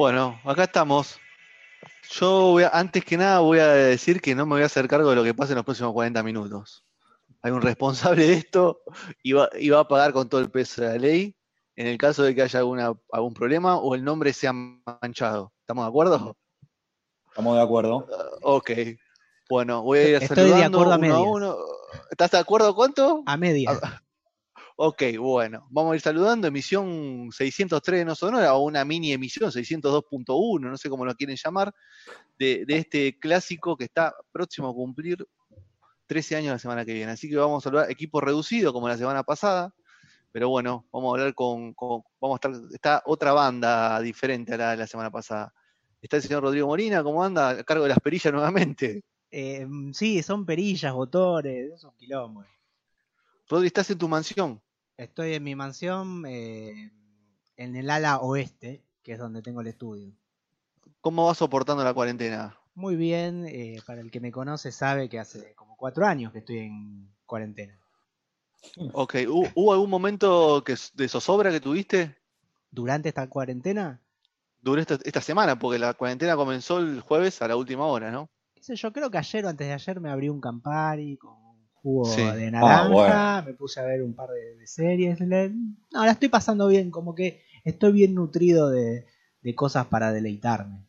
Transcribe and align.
Bueno, 0.00 0.40
acá 0.44 0.64
estamos. 0.64 1.20
Yo 2.12 2.52
voy 2.52 2.62
a- 2.62 2.70
antes 2.70 3.04
que 3.04 3.18
nada 3.18 3.40
voy 3.40 3.58
a 3.58 3.66
decir 3.66 4.22
que 4.22 4.34
no 4.34 4.46
me 4.46 4.54
voy 4.54 4.62
a 4.62 4.64
hacer 4.64 4.88
cargo 4.88 5.10
de 5.10 5.16
lo 5.16 5.22
que 5.22 5.34
pase 5.34 5.52
en 5.52 5.56
los 5.56 5.64
próximos 5.66 5.92
40 5.92 6.22
minutos. 6.22 6.86
Hay 7.42 7.52
un 7.52 7.60
responsable 7.60 8.26
de 8.26 8.32
esto 8.32 8.80
y 9.22 9.32
va, 9.32 9.50
y 9.58 9.68
va 9.68 9.80
a 9.80 9.88
pagar 9.88 10.14
con 10.14 10.26
todo 10.26 10.40
el 10.40 10.50
peso 10.50 10.80
de 10.80 10.88
la 10.88 10.96
ley 10.96 11.36
en 11.76 11.86
el 11.86 11.98
caso 11.98 12.22
de 12.22 12.34
que 12.34 12.40
haya 12.40 12.60
alguna, 12.60 12.94
algún 13.12 13.34
problema 13.34 13.76
o 13.76 13.94
el 13.94 14.02
nombre 14.02 14.32
sea 14.32 14.54
manchado. 14.54 15.52
¿Estamos 15.60 15.84
de 15.84 15.88
acuerdo? 15.90 16.34
Estamos 17.28 17.56
de 17.56 17.62
acuerdo. 17.62 18.08
Ok. 18.40 18.70
Bueno, 19.50 19.82
voy 19.82 19.98
a 19.98 20.08
ir 20.08 20.22
Estoy 20.22 20.48
de 20.48 20.64
acuerdo 20.64 20.94
a 20.94 20.96
uno 20.96 21.14
a 21.14 21.20
uno. 21.20 21.56
¿Estás 22.10 22.30
de 22.30 22.38
acuerdo 22.38 22.74
cuánto? 22.74 23.22
A 23.26 23.36
media. 23.36 24.02
Ok, 24.82 25.02
bueno, 25.18 25.66
vamos 25.68 25.92
a 25.92 25.96
ir 25.96 26.00
saludando. 26.00 26.46
Emisión 26.48 27.28
603 27.32 27.98
de 28.00 28.04
No 28.06 28.14
Sonora 28.14 28.54
o 28.54 28.60
una 28.64 28.82
mini 28.82 29.12
emisión 29.12 29.50
602.1, 29.52 30.70
no 30.70 30.76
sé 30.78 30.88
cómo 30.88 31.04
lo 31.04 31.14
quieren 31.14 31.36
llamar, 31.36 31.74
de, 32.38 32.64
de 32.64 32.76
este 32.78 33.18
clásico 33.18 33.76
que 33.76 33.84
está 33.84 34.14
próximo 34.32 34.70
a 34.70 34.72
cumplir 34.72 35.26
13 36.06 36.36
años 36.36 36.52
la 36.52 36.58
semana 36.58 36.86
que 36.86 36.94
viene. 36.94 37.12
Así 37.12 37.28
que 37.28 37.36
vamos 37.36 37.62
a 37.62 37.64
saludar 37.68 37.90
equipo 37.90 38.22
reducido 38.22 38.72
como 38.72 38.88
la 38.88 38.96
semana 38.96 39.22
pasada, 39.22 39.74
pero 40.32 40.48
bueno, 40.48 40.86
vamos 40.90 41.10
a 41.10 41.20
hablar 41.20 41.34
con, 41.34 41.74
con- 41.74 42.02
vamos 42.18 42.40
a 42.42 42.48
estar, 42.48 42.62
está 42.72 43.02
otra 43.04 43.34
banda 43.34 44.00
diferente 44.00 44.54
a 44.54 44.56
la 44.56 44.70
de 44.70 44.76
la 44.78 44.86
semana 44.86 45.10
pasada. 45.10 45.52
Está 46.00 46.16
el 46.16 46.22
señor 46.22 46.42
Rodrigo 46.42 46.68
Molina, 46.68 47.02
¿cómo 47.02 47.22
anda? 47.22 47.50
A 47.50 47.64
cargo 47.64 47.82
de 47.82 47.90
las 47.90 48.00
perillas 48.00 48.32
nuevamente. 48.32 49.02
Eh, 49.30 49.66
sí, 49.92 50.22
son 50.22 50.46
perillas, 50.46 50.94
motores, 50.94 51.70
es 51.74 51.84
un 51.84 51.94
quilombo. 51.98 52.46
Rodri, 53.46 53.66
estás 53.66 53.90
en 53.90 53.98
tu 53.98 54.08
mansión. 54.08 54.58
Estoy 55.00 55.32
en 55.32 55.42
mi 55.42 55.54
mansión 55.54 56.26
eh, 56.26 56.92
en 57.56 57.74
el 57.74 57.88
ala 57.88 58.18
oeste, 58.18 58.84
que 59.02 59.12
es 59.12 59.18
donde 59.18 59.40
tengo 59.40 59.62
el 59.62 59.68
estudio. 59.68 60.12
¿Cómo 61.00 61.24
vas 61.24 61.38
soportando 61.38 61.82
la 61.82 61.94
cuarentena? 61.94 62.58
Muy 62.74 62.96
bien, 62.96 63.46
eh, 63.46 63.78
para 63.86 64.02
el 64.02 64.10
que 64.10 64.20
me 64.20 64.30
conoce 64.30 64.70
sabe 64.72 65.08
que 65.08 65.18
hace 65.18 65.54
como 65.54 65.74
cuatro 65.78 66.04
años 66.04 66.32
que 66.32 66.40
estoy 66.40 66.58
en 66.58 67.08
cuarentena. 67.24 67.78
Ok, 68.92 69.14
¿hu- 69.26 69.50
¿hubo 69.54 69.72
algún 69.72 69.88
momento 69.88 70.62
que, 70.64 70.76
de 70.92 71.08
zozobra 71.08 71.50
que 71.50 71.60
tuviste? 71.60 72.14
Durante 72.70 73.08
esta 73.08 73.26
cuarentena, 73.26 74.02
Duró 74.60 74.82
esta, 74.82 74.98
esta 75.02 75.22
semana, 75.22 75.58
porque 75.58 75.78
la 75.78 75.94
cuarentena 75.94 76.36
comenzó 76.36 76.78
el 76.78 77.00
jueves 77.00 77.40
a 77.40 77.48
la 77.48 77.56
última 77.56 77.86
hora, 77.86 78.10
¿no? 78.10 78.28
yo, 78.68 78.92
creo 78.92 79.10
que 79.10 79.16
ayer 79.16 79.46
o 79.46 79.48
antes 79.48 79.66
de 79.66 79.72
ayer 79.72 79.98
me 79.98 80.10
abrí 80.10 80.28
un 80.28 80.42
Campari 80.42 81.16
con 81.16 81.49
jugo 81.82 82.04
Sí. 82.06 82.22
de 82.22 82.46
Ah, 82.48 82.50
naranja, 82.50 82.88
bueno. 82.88 83.42
me 83.46 83.54
puse 83.54 83.80
a 83.80 83.84
ver 83.84 84.02
un 84.02 84.14
par 84.14 84.30
de, 84.30 84.56
de 84.56 84.66
series. 84.66 85.20
No, 85.20 86.04
la 86.04 86.10
estoy 86.12 86.28
pasando 86.28 86.68
bien, 86.68 86.90
como 86.90 87.14
que 87.14 87.42
estoy 87.64 87.92
bien 87.92 88.14
nutrido 88.14 88.68
de, 88.70 89.06
de 89.42 89.54
cosas 89.54 89.86
para 89.86 90.12
deleitarme. 90.12 90.86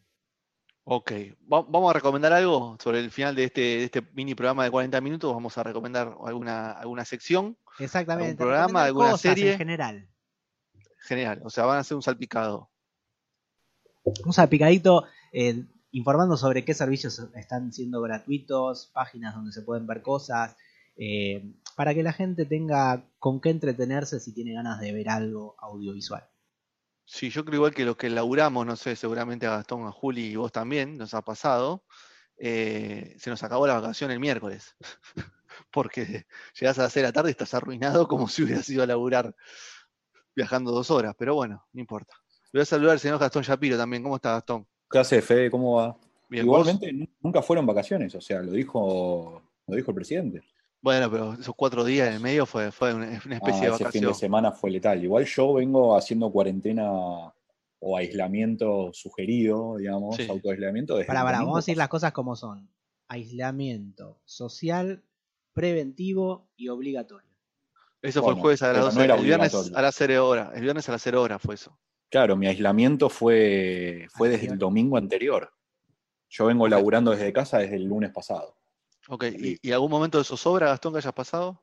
Ok, 0.83 1.11
Va- 1.51 1.61
vamos 1.61 1.91
a 1.91 1.93
recomendar 1.93 2.33
algo 2.33 2.75
sobre 2.81 2.99
el 2.99 3.11
final 3.11 3.35
de 3.35 3.43
este, 3.45 3.61
de 3.61 3.83
este 3.85 4.01
mini 4.13 4.33
programa 4.35 4.63
de 4.63 4.71
40 4.71 4.99
minutos. 5.01 5.33
Vamos 5.33 5.57
a 5.57 5.63
recomendar 5.63 6.15
alguna, 6.25 6.71
alguna 6.71 7.05
sección 7.05 7.55
Exactamente. 7.79 8.35
programa, 8.35 8.85
recomendar 8.85 8.85
alguna 8.87 9.11
cosas 9.11 9.21
serie? 9.21 9.51
En 9.53 9.57
general. 9.57 10.07
general, 11.07 11.41
o 11.43 11.49
sea, 11.49 11.65
van 11.65 11.77
a 11.77 11.81
hacer 11.81 11.95
un 11.95 12.01
salpicado. 12.03 12.69
Un 14.25 14.33
salpicadito 14.33 15.05
eh, 15.31 15.63
informando 15.91 16.35
sobre 16.35 16.65
qué 16.65 16.73
servicios 16.73 17.19
están 17.35 17.71
siendo 17.71 18.01
gratuitos, 18.01 18.89
páginas 18.93 19.35
donde 19.35 19.51
se 19.51 19.61
pueden 19.61 19.85
ver 19.87 20.01
cosas, 20.01 20.55
eh, 20.95 21.43
para 21.75 21.93
que 21.93 22.03
la 22.03 22.13
gente 22.13 22.45
tenga 22.45 23.07
con 23.19 23.39
qué 23.41 23.49
entretenerse 23.49 24.19
si 24.19 24.33
tiene 24.33 24.53
ganas 24.53 24.79
de 24.79 24.91
ver 24.91 25.09
algo 25.09 25.55
audiovisual. 25.59 26.27
Sí, 27.05 27.29
yo 27.29 27.43
creo 27.43 27.57
igual 27.57 27.73
que 27.73 27.83
los 27.85 27.97
que 27.97 28.09
laburamos, 28.09 28.65
no 28.65 28.75
sé, 28.75 28.95
seguramente 28.95 29.45
a 29.45 29.51
Gastón, 29.57 29.85
a 29.85 29.91
Juli 29.91 30.27
y 30.27 30.35
vos 30.35 30.51
también, 30.51 30.97
nos 30.97 31.13
ha 31.13 31.21
pasado, 31.21 31.83
eh, 32.37 33.15
se 33.19 33.29
nos 33.29 33.43
acabó 33.43 33.67
la 33.67 33.75
vacación 33.79 34.11
el 34.11 34.19
miércoles. 34.19 34.75
Porque 35.71 36.25
llegás 36.59 36.79
a 36.79 36.83
las 36.83 36.93
6 36.93 37.03
de 37.03 37.09
la 37.09 37.13
tarde 37.13 37.29
y 37.29 37.31
estás 37.31 37.53
arruinado 37.53 38.07
como 38.07 38.27
si 38.27 38.43
hubieras 38.43 38.67
ido 38.69 38.83
a 38.83 38.87
laburar 38.87 39.35
viajando 40.35 40.71
dos 40.71 40.89
horas, 40.91 41.13
pero 41.17 41.35
bueno, 41.35 41.65
no 41.73 41.81
importa. 41.81 42.13
Le 42.51 42.59
voy 42.59 42.61
a 42.63 42.65
saludar 42.65 42.93
al 42.93 42.99
señor 42.99 43.19
Gastón 43.19 43.43
Shapiro 43.43 43.77
también. 43.77 44.03
¿Cómo 44.03 44.15
está 44.15 44.31
Gastón? 44.33 44.67
¿Qué 44.89 44.99
hace, 44.99 45.21
Fede? 45.21 45.51
¿Cómo 45.51 45.75
va? 45.75 45.97
Igualmente, 46.29 46.93
nu- 46.93 47.07
nunca 47.21 47.41
fueron 47.41 47.65
vacaciones, 47.65 48.15
o 48.15 48.21
sea, 48.21 48.41
lo 48.41 48.53
dijo, 48.53 49.41
lo 49.67 49.75
dijo 49.75 49.91
el 49.91 49.95
presidente. 49.95 50.43
Bueno, 50.81 51.11
pero 51.11 51.33
esos 51.33 51.53
cuatro 51.55 51.83
días 51.83 52.07
en 52.07 52.15
el 52.15 52.19
medio 52.19 52.45
fue, 52.45 52.71
fue 52.71 52.93
una, 52.93 53.05
especie 53.13 53.37
Ah, 53.37 53.39
de 53.39 53.67
ese 53.67 53.75
fin 53.77 53.83
vacación. 53.85 54.05
de 54.07 54.13
semana 54.15 54.51
fue 54.51 54.71
letal. 54.71 55.03
Igual 55.03 55.25
yo 55.25 55.53
vengo 55.53 55.95
haciendo 55.95 56.31
cuarentena 56.31 56.89
o 57.83 57.97
aislamiento 57.97 58.89
sugerido, 58.93 59.77
digamos, 59.77 60.15
Sí. 60.15 60.27
autoaislamiento 60.29 60.95
desde 60.95 61.07
Para, 61.07 61.19
el 61.19 61.25
para, 61.25 61.37
domingo 61.37 61.51
vamos 61.53 61.63
a 61.63 61.65
decir 61.65 61.77
las 61.77 61.87
cosas 61.89 62.11
como 62.13 62.35
son. 62.35 62.69
Aislamiento 63.07 64.19
social, 64.25 65.03
preventivo 65.53 66.49
y 66.55 66.69
obligatorio. 66.69 67.29
Eso 68.01 68.23
fue 68.23 68.33
el 68.33 68.39
jueves 68.39 68.63
a 68.63 68.67
las 68.67 68.75
pero 68.75 68.85
12, 68.85 68.97
no 68.97 69.03
era 69.03 69.15
el 69.15 69.23
viernes 69.23 69.71
a 69.75 69.81
las 69.81 69.95
0 69.95 70.27
horas. 70.27 70.49
El 70.55 70.61
viernes 70.63 70.89
a 70.89 70.91
las 70.93 71.01
0 71.03 71.21
horas 71.21 71.39
fue 71.41 71.53
eso. 71.55 71.77
Claro, 72.09 72.35
mi 72.35 72.47
aislamiento 72.47 73.09
fue, 73.09 74.07
fue 74.11 74.29
desde 74.29 74.47
el 74.47 74.57
domingo 74.57 74.97
anterior. 74.97 75.51
Yo 76.29 76.45
vengo 76.45 76.67
laburando 76.67 77.11
desde 77.11 77.31
casa 77.31 77.59
desde 77.59 77.75
el 77.75 77.83
lunes 77.85 78.11
pasado. 78.11 78.57
Ok, 79.07 79.25
¿y, 79.37 79.57
y 79.61 79.71
algún 79.71 79.91
momento 79.91 80.17
de 80.17 80.23
zozobra, 80.23 80.67
Gastón, 80.67 80.93
que 80.93 80.99
hayas 80.99 81.13
pasado? 81.13 81.61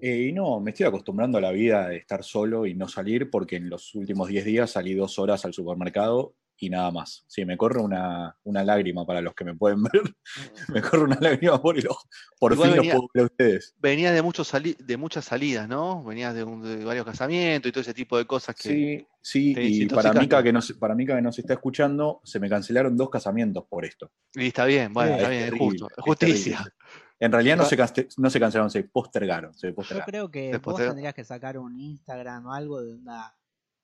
Eh, 0.00 0.28
y 0.28 0.32
no, 0.32 0.60
me 0.60 0.70
estoy 0.70 0.86
acostumbrando 0.86 1.38
a 1.38 1.40
la 1.40 1.52
vida 1.52 1.88
de 1.88 1.98
estar 1.98 2.24
solo 2.24 2.64
y 2.66 2.74
no 2.74 2.88
salir 2.88 3.28
porque 3.30 3.56
en 3.56 3.68
los 3.68 3.94
últimos 3.94 4.28
10 4.28 4.44
días 4.44 4.70
salí 4.70 4.94
dos 4.94 5.18
horas 5.18 5.44
al 5.44 5.52
supermercado 5.52 6.34
y 6.60 6.68
nada 6.70 6.90
más. 6.90 7.24
Sí, 7.26 7.44
me 7.44 7.56
corre 7.56 7.80
una, 7.80 8.36
una 8.44 8.62
lágrima 8.62 9.06
para 9.06 9.20
los 9.20 9.34
que 9.34 9.44
me 9.44 9.54
pueden 9.54 9.82
ver. 9.82 10.02
me 10.68 10.82
corre 10.82 11.04
una 11.04 11.18
lágrima 11.20 11.60
por 11.60 11.78
el 11.78 11.88
ojo. 11.88 12.08
Por 12.38 12.52
Igual 12.52 12.68
fin 12.70 12.76
venía- 12.78 12.92
los 12.94 13.00
puedo 13.02 13.10
ver 13.14 13.22
a 13.22 13.26
ustedes. 13.26 13.74
Venías 13.78 14.14
de, 14.14 14.22
muchos 14.22 14.46
sali- 14.52 14.76
de 14.78 14.96
muchas 14.96 15.24
salidas, 15.24 15.66
¿no? 15.68 16.04
Venías 16.04 16.34
de, 16.34 16.44
un- 16.44 16.62
de 16.62 16.84
varios 16.84 17.04
casamientos 17.06 17.68
y 17.68 17.72
todo 17.72 17.80
ese 17.80 17.94
tipo 17.94 18.16
de 18.18 18.26
cosas 18.26 18.54
que... 18.54 18.68
Sí, 18.68 19.06
sí, 19.20 19.54
y 19.56 19.86
para 19.86 20.12
Mica, 20.12 20.42
que 20.42 20.52
no, 20.52 20.60
se- 20.62 20.74
para 20.74 20.94
Mica 20.94 21.16
que 21.16 21.22
no 21.22 21.32
se 21.32 21.40
está 21.40 21.54
escuchando, 21.54 22.20
se 22.24 22.38
me 22.38 22.48
cancelaron 22.48 22.96
dos 22.96 23.10
casamientos 23.10 23.64
por 23.68 23.84
esto. 23.84 24.10
Y 24.34 24.48
está 24.48 24.64
bien, 24.66 24.92
bueno, 24.92 25.12
Sí, 25.12 25.16
está 25.16 25.24
es 25.24 25.30
bien, 25.30 25.44
terrible, 25.50 25.66
justo, 25.66 25.88
es 25.96 26.04
justicia. 26.04 26.56
terrible. 26.58 26.74
En 27.22 27.32
realidad 27.32 27.56
no 27.58 27.64
se, 27.66 27.76
no 28.16 28.30
se 28.30 28.40
cancelaron, 28.40 28.70
se 28.70 28.82
postergaron. 28.84 29.52
Se 29.54 29.68
Yo 29.68 29.74
postergaron. 29.74 30.06
creo 30.10 30.30
que 30.30 30.56
vos 30.58 30.76
te- 30.76 30.86
tendrías 30.86 31.12
que 31.14 31.24
sacar 31.24 31.58
un 31.58 31.78
Instagram 31.78 32.46
o 32.46 32.52
algo 32.54 32.80
de 32.82 32.92
onda 32.94 33.36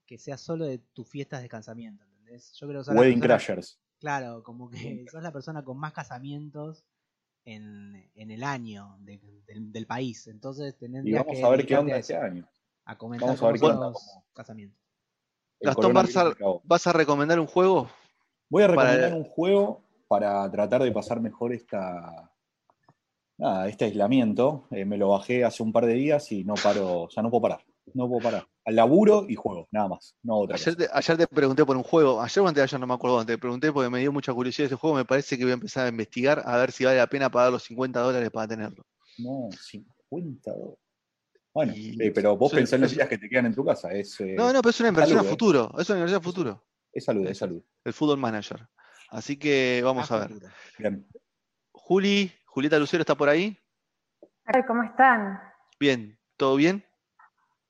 que 0.06 0.16
sea 0.18 0.38
solo 0.38 0.64
de 0.66 0.78
tus 0.94 1.06
fiestas 1.08 1.42
de 1.42 1.48
casamiento, 1.48 2.04
¿entendés? 2.26 2.52
Yo 2.60 2.66
creo 2.68 2.80
que 2.80 2.84
sos 2.84 2.94
la 2.94 3.00
Wedding 3.00 3.20
persona- 3.20 3.36
Crashers. 3.38 3.80
Claro, 3.98 4.42
como 4.42 4.68
que 4.68 5.06
sos 5.10 5.22
la 5.22 5.32
persona 5.32 5.64
con 5.64 5.78
más 5.78 5.92
casamientos 5.92 6.84
en, 7.44 8.10
en 8.14 8.30
el 8.30 8.42
año 8.42 8.96
de- 9.00 9.20
del, 9.46 9.72
del 9.72 9.86
país. 9.86 10.26
Entonces 10.26 10.74
Y 10.74 10.78
tendrías 10.78 11.24
vamos 11.24 11.38
que 11.38 11.44
a 11.44 11.48
ver 11.48 11.66
qué 11.66 11.76
onda 11.76 11.94
a 11.94 11.98
este 11.98 12.16
año. 12.16 12.46
a 12.84 12.98
comentar 12.98 13.28
Vamos 13.28 13.42
a 13.42 13.46
ver 13.52 13.60
qué 13.60 13.66
onda, 13.66 13.92
casamientos. 14.32 14.78
El 15.60 15.66
Gastón 15.68 15.92
me 15.94 16.34
cagó. 16.34 16.60
¿Vas 16.64 16.86
a 16.86 16.92
recomendar 16.92 17.40
un 17.40 17.46
juego? 17.46 17.88
Voy 18.50 18.62
a 18.64 18.66
Para- 18.68 18.90
recomendar 18.92 19.14
un 19.14 19.24
juego 19.24 19.82
para 20.08 20.48
tratar 20.50 20.82
de 20.82 20.92
pasar 20.92 21.20
mejor 21.20 21.52
esta, 21.52 22.30
nada, 23.38 23.66
este 23.68 23.86
aislamiento. 23.86 24.66
Eh, 24.70 24.84
me 24.84 24.98
lo 24.98 25.08
bajé 25.08 25.44
hace 25.44 25.62
un 25.62 25.72
par 25.72 25.86
de 25.86 25.94
días 25.94 26.30
y 26.32 26.44
no 26.44 26.54
paro, 26.54 27.02
o 27.02 27.10
sea, 27.10 27.22
no 27.22 27.30
puedo 27.30 27.42
parar. 27.42 27.64
No 27.94 28.06
puedo 28.08 28.20
parar. 28.22 28.46
Al 28.66 28.74
laburo 28.74 29.26
y 29.28 29.36
juego, 29.36 29.68
nada 29.70 29.86
más. 29.88 30.16
No 30.24 30.38
otra 30.38 30.56
Ayer 30.56 30.74
te, 30.74 30.88
ayer 30.92 31.16
te 31.16 31.26
pregunté 31.28 31.64
por 31.64 31.76
un 31.76 31.84
juego, 31.84 32.20
ayer 32.20 32.42
o 32.42 32.48
antes 32.48 32.56
de 32.60 32.62
ayer 32.64 32.80
no 32.80 32.86
me 32.88 32.94
acuerdo 32.94 33.24
te 33.24 33.38
pregunté 33.38 33.70
porque 33.72 33.88
me 33.88 34.00
dio 34.00 34.10
mucha 34.10 34.34
curiosidad 34.34 34.66
ese 34.66 34.74
juego, 34.74 34.96
me 34.96 35.04
parece 35.04 35.38
que 35.38 35.44
voy 35.44 35.52
a 35.52 35.54
empezar 35.54 35.86
a 35.86 35.88
investigar 35.88 36.42
a 36.44 36.56
ver 36.56 36.72
si 36.72 36.84
vale 36.84 36.98
la 36.98 37.06
pena 37.06 37.30
pagar 37.30 37.52
los 37.52 37.62
50 37.62 38.00
dólares 38.00 38.28
para 38.30 38.48
tenerlo. 38.48 38.84
No, 39.18 39.48
50 39.52 40.50
dólares. 40.50 40.78
Bueno, 41.54 41.72
Y- 41.76 42.02
eh, 42.02 42.10
pero 42.10 42.36
vos 42.36 42.52
pensás 42.52 42.74
en 42.74 42.80
los 42.82 42.90
es- 42.90 42.96
días 42.98 43.08
que 43.08 43.18
te 43.18 43.28
quedan 43.28 43.46
en 43.46 43.54
tu 43.54 43.64
casa. 43.64 43.92
Es, 43.92 44.20
eh, 44.20 44.34
No, 44.36 44.52
no, 44.52 44.60
pero 44.60 44.70
es 44.70 44.80
una 44.80 44.88
inversión 44.90 45.16
salud, 45.18 45.26
a 45.26 45.28
eh. 45.28 45.30
futuro, 45.30 45.70
es 45.78 45.88
una 45.88 45.98
inversión 45.98 46.20
a 46.20 46.24
futuro, 46.24 46.64
es 46.92 47.04
salud, 47.04 47.26
es 47.28 47.38
salud. 47.38 47.62
el 47.84 47.92
Football 47.92 48.18
Manager. 48.18 48.68
Así 49.10 49.38
que 49.38 49.80
vamos 49.84 50.10
a 50.10 50.18
ver. 50.18 50.30
Bien. 50.78 51.06
Juli, 51.72 52.32
Julieta 52.46 52.78
Lucero 52.80 53.02
está 53.02 53.14
por 53.14 53.28
ahí. 53.28 53.56
Ay, 54.44 54.62
¿cómo 54.66 54.82
están? 54.82 55.40
Bien, 55.78 56.18
¿todo 56.36 56.56
bien? 56.56 56.84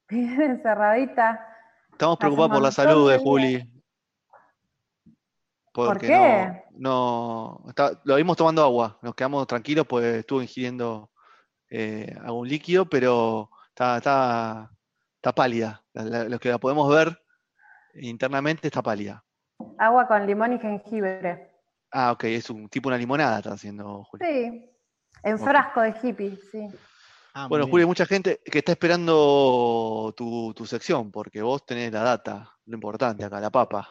Bien 0.10 0.40
encerradita. 0.40 1.46
Estamos 1.92 2.18
preocupados 2.18 2.52
por 2.52 2.62
la 2.62 2.70
salud 2.70 3.10
de 3.10 3.18
Juli. 3.18 3.72
Porque 5.72 6.06
qué? 6.06 6.64
no, 6.72 7.60
no 7.62 7.68
está- 7.68 8.00
lo 8.04 8.16
vimos 8.16 8.36
tomando 8.36 8.62
agua, 8.62 8.98
nos 9.02 9.14
quedamos 9.14 9.46
tranquilos 9.46 9.86
pues 9.86 10.04
estuvo 10.16 10.40
ingiriendo 10.40 11.10
eh, 11.68 12.16
algún 12.24 12.48
líquido, 12.48 12.86
pero 12.86 13.50
está, 13.68 13.98
está, 13.98 14.70
está 15.16 15.34
pálida. 15.34 15.82
Los 15.92 16.40
que 16.40 16.48
la 16.48 16.58
podemos 16.58 16.88
ver 16.94 17.18
internamente 17.94 18.68
está 18.68 18.82
pálida. 18.82 19.22
Agua 19.78 20.06
con 20.06 20.26
limón 20.26 20.54
y 20.54 20.58
jengibre. 20.58 21.50
Ah, 21.92 22.12
ok, 22.12 22.24
es 22.24 22.48
un 22.48 22.68
tipo 22.68 22.88
una 22.88 22.96
limonada 22.98 23.38
está 23.38 23.52
haciendo 23.52 24.04
Juli. 24.04 24.24
Sí. 24.24 24.70
En 25.22 25.38
frasco 25.38 25.80
de 25.80 25.94
hippie, 26.02 26.38
sí. 26.52 26.68
Ah, 27.38 27.48
Bueno, 27.48 27.66
bien. 27.66 27.72
Juli, 27.72 27.82
hay 27.82 27.86
mucha 27.86 28.06
gente 28.06 28.40
que 28.50 28.60
está 28.60 28.72
esperando 28.72 30.14
tu, 30.16 30.54
tu 30.54 30.64
sección, 30.64 31.12
porque 31.12 31.42
vos 31.42 31.66
tenés 31.66 31.92
la 31.92 32.02
data, 32.02 32.50
lo 32.64 32.74
importante 32.74 33.26
acá, 33.26 33.38
la 33.38 33.50
papa. 33.50 33.86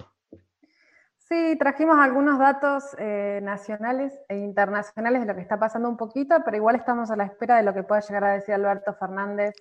Sí, 1.15 1.55
trajimos 1.59 1.99
algunos 1.99 2.39
datos 2.39 2.83
eh, 2.97 3.39
nacionales 3.43 4.13
e 4.29 4.37
internacionales 4.37 5.21
de 5.21 5.27
lo 5.27 5.35
que 5.35 5.41
está 5.41 5.59
pasando 5.59 5.87
un 5.87 5.95
poquito, 5.95 6.35
pero 6.43 6.57
igual 6.57 6.75
estamos 6.75 7.11
a 7.11 7.15
la 7.15 7.25
espera 7.25 7.57
de 7.57 7.61
lo 7.63 7.75
que 7.75 7.83
pueda 7.83 8.01
llegar 8.01 8.23
a 8.23 8.33
decir 8.33 8.55
Alberto 8.55 8.95
Fernández 8.95 9.53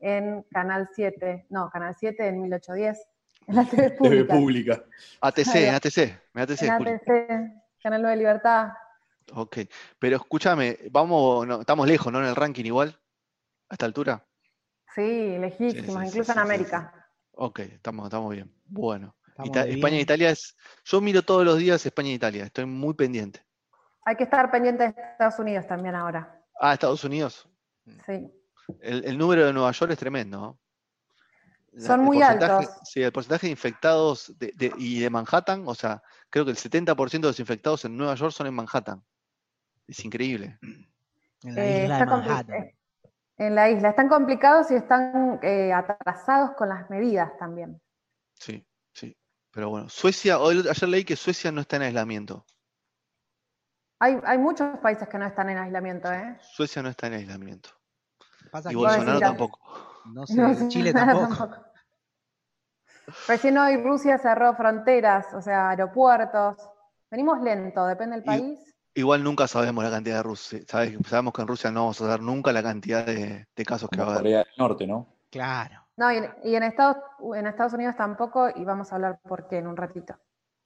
en 0.00 0.42
Canal 0.50 0.90
7, 0.94 1.46
no, 1.48 1.70
Canal 1.70 1.96
7 1.98 2.28
en 2.28 2.42
1810, 2.42 3.06
en 3.46 3.56
la 3.56 3.64
TV 3.64 3.90
TV 3.90 3.96
pública. 3.96 4.34
pública. 4.34 4.84
ATC, 5.22 5.54
en. 5.54 5.74
ATC, 5.76 5.98
en 6.34 6.42
ATC, 6.42 6.62
En. 6.62 6.70
ATC, 6.72 7.08
Canal 7.82 8.02
9 8.02 8.16
Libertad. 8.18 8.72
Ok, 9.32 9.60
pero 9.98 10.16
escúchame, 10.16 10.76
vamos, 10.90 11.46
no, 11.46 11.60
estamos 11.60 11.88
lejos, 11.88 12.12
¿no? 12.12 12.18
En 12.20 12.26
el 12.26 12.36
ranking 12.36 12.66
igual, 12.66 12.99
a 13.70 13.74
esta 13.74 13.86
altura. 13.86 14.26
Sí, 14.94 15.38
lejísimos, 15.38 15.74
Sí, 15.74 15.80
sí, 15.80 15.86
sí, 15.86 16.06
incluso 16.08 16.32
sí, 16.32 16.38
en 16.38 16.44
sí, 16.46 16.52
América. 16.52 17.06
Ok, 17.32 17.60
estamos, 17.60 18.06
estamos 18.06 18.32
bien. 18.34 18.52
Bueno, 18.66 19.16
Estamos 19.28 19.48
Ita- 19.50 19.64
bien. 19.64 19.76
España 19.78 19.96
e 19.96 20.00
Italia 20.00 20.30
es. 20.30 20.56
Yo 20.84 21.00
miro 21.00 21.22
todos 21.22 21.44
los 21.44 21.56
días 21.56 21.86
España 21.86 22.10
e 22.10 22.14
Italia, 22.14 22.44
estoy 22.44 22.66
muy 22.66 22.92
pendiente. 22.94 23.42
Hay 24.04 24.16
que 24.16 24.24
estar 24.24 24.50
pendiente 24.50 24.82
de 24.84 24.88
Estados 25.12 25.38
Unidos 25.38 25.66
también 25.66 25.94
ahora. 25.94 26.42
Ah, 26.60 26.74
Estados 26.74 27.04
Unidos. 27.04 27.48
Sí. 28.06 28.30
El, 28.80 29.04
el 29.04 29.16
número 29.16 29.46
de 29.46 29.52
Nueva 29.52 29.70
York 29.72 29.92
es 29.92 29.98
tremendo. 29.98 30.38
¿no? 30.40 30.58
La- 31.72 31.86
Son 31.86 32.00
muy 32.04 32.20
altos. 32.20 32.68
Sí, 32.84 33.00
el 33.02 33.12
porcentaje 33.12 33.46
de 33.46 33.52
infectados 33.52 34.36
de- 34.38 34.52
de- 34.56 34.72
y 34.78 34.98
de 35.00 35.08
Manhattan, 35.08 35.62
o 35.66 35.74
sea, 35.74 36.02
creo 36.28 36.44
que 36.44 36.50
el 36.50 36.56
70% 36.56 37.28
de 37.28 37.30
los 37.32 37.40
infectados 37.40 37.84
en 37.84 37.96
Nueva 37.96 38.14
York 38.16 38.32
son 38.32 38.48
en 38.48 38.54
Manhattan. 38.54 39.02
Es 39.86 40.04
increíble. 40.04 40.58
En 41.44 41.54
la 41.54 41.64
Eh, 41.64 41.82
isla 41.84 41.98
de 41.98 42.06
Manhattan. 42.06 42.70
En 43.40 43.54
la 43.54 43.70
isla. 43.70 43.88
Están 43.88 44.08
complicados 44.08 44.70
y 44.70 44.74
están 44.74 45.38
eh, 45.42 45.72
atrasados 45.72 46.50
con 46.56 46.68
las 46.68 46.90
medidas 46.90 47.32
también. 47.38 47.80
Sí, 48.34 48.66
sí. 48.92 49.16
Pero 49.50 49.70
bueno, 49.70 49.88
Suecia, 49.88 50.38
hoy- 50.38 50.62
ayer 50.68 50.88
leí 50.90 51.04
que 51.06 51.16
Suecia 51.16 51.50
no 51.50 51.62
está 51.62 51.76
en 51.76 51.82
aislamiento. 51.82 52.44
Hay, 53.98 54.20
hay 54.24 54.36
muchos 54.36 54.78
países 54.80 55.08
que 55.08 55.16
no 55.16 55.24
están 55.26 55.48
en 55.48 55.56
aislamiento, 55.56 56.12
¿eh? 56.12 56.38
Suecia 56.42 56.82
no 56.82 56.90
está 56.90 57.06
en 57.06 57.14
aislamiento. 57.14 57.70
Pasa 58.50 58.70
Y 58.72 58.74
Bolsonaro 58.74 59.12
decir, 59.12 59.26
tampoco. 59.26 59.58
no 60.04 60.26
sé, 60.26 60.34
No 60.34 60.54
sé, 60.54 60.68
Chile 60.68 60.92
nada 60.92 61.26
tampoco. 61.26 61.64
Recién 63.26 63.56
hoy 63.56 63.76
Rusia 63.82 64.18
cerró 64.18 64.54
fronteras, 64.54 65.32
o 65.32 65.40
sea, 65.40 65.70
aeropuertos. 65.70 66.56
Venimos 67.10 67.40
lento, 67.40 67.86
depende 67.86 68.16
del 68.16 68.24
Y- 68.24 68.26
país. 68.26 68.69
Igual 68.94 69.22
nunca 69.22 69.46
sabemos 69.46 69.84
la 69.84 69.90
cantidad 69.90 70.16
de 70.16 70.22
Rusia. 70.22 70.60
¿sabes? 70.66 70.96
Sabemos 71.06 71.32
que 71.32 71.42
en 71.42 71.48
Rusia 71.48 71.70
no 71.70 71.80
vamos 71.80 72.00
a 72.00 72.06
dar 72.06 72.20
nunca 72.20 72.52
la 72.52 72.62
cantidad 72.62 73.06
de, 73.06 73.46
de 73.54 73.64
casos 73.64 73.88
que 73.88 73.98
va 74.00 74.04
a 74.04 74.10
haber. 74.10 74.22
Corea 74.22 74.38
del 74.38 74.54
Norte, 74.58 74.86
¿no? 74.86 75.06
Claro. 75.30 75.76
No, 75.96 76.10
y 76.12 76.16
en, 76.16 76.30
y 76.44 76.54
en 76.54 76.62
Estados, 76.62 76.96
en 77.36 77.46
Estados 77.46 77.72
Unidos 77.74 77.94
tampoco, 77.96 78.48
y 78.54 78.64
vamos 78.64 78.90
a 78.90 78.96
hablar 78.96 79.20
por 79.22 79.48
qué 79.48 79.58
en 79.58 79.66
un 79.66 79.76
ratito. 79.76 80.14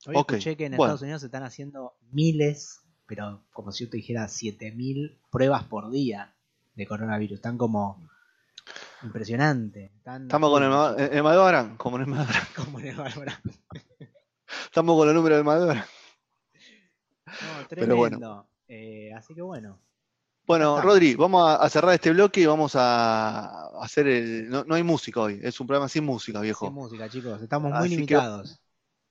Hoy 0.07 0.15
Ok, 0.17 0.33
escuché 0.33 0.57
que 0.57 0.67
en 0.67 0.77
bueno. 0.77 0.93
Estados 0.93 1.03
Unidos 1.03 1.21
se 1.21 1.27
están 1.27 1.43
haciendo 1.43 1.97
miles, 2.13 2.81
pero 3.07 3.43
como 3.53 3.73
si 3.73 3.85
yo 3.85 3.91
te 3.91 3.97
dijera 3.97 4.29
7000 4.29 5.19
pruebas 5.31 5.65
por 5.65 5.91
día 5.91 6.35
de 6.75 6.87
coronavirus. 6.87 7.37
Están 7.37 7.59
como 7.59 8.09
impresionante. 9.03 9.93
Están 9.97 10.23
Estamos 10.23 10.51
con 10.51 10.63
el, 10.63 11.13
el 11.13 11.23
Maldoran, 11.23 11.77
como 11.77 11.97
en 11.97 12.03
el 12.03 12.15
full, 12.15 12.35
como 12.57 12.81
en 12.81 12.87
el 12.87 12.97
Bárbara. 12.97 13.41
Estamos 14.67 14.97
con 14.97 15.07
los 15.07 15.15
números 15.15 15.37
del 15.39 15.45
Maldoran. 15.45 15.85
No, 17.27 17.67
Pero 17.69 17.97
bueno. 17.97 18.17
tremendo. 18.19 18.47
Eh, 18.69 19.13
así 19.15 19.35
que 19.35 19.43
bueno. 19.43 19.79
Bueno. 20.47 20.81
Rodri, 20.81 21.15
vamos 21.15 21.49
a, 21.49 21.57
a 21.57 21.69
cerrar 21.71 21.95
este 21.95 22.11
bloque 22.13 22.41
y 22.43 22.47
vamos 22.47 22.73
a 22.77 23.67
hacer 23.83 24.07
el. 24.07 24.49
No, 24.51 24.65
no 24.65 24.75
hay 24.75 24.83
música 24.83 25.21
hoy, 25.21 25.41
es 25.43 25.59
un 25.61 25.67
programa 25.67 25.89
sin 25.89 26.05
música, 26.05 26.41
viejo. 26.41 26.67
Sin 26.67 26.75
música, 26.75 27.09
chicos. 27.09 27.41
Estamos 27.43 27.71
muy 27.73 27.79
Así 27.81 27.89
limitados. 27.91 28.61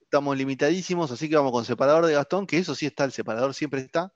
Estamos 0.00 0.36
limitadísimos, 0.36 1.10
así 1.10 1.28
que 1.28 1.34
vamos 1.34 1.50
con 1.50 1.64
separador 1.64 2.06
de 2.06 2.12
Gastón, 2.14 2.46
que 2.46 2.58
eso 2.58 2.74
sí 2.76 2.86
está, 2.86 3.04
el 3.04 3.10
separador 3.12 3.52
siempre 3.52 3.80
está. 3.80 4.12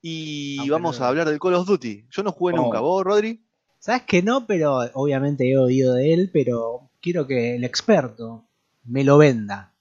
Y 0.00 0.56
Aunque 0.58 0.70
vamos 0.72 1.00
a 1.00 1.08
hablar 1.08 1.28
del 1.28 1.38
Call 1.38 1.54
of 1.54 1.66
Duty. 1.66 2.06
Yo 2.10 2.22
no 2.22 2.32
jugué 2.32 2.54
No. 2.54 2.62
nunca. 2.62 2.80
¿Vos, 2.80 3.04
Rodri? 3.04 3.44
Sabes 3.78 4.02
que 4.02 4.22
no, 4.22 4.46
pero 4.46 4.78
obviamente 4.94 5.50
he 5.50 5.58
oído 5.58 5.94
de 5.94 6.14
él, 6.14 6.30
pero 6.32 6.90
quiero 7.00 7.26
que 7.26 7.56
el 7.56 7.64
experto 7.64 8.46
me 8.84 9.04
lo 9.04 9.18
venda. 9.18 9.71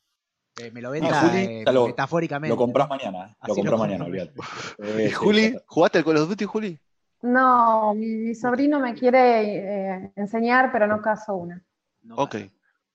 Eh, 0.61 0.71
me 0.71 0.81
lo 0.81 0.91
venda 0.91 1.21
Juli, 1.21 1.37
eh, 1.43 1.63
lo- 1.71 1.87
metafóricamente. 1.87 2.53
Lo 2.53 2.57
compras 2.57 2.87
mañana. 2.89 3.27
Lo 3.27 3.35
Así 3.39 3.55
compras 3.55 3.71
lo 3.71 3.77
mañana, 3.77 4.05
olvídate. 4.05 4.33
¿Y 4.77 4.81
Eh, 5.07 5.11
Juli? 5.11 5.49
sí, 5.51 5.57
¿Jugaste 5.65 5.97
al 5.99 6.05
Call 6.05 6.17
of 6.17 6.29
Duty, 6.29 6.45
Juli? 6.45 6.79
No, 7.23 7.93
mi, 7.93 8.07
mi 8.07 8.35
sobrino 8.35 8.79
me 8.79 8.93
quiere 8.93 9.93
eh, 9.95 10.11
enseñar, 10.15 10.71
pero 10.71 10.87
no 10.87 11.01
caso 11.01 11.35
una. 11.35 11.63
No 12.03 12.15
Ok. 12.15 12.35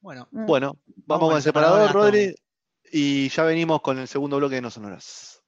Bueno, 0.00 0.28
Mm. 0.30 0.46
Bueno, 0.46 0.76
vamos, 1.06 1.20
con 1.20 1.28
con 1.28 1.30
el 1.32 1.36
el 1.38 1.42
separador, 1.42 1.86
separador, 1.88 2.12
Rodri. 2.12 2.34
Y 2.92 3.28
ya 3.30 3.42
venimos 3.44 3.80
con 3.80 3.98
el 3.98 4.06
segundo 4.06 4.36
bloque 4.36 4.56
de 4.56 4.60
No 4.62 4.70
Sonoras. 4.70 5.42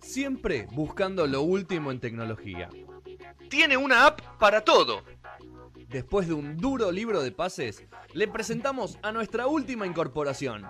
Siempre 0.00 0.66
buscando 0.72 1.26
lo 1.26 1.42
último 1.42 1.90
en 1.90 2.00
tecnología. 2.00 2.68
Tiene 3.50 3.76
una 3.76 4.06
app 4.06 4.20
para 4.38 4.62
todo. 4.62 5.02
Después 5.92 6.26
de 6.26 6.32
un 6.32 6.56
duro 6.56 6.90
libro 6.90 7.22
de 7.22 7.32
pases, 7.32 7.84
le 8.14 8.26
presentamos 8.26 8.98
a 9.02 9.12
nuestra 9.12 9.46
última 9.46 9.86
incorporación. 9.86 10.66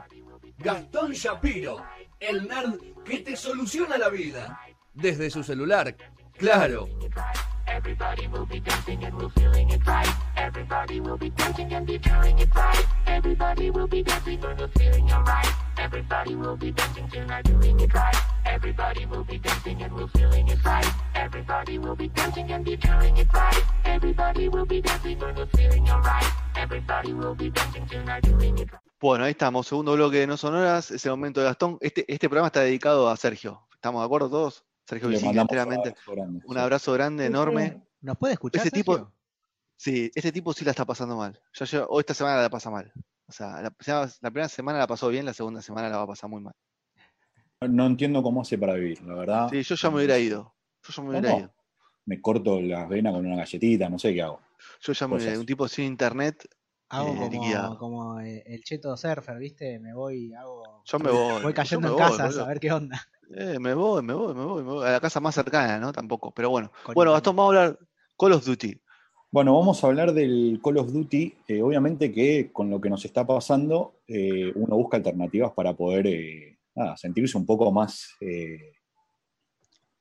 Gastón 0.59 1.13
Shapiro, 1.13 1.81
el 2.19 2.49
nerd 2.49 2.81
que 3.05 3.19
te 3.19 3.37
soluciona 3.37 3.99
la 3.99 4.09
vida. 4.09 4.61
Desde 4.93 5.31
su 5.31 5.45
celular, 5.45 5.97
claro. 6.37 6.89
Bueno, 29.01 29.25
ahí 29.25 29.31
estamos, 29.33 29.67
segundo 29.67 29.95
bloque 29.95 30.19
de 30.19 30.27
No 30.27 30.37
Sonoras, 30.37 30.91
es 30.91 31.05
el 31.07 31.11
momento 31.13 31.41
de 31.41 31.47
Gastón. 31.47 31.79
Este, 31.81 32.05
este 32.07 32.29
programa 32.29 32.49
está 32.49 32.61
dedicado 32.61 33.09
a 33.09 33.17
Sergio. 33.17 33.67
¿Estamos 33.75 34.03
de 34.03 34.07
acuerdo 34.07 34.31
todos? 34.31 34.65
Sergio 34.87 35.09
Le 35.09 35.19
enteramente. 35.19 35.91
abrazo 35.91 36.13
grande, 36.13 36.41
Un 36.45 36.55
sí. 36.55 36.61
abrazo 36.61 36.93
grande, 36.93 37.27
enorme. 37.27 37.83
¿nos 38.01 38.17
puede 38.19 38.35
escuchar? 38.35 38.61
Ese 38.63 38.71
tipo-? 38.71 39.13
Sí, 39.77 40.11
este 40.15 40.33
tipo 40.33 40.53
sí 40.53 40.65
la 40.65 40.71
está 40.71 40.85
pasando 40.85 41.17
mal. 41.17 41.41
Hoy 41.89 42.01
esta 42.01 42.15
semana 42.15 42.41
la 42.41 42.51
pasa 42.51 42.71
mal. 42.71 42.93
O 43.27 43.33
sea, 43.33 43.63
la, 43.63 43.71
primera 43.71 44.49
semana 44.49 44.79
la 44.79 44.87
pasó 44.87 45.09
bien, 45.09 45.25
la 45.25 45.33
segunda 45.33 45.63
semana 45.63 45.89
la 45.89 45.97
va 45.97 46.03
a 46.03 46.09
pasar 46.09 46.29
muy 46.29 46.41
mal. 46.41 46.55
No 47.61 47.87
entiendo 47.87 48.23
cómo 48.23 48.43
hace 48.43 48.59
para 48.59 48.75
vivir, 48.75 49.03
la 49.03 49.15
verdad. 49.15 49.49
Sí, 49.51 49.63
yo 49.63 49.75
ya 49.75 49.91
me 49.91 49.97
hubiera 49.97 50.19
ido. 50.19 50.55
Yo 50.83 50.93
ya 50.93 51.03
me 51.03 51.09
hubiera 51.11 51.29
¿Cómo? 51.31 51.41
ido. 51.41 51.55
Me 52.05 52.21
corto 52.21 52.61
las 52.61 52.89
venas 52.89 53.13
con 53.13 53.25
una 53.25 53.37
galletita, 53.37 53.89
no 53.89 53.99
sé 53.99 54.13
qué 54.13 54.23
hago. 54.23 54.41
Yo 54.81 54.93
ya 54.93 55.09
me 55.09 55.17
hubiera 55.17 55.33
ido. 55.33 55.41
Un 55.41 55.47
tipo 55.47 55.69
sin 55.69 55.85
internet, 55.87 56.49
Hago 56.93 57.09
eh, 57.15 57.31
como, 57.31 57.79
como 57.79 58.21
eh, 58.21 58.43
el 58.45 58.63
cheto 58.63 58.95
surfer, 58.99 59.39
¿viste? 59.39 59.79
Me 59.81 59.95
voy, 59.95 60.35
hago. 60.35 60.83
Yo 60.85 60.99
me 60.99 61.11
voy. 61.11 61.43
Voy 61.43 61.55
cayendo 61.55 61.89
en 61.89 61.95
voy, 61.95 62.03
casas 62.03 62.27
boludo. 62.27 62.45
a 62.45 62.49
ver 62.49 62.61
qué 62.61 62.71
onda. 62.71 63.01
Eh, 63.35 63.59
me 63.59 63.75
voy, 63.75 64.03
me 64.03 64.13
voy, 64.15 64.35
me 64.35 64.45
voy, 64.45 64.63
me 64.63 64.71
voy. 64.71 64.87
A 64.87 64.93
la 64.93 65.01
casa 65.01 65.21
más 65.21 65.35
cercana, 65.35 65.79
¿no? 65.79 65.93
Tampoco. 65.93 66.33
Pero 66.33 66.51
bueno. 66.51 66.71
Con 66.83 66.95
Bueno. 66.95 67.13
Gastón, 67.13 67.37
vamos 67.37 67.55
a 67.55 67.61
hablar 67.61 67.79
Call 68.19 68.33
of 68.33 68.45
Duty. 68.45 68.79
Bueno, 69.31 69.57
vamos 69.59 69.83
a 69.83 69.87
hablar 69.87 70.13
del 70.13 70.61
Call 70.63 70.79
of 70.79 70.93
Duty. 70.93 71.35
Eh, 71.49 71.63
obviamente 71.63 72.13
que 72.13 72.51
con 72.53 72.69
lo 72.69 72.81
que 72.81 72.91
nos 72.91 73.05
está 73.05 73.27
pasando, 73.27 74.01
eh, 74.07 74.53
uno 74.55 74.77
busca 74.77 74.99
alternativas 74.99 75.53
para 75.53 75.75
poder 75.75 76.07
eh, 76.07 76.59
nada, 76.75 76.97
sentirse 76.97 77.39
un 77.39 77.47
poco 77.47 77.73
más, 77.73 78.15
eh, 78.21 78.75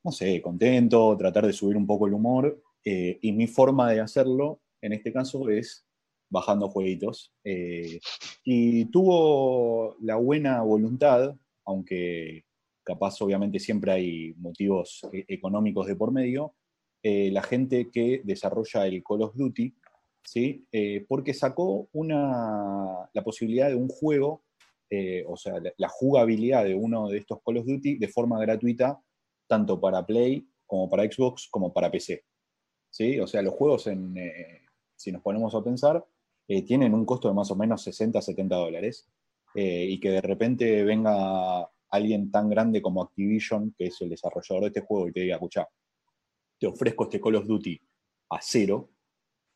no 0.04 0.12
sé, 0.12 0.42
contento, 0.42 1.16
tratar 1.18 1.46
de 1.48 1.54
subir 1.54 1.78
un 1.78 1.88
poco 1.88 2.08
el 2.08 2.14
humor. 2.14 2.62
eh, 2.84 3.20
y 3.22 3.32
mi 3.32 3.46
forma 3.48 3.92
de 3.92 4.00
hacerlo, 4.02 4.60
en 4.82 4.94
este 4.94 5.14
caso, 5.14 5.50
es 5.50 5.86
bajando 6.30 6.68
jueguitos. 6.68 7.32
Eh, 7.44 8.00
y 8.44 8.86
tuvo 8.86 9.96
la 10.02 10.16
buena 10.16 10.62
voluntad, 10.64 11.36
aunque 11.64 12.44
capaz 12.92 13.22
obviamente 13.22 13.60
siempre 13.60 13.92
hay 13.92 14.34
motivos 14.38 15.02
eh, 15.14 15.24
económicos 15.28 15.88
de 15.88 15.96
por 15.96 16.12
medio, 16.12 16.56
eh, 17.04 17.32
la 17.32 17.42
gente 17.42 17.90
que 17.90 18.22
desarrolla 18.24 18.86
el 18.86 19.04
Call 19.04 19.24
of 19.24 19.36
Duty, 19.36 19.74
¿sí? 20.24 20.68
Eh, 20.72 21.04
porque 21.08 21.34
sacó 21.34 21.90
una, 21.94 23.10
la 23.12 23.24
posibilidad 23.24 23.70
de 23.70 23.76
un 23.76 23.88
juego, 23.88 24.44
eh, 24.90 25.24
o 25.28 25.36
sea, 25.36 25.56
la, 25.78 25.90
jugabilidad 25.90 26.64
de 26.66 26.76
uno 26.76 27.08
de 27.08 27.18
estos 27.18 27.40
Call 27.44 27.58
of 27.58 27.66
Duty 27.66 27.98
de 27.98 28.08
forma 28.08 28.40
gratuita, 28.40 29.02
tanto 29.48 29.80
para 29.82 30.06
Play 30.06 30.48
como 30.68 30.90
para 30.90 31.12
Xbox 31.12 31.48
como 31.50 31.74
para 31.74 31.90
PC. 31.90 32.24
¿sí? 32.92 33.20
O 33.20 33.26
sea, 33.26 33.42
los 33.42 33.56
juegos, 33.56 33.88
en, 33.88 34.16
si 34.96 35.12
nos 35.12 35.24
ponemos 35.24 35.56
a 35.56 35.64
pensar, 35.64 36.06
tienen 36.68 36.94
un 36.94 37.06
costo 37.06 37.30
de 37.30 37.34
más 37.34 37.50
o 37.50 37.56
menos 37.56 37.82
60, 37.82 38.22
70 38.22 38.56
dólares, 38.56 39.10
y 39.56 40.00
que 40.00 40.12
de 40.12 40.22
repente 40.22 40.84
venga 40.84 41.70
alguien 41.92 42.32
tan 42.32 42.50
grande 42.50 42.82
como 42.82 43.04
Activision, 43.04 43.74
que 43.78 43.88
es 43.88 44.02
el 44.02 44.10
desarrollador 44.10 44.64
de 44.64 44.68
este 44.68 44.82
juego, 44.82 45.08
y 45.08 45.12
te 45.12 45.22
diga, 45.22 45.36
escucha, 45.36 45.68
te 46.58 46.68
ofrezco 46.68 47.04
este 47.04 47.20
Call 47.20 47.36
of 47.36 47.46
Duty 47.46 47.80
a 48.30 48.40
cero, 48.42 48.90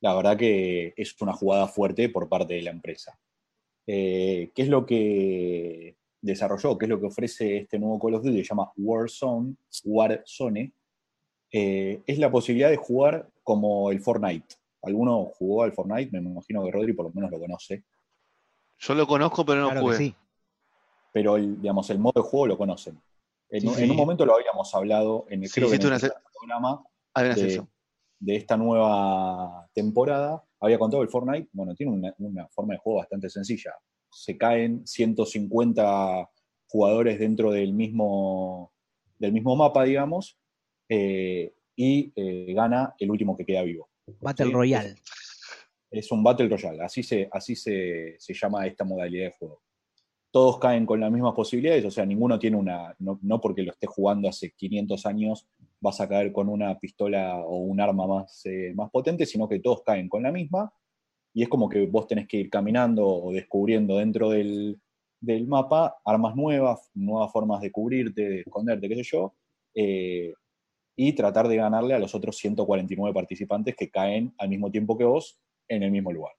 la 0.02 0.14
verdad 0.16 0.38
que 0.38 0.94
es 0.96 1.20
una 1.22 1.34
jugada 1.34 1.68
fuerte 1.68 2.10
por 2.10 2.28
parte 2.28 2.56
de 2.56 2.62
la 2.62 2.72
empresa. 2.72 3.18
Eh, 3.88 4.52
¿Qué 4.54 4.62
es 4.64 4.68
lo 4.68 4.86
que 4.86 5.96
desarrolló? 6.22 6.78
¿Qué 6.78 6.86
es 6.86 6.90
lo 6.90 7.00
que 7.00 7.08
ofrece 7.08 7.58
este 7.58 7.80
nuevo 7.80 8.00
Call 8.00 8.16
of 8.16 8.24
Duty? 8.24 8.38
Se 8.38 8.50
llama 8.50 8.72
Warzone, 8.76 9.56
Warzone. 9.86 10.74
Eh, 11.52 12.02
es 12.06 12.20
la 12.20 12.30
posibilidad 12.30 12.70
de 12.70 12.78
jugar 12.78 13.30
como 13.44 13.92
el 13.92 14.02
Fortnite. 14.02 14.56
¿Alguno 14.82 15.32
jugó 15.38 15.64
al 15.64 15.74
Fortnite? 15.74 16.12
Me 16.12 16.30
imagino 16.30 16.64
que 16.66 16.72
Rodri 16.72 16.94
por 16.94 17.06
lo 17.06 17.12
menos 17.14 17.32
lo 17.32 17.40
conoce. 17.40 17.84
Yo 18.78 18.94
lo 18.94 19.08
conozco, 19.08 19.46
pero 19.46 19.62
no 19.62 19.68
Claro 19.68 19.80
que 19.80 19.86
jugué. 19.86 19.98
sí. 19.98 20.16
Pero 21.16 21.38
el, 21.38 21.62
digamos, 21.62 21.90
el 21.92 21.98
modo 21.98 22.22
de 22.22 22.28
juego 22.28 22.46
lo 22.46 22.58
conocen. 22.58 23.02
En, 23.50 23.62
Sí, 23.62 23.68
un- 23.68 23.76
sí. 23.76 23.84
en 23.84 23.92
un 23.92 23.96
momento 23.96 24.26
lo 24.26 24.36
habíamos 24.36 24.76
hablado 24.76 25.26
en 25.30 25.44
el, 25.44 25.48
Sí, 25.50 25.62
creo 25.62 25.70
que 25.70 25.76
en 25.78 25.82
el 25.94 26.02
programa 26.38 26.84
una 27.16 27.36
de, 28.20 28.36
esta 28.36 28.58
nueva 28.58 29.66
temporada. 29.74 30.44
Había 30.60 30.78
contado 30.78 31.04
el 31.04 31.08
Fortnite, 31.08 31.48
bueno, 31.54 31.74
tiene 31.74 31.94
una, 31.94 32.14
una 32.18 32.50
forma 32.50 32.74
de 32.74 32.80
juego 32.80 33.00
bastante 33.00 33.30
sencilla. 33.30 33.74
Se 34.12 34.38
caen 34.38 34.86
150 34.86 36.30
jugadores 36.68 37.18
dentro 37.18 37.50
del 37.50 37.72
mismo, 37.72 38.74
del 39.18 39.32
mismo 39.32 39.56
mapa, 39.56 39.86
digamos, 39.86 40.38
eh, 40.90 41.56
y 41.78 42.12
eh, 42.14 42.54
gana 42.54 42.94
el 43.00 43.10
último 43.10 43.38
que 43.38 43.46
queda 43.46 43.62
vivo. 43.62 43.88
Battle 44.20 44.48
Sí, 44.48 44.52
Royale. 44.52 44.96
Es 45.92 46.12
un 46.12 46.22
Battle 46.26 46.50
Royale, 46.50 46.84
así 46.84 47.04
se, 47.04 47.30
así 47.32 47.56
se, 47.56 48.18
se 48.20 48.34
llama 48.34 48.68
esta 48.68 48.84
modalidad 48.84 49.28
de 49.28 49.32
juego. 49.40 49.62
Todos 50.36 50.60
caen 50.60 50.86
con 50.86 51.00
las 51.00 51.10
mismas 51.10 51.34
posibilidades, 51.34 51.86
o 51.86 51.92
sea, 51.92 52.06
ninguno 52.06 52.38
tiene 52.38 52.58
una, 52.58 52.94
no, 53.00 53.40
porque 53.40 53.64
lo 53.64 53.72
esté 53.72 53.88
jugando 53.88 54.28
hace 54.28 54.52
500 54.52 55.06
años 55.06 55.48
vas 55.80 56.02
a 56.02 56.10
caer 56.10 56.34
con 56.34 56.50
una 56.50 56.78
pistola 56.78 57.38
o 57.38 57.60
un 57.60 57.80
arma 57.80 58.06
más, 58.06 58.46
eh, 58.46 58.74
más 58.76 58.92
potente, 58.92 59.26
sino 59.26 59.48
que 59.48 59.62
todos 59.62 59.84
caen 59.84 60.10
con 60.10 60.24
la 60.24 60.34
misma, 60.34 60.74
y 61.34 61.44
es 61.44 61.48
como 61.48 61.70
que 61.70 61.86
vos 61.88 62.06
tenés 62.06 62.28
que 62.28 62.36
ir 62.36 62.50
caminando 62.50 63.08
o 63.08 63.32
descubriendo 63.32 63.96
dentro 63.96 64.30
del, 64.30 64.78
del 65.22 65.48
mapa 65.48 66.00
armas 66.04 66.36
nuevas, 66.36 66.92
nuevas 66.96 67.32
formas 67.32 67.62
de 67.62 67.72
cubrirte, 67.72 68.28
de 68.28 68.40
esconderte, 68.42 68.90
qué 68.90 68.96
sé 68.96 69.04
yo, 69.04 69.36
eh, 69.74 70.34
y 70.98 71.14
tratar 71.14 71.48
de 71.48 71.56
ganarle 71.56 71.94
a 71.94 72.00
los 72.00 72.14
otros 72.14 72.36
149 72.36 73.14
participantes 73.14 73.74
que 73.74 73.90
caen 73.90 74.34
al 74.38 74.50
mismo 74.50 74.70
tiempo 74.70 74.98
que 74.98 75.06
vos 75.06 75.40
en 75.70 75.84
el 75.84 75.92
mismo 75.92 76.12
lugar. 76.12 76.34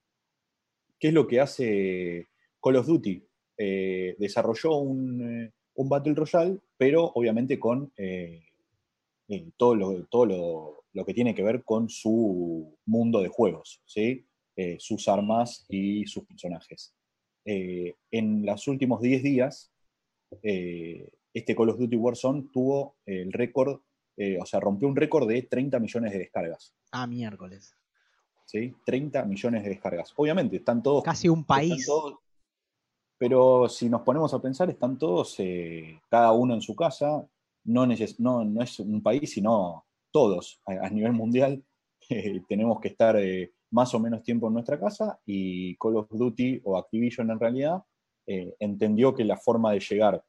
¿Qué 0.99 1.09
es 1.09 1.15
lo 1.15 1.27
que 1.27 1.41
hace 1.41 2.29
Call 2.61 2.77
of 2.77 2.87
Duty? 2.87 3.27
Eh, 3.59 4.17
desarrolló 4.19 4.77
un, 4.77 5.45
eh, 5.45 5.53
un 5.77 5.89
Battle 5.89 6.15
Royale, 6.15 6.59
pero 6.77 7.05
obviamente 7.15 7.59
con 7.59 7.91
eh, 7.97 8.43
todo, 9.57 9.75
lo, 9.75 10.05
todo 10.07 10.27
lo, 10.27 10.85
lo 10.93 11.05
que 11.05 11.15
tiene 11.15 11.35
que 11.35 11.43
ver 11.43 11.65
con 11.65 11.89
su 11.89 12.77
mundo 12.87 13.21
de 13.23 13.29
juegos, 13.29 13.81
¿sí? 13.87 14.25
Eh, 14.57 14.77
sus 14.79 15.09
armas 15.09 15.65
y 15.69 16.07
sus 16.07 16.25
personajes. 16.25 16.95
En 17.45 18.45
los 18.45 18.67
últimos 18.67 19.01
10 19.01 19.23
días, 19.23 19.71
este 20.43 21.55
Call 21.55 21.69
of 21.71 21.79
Duty 21.79 21.95
Warzone 21.97 22.49
tuvo 22.53 22.97
el 23.07 23.33
récord, 23.33 23.81
o 24.41 24.47
sea, 24.47 24.59
rompió 24.59 24.89
un 24.89 24.97
récord 24.97 25.29
de 25.29 25.43
30 25.43 25.79
millones 25.79 26.13
de 26.13 26.19
descargas. 26.19 26.75
Ah, 26.91 27.07
miércoles. 27.07 27.77
¿sí? 28.47 28.75
30 28.85 29.25
millones 29.27 29.63
de 29.63 29.69
descargas. 29.71 30.13
Obviamente, 30.17 30.57
están 30.57 30.83
todos. 30.83 31.05
Casi 31.05 31.29
un 31.29 31.41
están 31.41 31.57
país. 31.57 31.87
todos- 31.87 32.15
pero 33.19 33.69
si 33.69 33.89
nos 33.89 34.03
ponemos 34.03 34.33
a 34.35 34.43
pensar, 34.43 34.69
están 34.69 34.99
todos, 34.99 35.37
eh, 35.39 36.01
cada 36.09 36.33
uno 36.33 36.55
en 36.55 36.61
su 36.61 36.75
casa. 36.77 37.27
No, 37.65 37.87
no, 38.19 38.45
no 38.45 38.63
es 38.63 38.81
un 38.81 39.03
país, 39.03 39.31
sino 39.33 39.85
todos 40.13 40.61
a, 40.67 40.89
nivel 40.91 41.13
mundial. 41.13 41.65
eh, 42.11 42.43
tenemos 42.49 42.81
que 42.81 42.89
estar 42.89 43.17
eh, 43.17 43.53
más 43.71 43.95
o 43.95 43.99
menos 43.99 44.23
tiempo 44.23 44.49
en 44.49 44.55
nuestra 44.55 44.79
casa 44.79 45.19
y 45.25 45.77
Call 45.77 45.97
of 45.97 46.09
Duty 46.11 46.61
o 46.65 46.77
Activision 46.77 47.31
en 47.31 47.41
realidad 47.41 47.83
entendió 48.59 49.15
que 49.15 49.23
la 49.23 49.37
forma 49.37 49.71
de 49.71 49.79
llegar 49.79 50.25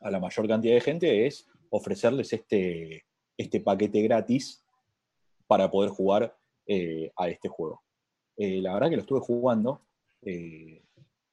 a 0.00 0.10
la 0.10 0.20
mayor 0.20 0.46
cantidad 0.46 0.74
de 0.74 0.80
gente 0.80 1.26
es 1.26 1.48
ofrecerles 1.68 2.32
este, 2.32 3.06
este 3.36 3.60
paquete 3.60 4.00
gratis 4.02 4.64
para 5.48 5.68
poder 5.68 5.90
jugar 5.90 6.36
a 7.16 7.28
este 7.28 7.48
juego. 7.48 7.82
La 8.36 8.72
verdad 8.74 8.90
que 8.90 8.96
lo 8.96 9.02
estuve 9.02 9.18
jugando, 9.18 9.82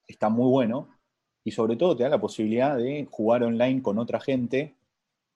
está 0.08 0.30
muy 0.30 0.50
bueno 0.50 0.90
y 1.44 1.52
sobre 1.52 1.76
todo 1.76 1.96
te 1.96 2.04
da 2.04 2.10
la 2.10 2.20
posibilidad 2.22 2.78
de 2.78 3.08
jugar 3.10 3.44
online 3.44 3.82
con 3.82 3.98
otra 4.00 4.20
gente, 4.20 4.76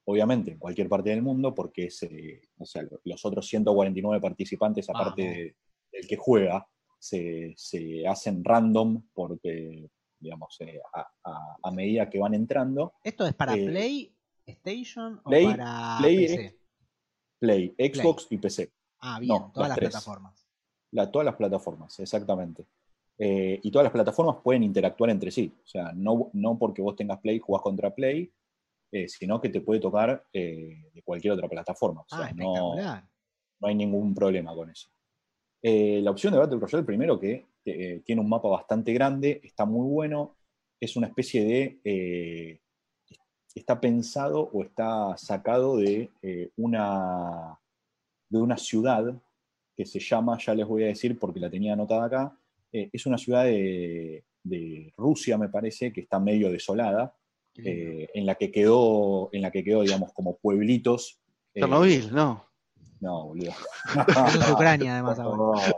obviamente 0.06 0.52
en 0.52 0.58
cualquier 0.60 0.90
parte 0.90 1.10
del 1.12 1.22
mundo, 1.22 1.54
porque 1.54 1.86
es, 1.86 2.02
eh, 2.04 2.42
o 2.58 2.66
sea, 2.66 2.82
lo- 2.84 3.00
los 3.04 3.26
otros 3.26 3.48
149 3.48 4.20
participantes, 4.22 4.90
aparte 4.90 5.22
de- 5.22 5.56
del 5.92 6.08
que 6.08 6.18
juega, 6.18 6.68
se, 7.00 7.54
se 7.56 8.08
hacen 8.08 8.44
random 8.44 9.04
porque, 9.14 9.90
digamos, 10.20 10.58
eh, 10.62 10.80
a, 10.94 11.02
a- 11.24 11.58
a 11.64 11.72
medida 11.72 12.10
que 12.10 12.20
van 12.20 12.34
entrando, 12.34 12.94
¿Esto 13.04 13.26
es 13.26 13.34
para 13.34 13.54
Eh, 13.56 13.66
Play, 13.66 14.16
Station 14.46 15.22
Play- 15.24 15.46
o 15.46 15.50
para 15.50 15.98
Play 16.00 16.18
PC? 16.18 16.60
Play, 17.40 17.76
Xbox 17.78 18.28
y 18.32 18.38
PC. 18.38 18.72
Ah, 19.00 19.20
bien, 19.20 19.34
no, 19.42 19.52
todas 19.54 19.70
las 19.70 19.78
las 19.78 19.90
plataformas. 19.92 20.48
La- 20.92 21.10
todas 21.12 21.26
las 21.26 21.36
plataformas, 21.36 22.00
exactamente. 22.00 22.66
Eh, 23.22 23.60
y 23.62 23.70
todas 23.70 23.84
las 23.84 23.92
plataformas 23.92 24.38
pueden 24.42 24.64
interactuar 24.64 25.10
entre 25.10 25.30
sí. 25.30 25.52
O 25.62 25.68
sea, 25.68 25.92
no, 25.94 26.30
no 26.32 26.58
porque 26.58 26.82
vos 26.82 26.96
tengas 26.96 27.20
Play 27.20 27.40
jugás 27.40 27.62
contra 27.62 27.94
Play, 27.94 28.32
eh, 28.94 29.10
sino 29.10 29.42
que 29.42 29.50
te 29.50 29.60
puede 29.60 29.82
tocar 29.82 30.26
eh, 30.32 30.86
de 30.94 31.02
cualquier 31.04 31.34
otra 31.34 31.50
plataforma. 31.50 32.02
O 32.02 32.16
sea, 32.16 32.28
ah, 32.28 32.34
no, 32.34 32.76
no 32.76 33.68
hay 33.68 33.76
ningún 33.76 34.16
problema 34.16 34.56
con 34.56 34.70
eso. 34.70 34.90
La 35.62 36.12
opción 36.12 36.32
de 36.32 36.40
Battle 36.40 36.60
Royale, 36.60 36.86
primero 36.86 37.20
que 37.20 37.46
tiene 38.06 38.22
un 38.22 38.30
mapa 38.30 38.48
bastante 38.48 38.94
grande, 38.94 39.42
está 39.44 39.66
muy 39.66 39.88
bueno, 39.90 40.38
es 40.80 40.96
una 40.96 41.08
especie 41.08 41.44
de... 41.84 42.62
está 43.54 43.82
pensado 43.82 44.50
o 44.54 44.64
está 44.64 45.18
sacado 45.18 45.76
de, 45.76 46.10
una, 46.56 47.60
de 48.30 48.38
una 48.38 48.56
ciudad 48.56 49.14
que 49.76 49.86
se 49.86 50.00
llama, 50.00 50.38
ya 50.40 50.54
les 50.56 50.66
voy 50.66 50.84
a 50.84 50.88
decir 50.88 51.20
porque 51.20 51.42
la 51.42 51.50
tenía 51.50 51.74
anotada 51.74 52.06
acá, 52.06 52.39
eh, 52.72 52.90
es 52.92 53.06
una 53.06 53.18
ciudad 53.18 53.46
de, 53.46 54.24
de 54.44 54.94
Rusia, 54.98 55.38
me 55.38 55.50
parece, 55.50 55.92
que 55.94 56.02
está 56.02 56.20
medio 56.20 56.52
desolada, 56.52 57.16
eh, 57.56 58.08
en 58.14 58.26
la 58.26 58.36
que 58.36 58.52
quedó, 58.52 59.30
en 59.34 59.42
la 59.42 59.52
que 59.52 59.64
quedó, 59.64 59.82
digamos, 59.82 60.14
como 60.14 60.38
pueblitos. 60.38 61.20
eh, 61.54 61.62
Chernobyl, 61.62 62.14
no. 62.14 62.46
no, 63.02 63.28
boludo. 63.28 63.52
Es 64.40 64.50
Ucrania, 64.50 64.94
además, 64.94 65.18
Por 65.18 65.26
ahora. 65.26 65.60
favor. 65.62 65.76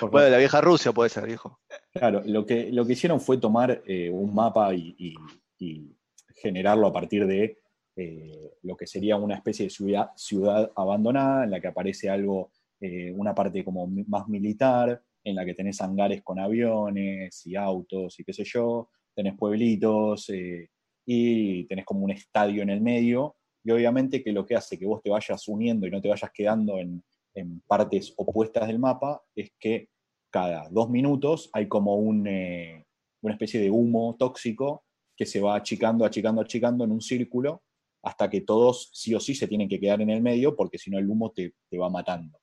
Por 0.00 0.10
Bueno, 0.10 0.28
la 0.30 0.38
vieja 0.38 0.60
Rusia 0.60 0.92
puede 0.92 1.10
ser, 1.10 1.26
viejo. 1.26 1.60
Claro, 1.92 2.22
lo 2.26 2.44
que, 2.44 2.70
lo 2.72 2.84
que 2.86 2.92
hicieron 2.94 3.20
fue 3.20 3.38
tomar 3.38 3.82
eh, 3.86 4.10
un 4.10 4.34
mapa 4.34 4.74
y, 4.74 4.94
y- 4.98 5.14
y 5.58 5.96
generarlo 6.34 6.86
a 6.88 6.92
partir 6.92 7.26
de 7.26 7.58
eh, 7.96 8.52
lo 8.62 8.76
que 8.76 8.86
sería 8.86 9.16
una 9.16 9.36
especie 9.36 9.64
de 9.66 9.70
ciudad, 9.70 10.10
ciudad 10.16 10.70
abandonada, 10.76 11.44
en 11.44 11.50
la 11.50 11.60
que 11.60 11.68
aparece 11.68 12.10
algo, 12.10 12.50
eh, 12.80 13.10
una 13.16 13.34
parte 13.34 13.64
como 13.64 13.86
más 13.86 14.28
militar, 14.28 15.02
en 15.26 15.34
la 15.34 15.44
que 15.44 15.54
tenés 15.54 15.80
hangares 15.80 16.22
con 16.22 16.38
aviones 16.38 17.44
y 17.46 17.56
autos 17.56 18.18
y 18.20 18.24
qué 18.24 18.32
sé 18.32 18.44
yo, 18.44 18.90
tenés 19.12 19.34
pueblitos 19.36 20.30
eh, 20.30 20.70
y 21.04 21.64
tenés 21.64 21.84
como 21.84 22.04
un 22.04 22.12
estadio 22.12 22.62
en 22.62 22.70
el 22.70 22.80
medio, 22.80 23.36
y 23.64 23.72
obviamente 23.72 24.22
que 24.22 24.30
lo 24.30 24.46
que 24.46 24.54
hace 24.54 24.78
que 24.78 24.86
vos 24.86 25.02
te 25.02 25.10
vayas 25.10 25.48
uniendo 25.48 25.86
y 25.86 25.90
no 25.90 26.00
te 26.00 26.08
vayas 26.08 26.30
quedando 26.32 26.78
en, 26.78 27.02
en 27.34 27.60
partes 27.66 28.14
opuestas 28.16 28.68
del 28.68 28.78
mapa 28.78 29.20
es 29.34 29.50
que 29.58 29.88
cada 30.30 30.68
dos 30.70 30.88
minutos 30.88 31.50
hay 31.52 31.66
como 31.66 31.96
un, 31.96 32.26
eh, 32.28 32.84
una 33.22 33.34
especie 33.34 33.60
de 33.60 33.70
humo 33.70 34.14
tóxico 34.16 34.84
que 35.16 35.26
se 35.26 35.40
va 35.40 35.56
achicando, 35.56 36.04
achicando, 36.04 36.40
achicando 36.40 36.84
en 36.84 36.92
un 36.92 37.00
círculo 37.00 37.64
hasta 38.04 38.30
que 38.30 38.42
todos 38.42 38.90
sí 38.92 39.12
o 39.12 39.18
sí 39.18 39.34
se 39.34 39.48
tienen 39.48 39.68
que 39.68 39.80
quedar 39.80 40.00
en 40.00 40.10
el 40.10 40.22
medio 40.22 40.54
porque 40.54 40.78
si 40.78 40.88
no 40.88 40.98
el 40.98 41.10
humo 41.10 41.32
te, 41.32 41.54
te 41.68 41.78
va 41.78 41.90
matando. 41.90 42.38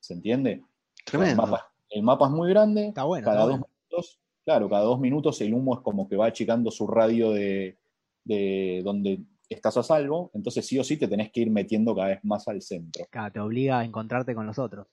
¿Se 0.00 0.14
entiende? 0.14 0.62
Tremendo. 1.04 1.58
El 1.90 2.02
mapa 2.02 2.26
es 2.26 2.32
muy 2.32 2.48
grande, 2.50 2.88
Está 2.88 3.04
bueno. 3.04 3.24
cada 3.24 3.40
está 3.40 3.50
dos 3.52 3.60
minutos, 3.68 4.20
claro, 4.44 4.68
cada 4.68 4.82
dos 4.82 5.00
minutos 5.00 5.40
el 5.40 5.54
humo 5.54 5.74
es 5.74 5.80
como 5.80 6.08
que 6.08 6.16
va 6.16 6.26
achicando 6.26 6.70
su 6.70 6.86
radio 6.86 7.30
de, 7.30 7.78
de 8.24 8.82
donde 8.84 9.20
estás 9.48 9.76
a 9.76 9.82
salvo, 9.82 10.30
entonces 10.34 10.66
sí 10.66 10.78
o 10.78 10.84
sí 10.84 10.96
te 10.96 11.08
tenés 11.08 11.30
que 11.30 11.40
ir 11.40 11.50
metiendo 11.50 11.94
cada 11.94 12.08
vez 12.08 12.20
más 12.24 12.48
al 12.48 12.60
centro. 12.62 13.06
Claro, 13.10 13.32
te 13.32 13.40
obliga 13.40 13.78
a 13.78 13.84
encontrarte 13.84 14.34
con 14.34 14.46
los 14.46 14.58
otros. 14.58 14.88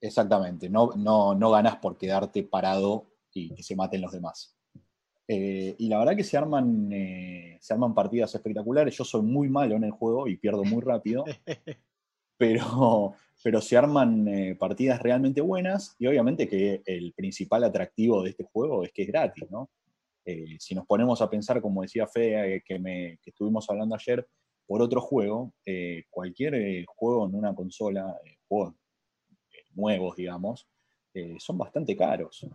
Exactamente, 0.00 0.68
no, 0.68 0.90
no, 0.96 1.34
no 1.34 1.50
ganás 1.50 1.76
por 1.76 1.96
quedarte 1.96 2.42
parado 2.42 3.06
y 3.32 3.54
que 3.54 3.62
se 3.62 3.74
maten 3.74 4.02
los 4.02 4.12
demás. 4.12 4.54
Eh, 5.26 5.74
y 5.78 5.88
la 5.88 5.98
verdad 5.98 6.16
que 6.16 6.24
se 6.24 6.36
arman, 6.36 6.92
eh, 6.92 7.56
se 7.60 7.72
arman 7.72 7.94
partidas 7.94 8.34
espectaculares. 8.34 8.94
Yo 8.94 9.04
soy 9.04 9.22
muy 9.22 9.48
malo 9.48 9.74
en 9.76 9.84
el 9.84 9.90
juego 9.90 10.28
y 10.28 10.36
pierdo 10.36 10.64
muy 10.64 10.82
rápido, 10.82 11.24
pero, 12.36 13.14
pero 13.42 13.60
se 13.60 13.76
arman 13.76 14.28
eh, 14.28 14.56
partidas 14.56 15.00
realmente 15.00 15.40
buenas 15.40 15.96
y 15.98 16.06
obviamente 16.06 16.48
que 16.48 16.82
el 16.84 17.12
principal 17.14 17.64
atractivo 17.64 18.22
de 18.22 18.30
este 18.30 18.44
juego 18.44 18.84
es 18.84 18.92
que 18.92 19.02
es 19.02 19.08
gratis, 19.08 19.50
¿no? 19.50 19.70
Eh, 20.26 20.56
si 20.58 20.74
nos 20.74 20.86
ponemos 20.86 21.20
a 21.20 21.28
pensar, 21.28 21.60
como 21.60 21.82
decía 21.82 22.06
Fede, 22.06 22.56
eh, 22.56 22.62
que, 22.64 22.78
me, 22.78 23.18
estuvimos 23.24 23.68
hablando 23.68 23.94
ayer, 23.94 24.26
por 24.66 24.80
otro 24.80 25.00
juego, 25.02 25.52
cualquier 26.08 26.86
juego 26.86 27.26
en 27.26 27.34
una 27.34 27.54
consola, 27.54 28.18
eh, 28.24 28.38
juego 28.48 28.74
nuevos, 29.74 30.16
digamos, 30.16 30.66
son 31.38 31.58
bastante 31.58 31.94
caros. 31.94 32.46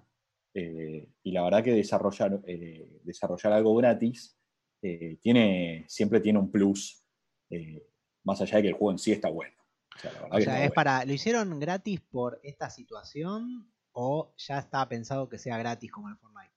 Y 0.56 1.32
la 1.32 1.44
verdad 1.44 1.64
que 1.64 1.74
desarrollar, 1.74 2.42
desarrollar 3.04 3.54
algo 3.54 3.76
gratis 3.76 4.36
tiene, 5.22 5.86
siempre 5.88 6.20
tiene 6.20 6.40
un 6.40 6.50
plus, 6.50 7.06
más 8.24 8.42
allá 8.42 8.58
de 8.58 8.64
que 8.64 8.68
el 8.70 8.74
juego 8.74 8.92
en 8.94 8.98
sí 8.98 9.12
está 9.12 9.30
bueno. 9.30 9.59
O 10.32 10.40
sea, 10.40 10.64
es 10.64 10.72
para, 10.72 11.06
¿lo 11.06 11.14
hicieron 11.14 11.60
gratis 11.60 12.00
por 12.02 12.40
esta 12.44 12.70
situación 12.70 13.72
o 13.92 14.32
ya 14.38 14.60
está 14.60 14.88
pensado 14.88 15.28
que 15.28 15.38
sea 15.38 15.58
gratis 15.58 15.92
como 15.92 16.10
el 16.10 16.16
Fortnite? 16.18 16.54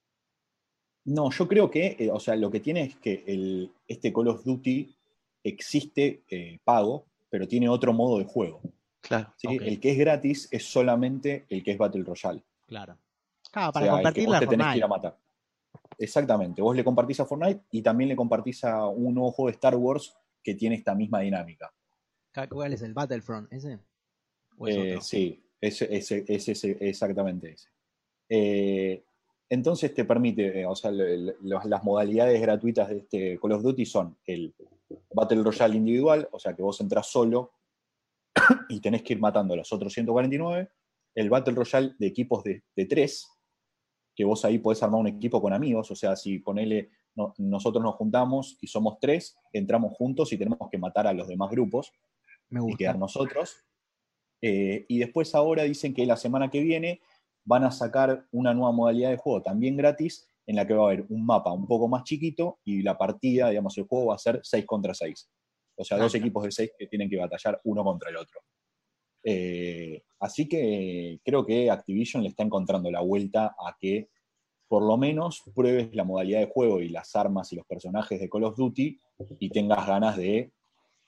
No, 1.04 1.30
yo 1.30 1.49
creo 1.49 1.70
que, 1.70 2.11
o 2.12 2.20
sea, 2.20 2.37
lo 2.37 2.50
que 2.50 2.61
tiene 2.61 2.82
es 2.82 2.96
que 2.96 3.25
el, 3.26 3.72
este 3.88 4.12
Call 4.12 4.28
of 4.28 4.44
Duty 4.44 4.94
existe 5.42 6.22
pago, 6.64 7.06
pero 7.28 7.49
tiene 7.49 7.68
otro 7.68 7.92
modo 7.92 8.18
de 8.18 8.25
juego. 8.25 8.61
Claro. 9.00 9.32
El 9.42 9.80
que 9.80 9.90
es 9.90 9.99
gratis 9.99 10.49
es 10.52 10.64
solamente 10.64 11.44
el 11.49 11.64
que 11.64 11.72
es 11.72 11.78
Battle 11.78 12.04
Royale. 12.04 12.44
Claro. 12.66 12.96
Claro, 13.50 13.72
para 13.72 13.90
compartir 13.90 14.28
la 14.28 14.40
tenés 14.40 14.66
que 14.68 14.78
ir 14.78 14.84
a 14.84 14.88
matar. 14.88 15.18
Exactamente. 15.99 16.62
Vos 16.62 16.75
le 16.76 16.84
compartís 16.84 17.20
a 17.20 17.26
Fortnite 17.26 17.64
y 17.70 17.82
también 17.82 18.08
le 18.08 18.16
compartís 18.16 18.64
a 18.64 18.87
un 18.87 19.14
nuevo 19.14 19.32
juego 19.32 19.49
de 19.49 19.54
Star 19.54 19.76
Wars 19.76 20.16
que 20.42 20.54
tiene 20.54 20.76
esta 20.76 20.94
misma 20.94 21.20
dinámica. 21.20 21.72
¿Cuál 22.51 22.73
es 22.73 22.83
el 22.83 22.95
Battlefront? 22.95 23.53
¿Ese? 23.53 23.79
Eh, 24.67 24.99
sí, 25.01 25.43
es, 25.61 25.83
exactamente 25.83 27.53
ese. 27.53 27.69
Eh, 28.29 29.05
entonces 29.49 29.93
te 29.93 30.05
permite, 30.05 30.61
eh, 30.61 30.67
o 30.67 30.75
sea, 30.75 30.91
las 30.91 31.85
modalidades 31.85 32.41
gratuitas 32.41 32.89
de 32.89 32.99
este 32.99 33.39
Call 33.39 33.53
of 33.53 33.62
Duty 33.62 33.85
son 33.85 34.17
el 34.25 34.55
Battle 35.12 35.43
Royale 35.43 35.77
individual, 35.77 36.29
o 36.33 36.39
sea 36.39 36.55
que 36.55 36.62
vos 36.62 36.81
entras 36.81 37.07
solo 37.07 37.53
y 38.69 38.81
tenés 38.81 39.03
que 39.03 39.12
ir 39.12 39.21
matando 39.21 39.55
a 39.55 39.59
los 39.59 39.73
otros 39.73 39.93
149. 39.93 40.71
El 41.15 41.29
Battle 41.29 41.55
Royale 41.55 41.95
de 41.99 42.07
equipos 42.07 42.43
de, 42.45 42.62
de 42.75 42.87
3, 42.87 43.29
que 44.15 44.25
vos 44.25 44.43
ahí 44.47 44.59
podés 44.59 44.83
armar 44.83 45.01
un 45.01 45.09
equipo 45.09 45.43
con 45.43 45.53
amigos, 45.53 45.91
o 45.91 45.95
sea, 45.95 46.17
si 46.17 46.39
ponele, 46.39 46.91
nosotros 47.37 47.83
nos 47.83 47.97
juntamos 47.97 48.57
y 48.62 48.67
somos 48.67 48.99
tres, 48.99 49.37
entramos 49.53 49.92
juntos 49.95 50.33
y 50.33 50.38
tenemos 50.38 50.71
que 50.71 50.79
matar 50.79 51.07
a 51.07 51.12
los 51.12 51.29
demás 51.29 51.51
grupos 51.51 51.92
y 52.53 52.77
quedar 52.77 52.99
nosotros. 52.99 53.57
Eh, 54.41 54.85
y 54.88 54.99
después 54.99 55.35
ahora 55.35 55.62
dicen 55.62 55.95
que 55.95 56.05
la 56.05 56.17
semana 56.17 56.51
que 56.51 56.61
viene 56.61 57.01
van 57.45 57.65
a 57.65 57.71
sacar 57.71 58.27
una 58.33 58.53
nueva 58.55 58.73
modalidad 58.73 59.11
de 59.11 59.17
juego 59.17 59.43
también 59.43 59.77
gratis 59.77 60.29
en 60.47 60.57
la 60.57 60.67
que 60.67 60.75
va 60.75 60.85
a 60.85 60.87
haber 60.87 61.07
un 61.09 61.25
mapa 61.25 61.53
un 61.53 61.67
poco 61.67 61.88
más 61.88 62.03
chiquito 62.05 62.59
y 62.65 62.83
la 62.83 62.99
partida, 62.99 63.51
digamos, 63.51 63.77
el 63.79 63.85
juego 63.85 64.07
va 64.07 64.17
a 64.17 64.19
ser 64.19 64.41
6 64.43 64.67
contra 64.67 64.95
6. 64.95 65.31
O 65.77 65.85
sea, 65.85 65.99
dos 65.99 66.15
equipos 66.15 66.45
de 66.45 66.53
6 66.53 66.73
que 66.79 66.87
tienen 66.87 67.09
que 67.09 67.17
batallar 67.17 67.61
uno 67.65 67.85
contra 67.85 68.11
el 68.11 68.17
otro. 68.17 68.41
Eh, 69.25 70.03
así 70.21 70.49
que 70.49 71.21
creo 71.25 71.47
que 71.47 71.71
Activision 71.71 72.23
le 72.23 72.31
está 72.31 72.43
encontrando 72.43 72.91
la 72.91 73.01
vuelta 73.01 73.55
a 73.59 73.77
que 73.79 74.09
por 74.67 74.83
lo 74.83 74.97
menos 74.97 75.43
pruebes 75.55 75.95
la 75.95 76.03
modalidad 76.03 76.41
de 76.41 76.47
juego 76.47 76.81
y 76.81 76.88
las 76.88 77.15
armas 77.15 77.53
y 77.53 77.57
los 77.57 77.67
personajes 77.67 78.19
de 78.19 78.29
Call 78.29 78.45
of 78.45 78.57
Duty 78.57 78.99
y 79.38 79.51
tengas 79.51 79.87
ganas 79.87 80.17
de 80.17 80.51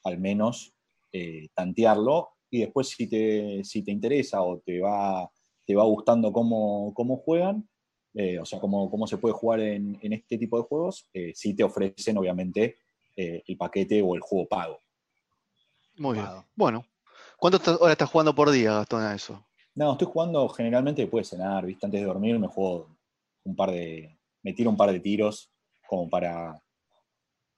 al 0.05 0.19
menos 0.19 0.75
eh, 1.17 1.47
tantearlo 1.55 2.31
y 2.51 2.63
después 2.63 2.89
si 2.89 3.07
te, 3.07 3.63
si 3.63 3.85
te 3.85 3.93
interesa 3.93 4.43
o 4.43 4.59
te 4.59 4.81
va, 4.81 5.31
te 5.65 5.77
va 5.77 5.85
gustando 5.85 6.33
cómo, 6.33 6.93
cómo 6.93 7.19
juegan, 7.19 7.69
eh, 8.15 8.41
o 8.41 8.45
sea, 8.45 8.59
cómo, 8.59 8.91
cómo, 8.91 9.07
se 9.07 9.19
puede 9.19 9.33
jugar 9.33 9.61
en, 9.61 9.97
este 10.03 10.37
tipo 10.39 10.57
de 10.59 10.65
juegos, 10.65 11.09
eh, 11.15 11.31
sí 11.33 11.55
te 11.55 11.63
ofrecen 11.63 12.19
obviamente 12.19 12.79
el 13.17 13.57
paquete 13.57 14.03
o 14.03 14.17
el 14.17 14.21
juego 14.23 14.49
pago. 14.49 14.81
Muy 15.99 16.15
bien. 16.15 16.27
Bueno, 16.57 16.85
¿cuántas 17.39 17.69
horas 17.69 17.93
estás 17.93 18.11
jugando 18.11 18.35
por 18.35 18.51
día, 18.51 18.73
Gastón, 18.73 19.05
a 19.05 19.15
eso? 19.15 19.47
No, 19.77 19.93
estoy 19.93 20.09
jugando 20.09 20.49
generalmente 20.49 21.03
después 21.03 21.31
de 21.31 21.37
cenar, 21.37 21.65
¿viste? 21.65 21.87
Antes 21.87 22.01
de 22.01 22.07
dormir 22.09 22.41
me 22.41 22.49
juego 22.49 22.89
un 23.45 23.55
par 23.55 23.71
de. 23.71 24.19
me 24.43 24.53
tiro 24.53 24.69
un 24.69 24.77
par 24.77 24.91
de 24.91 24.99
tiros 24.99 25.53
como 25.87 26.11
para 26.11 26.61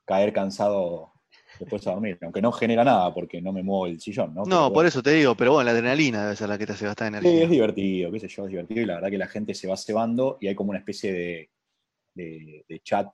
caer 0.05 0.35
cansado 0.35 1.16
después 1.59 1.85
de 1.85 1.91
dormir, 1.91 2.19
aunque 2.23 2.43
no 2.43 2.53
genera 2.53 2.85
nada 2.85 3.13
porque 3.13 3.41
no 3.41 3.53
me 3.53 3.63
muevo 3.63 3.87
el 3.87 4.01
sillón, 4.01 4.35
¿no? 4.35 4.45
No, 4.45 4.73
por 4.73 4.87
eso 4.87 5.03
te 5.03 5.13
digo, 5.13 5.35
pero 5.35 5.53
bueno, 5.53 5.65
la 5.65 5.71
adrenalina 5.73 6.25
debe 6.25 6.37
ser 6.37 6.49
la 6.49 6.59
que 6.59 6.67
te 6.67 6.73
hace 6.73 6.87
gastar 6.87 7.09
energía. 7.09 7.31
Sí, 7.31 7.43
es 7.43 7.51
divertido, 7.51 8.13
qué 8.13 8.21
sé 8.21 8.29
yo, 8.29 8.45
es 8.45 8.51
divertido 8.51 8.83
y 8.83 8.87
la 8.87 8.95
verdad 8.95 9.11
que 9.11 9.19
la 9.19 9.29
gente 9.29 9.55
se 9.55 9.69
va 9.69 9.77
cebando 9.77 10.39
y 10.41 10.49
hay 10.49 10.55
como 10.55 10.71
una 10.71 10.79
especie 10.79 11.13
de, 11.13 11.51
de, 12.15 12.81
chat 12.83 13.09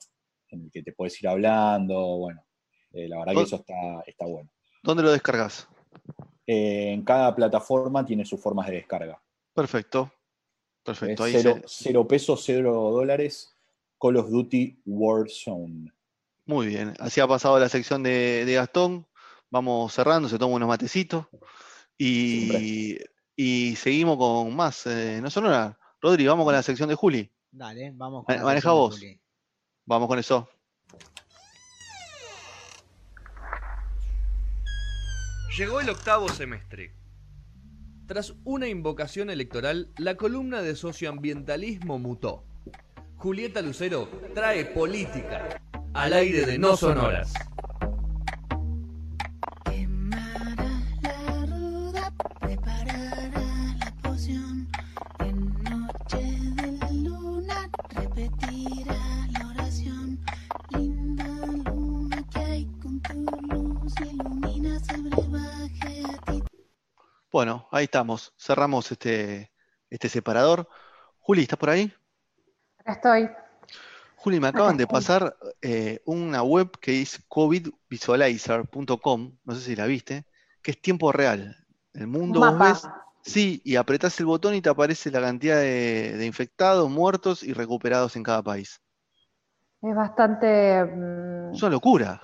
en 0.49 0.63
el 0.65 0.71
que 0.71 0.83
te 0.83 0.93
puedes 0.93 1.21
ir 1.23 1.29
hablando, 1.29 2.19
bueno, 2.19 2.45
eh, 2.93 3.09
la 3.09 3.19
verdad 3.19 3.35
que 3.35 3.43
eso 3.43 3.57
está, 3.57 4.03
está 4.07 4.27
bueno. 4.27 4.51
¿Dónde 4.83 5.03
lo 5.03 5.13
descargas? 5.13 5.69
Eh, 6.47 6.93
en 6.93 7.03
cada 7.05 7.35
plataforma 7.35 8.05
tiene 8.05 8.25
sus 8.25 8.41
formas 8.41 8.67
de 8.67 8.75
descarga. 8.75 9.21
Perfecto. 9.55 10.13
Perfecto. 10.83 11.25
cero, 11.67 12.09
pesos, 12.09 12.43
cero 12.45 12.91
dólares. 12.93 13.57
Call 14.01 14.17
of 14.17 14.29
Duty 14.31 14.83
Warzone. 14.85 15.93
Muy 16.45 16.67
bien. 16.67 16.95
Así 16.99 17.21
ha 17.21 17.29
pasado 17.29 17.59
la 17.59 17.69
sección 17.69 18.03
de, 18.03 18.51
Gastón. 18.55 19.07
Vamos 19.51 19.93
cerrando, 19.93 20.29
se 20.29 20.39
toma 20.39 20.57
unos 20.57 20.69
matecitos. 20.69 21.27
Y, 21.99 22.99
seguimos 23.77 24.17
con 24.17 24.55
más. 24.55 24.87
Eh, 24.87 25.21
no 25.23 25.31
sonora. 25.31 25.79
Rodri, 26.01 26.27
vamos 26.27 26.45
con 26.45 26.55
la 26.55 26.63
sección 26.63 26.89
de 26.89 26.95
Juli. 26.95 27.33
Dale, 27.51 27.93
vamos 27.95 28.25
con 28.25 28.43
Maneja 28.43 28.73
vos. 28.73 29.01
Vamos 29.85 30.09
con 30.09 30.19
eso. 30.19 30.49
Llegó 35.57 35.81
el 35.81 35.91
octavo 35.91 36.29
semestre. 36.29 36.97
Tras 38.07 38.35
una 38.45 38.69
invocación 38.69 39.31
electoral, 39.31 39.93
la 39.99 40.17
columna 40.17 40.63
de 40.63 40.75
socioambientalismo 40.75 41.99
mutó. 41.99 42.45
Julieta 43.17 43.63
Lucero 43.63 44.09
trae 44.35 44.65
política 44.65 45.61
al 45.95 46.13
aire 46.13 46.47
de 46.47 46.59
No 46.59 46.77
Sonoras. 46.77 47.33
Bueno, 67.33 67.67
ahí 67.73 67.85
estamos. 67.85 68.35
Cerramos 68.37 68.93
este, 68.93 69.51
este 69.89 70.11
separador. 70.11 70.69
Juli, 71.19 71.43
¿estás 71.43 71.59
por 71.59 71.71
ahí? 71.71 71.93
Estoy. 72.85 73.31
Juli, 74.23 74.39
me 74.39 74.49
acaban 74.49 74.77
de 74.77 74.87
pasar 74.87 75.35
eh, 75.61 76.01
una 76.05 76.45
web 76.45 76.71
que 76.81 77.03
es 77.03 77.21
covidvisualizer.com, 77.27 79.33
no 79.45 79.55
sé 79.57 79.61
si 79.61 79.75
la 79.75 79.87
viste, 79.87 80.27
que 80.63 80.71
es 80.71 80.81
tiempo 80.81 81.11
real. 81.11 81.57
El 81.93 82.07
mundo 82.07 82.39
vos 82.39 82.57
ves, 82.57 82.89
sí, 83.23 83.61
y 83.65 83.75
apretás 83.75 84.21
el 84.21 84.27
botón 84.27 84.55
y 84.55 84.61
te 84.61 84.69
aparece 84.69 85.11
la 85.11 85.21
cantidad 85.21 85.57
de, 85.57 86.25
infectados, 86.25 86.89
muertos 86.89 87.43
y 87.43 87.53
recuperados 87.53 88.15
en 88.15 88.23
cada 88.23 88.45
país. 88.45 88.81
Es 89.83 89.97
bastante... 89.97 90.85
Mm, 90.85 91.55
es 91.55 91.61
una 91.61 91.73
locura. 91.73 92.21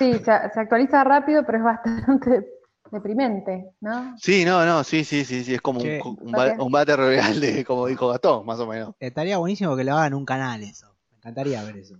Sí, 0.00 0.14
se, 0.14 0.24
se, 0.24 0.32
actualiza 0.32 1.04
rápido, 1.04 1.46
pero 1.46 1.58
es 1.58 1.64
bastante 1.64 2.44
deprimente, 2.90 3.70
¿no? 3.80 4.16
Sí, 4.18 4.44
no, 4.44 4.66
no, 4.66 4.82
sí, 4.82 5.04
sí, 5.04 5.24
sí, 5.24 5.44
sí, 5.44 5.54
es 5.54 5.60
como 5.60 5.80
un, 5.80 6.00
un, 6.58 6.72
bate 6.72 6.96
real 6.96 7.40
de, 7.40 7.64
como 7.64 7.86
dijo 7.86 8.08
Gatón, 8.08 8.44
más 8.44 8.58
o 8.58 8.66
menos. 8.66 8.96
Estaría 8.98 9.38
buenísimo 9.38 9.76
que 9.76 9.84
lo 9.84 9.92
hagan 9.92 10.08
en 10.08 10.14
un 10.14 10.24
canal 10.24 10.64
eso. 10.64 10.95
Me 11.26 11.30
encantaría 11.30 11.64
ver 11.64 11.78
eso. 11.78 11.98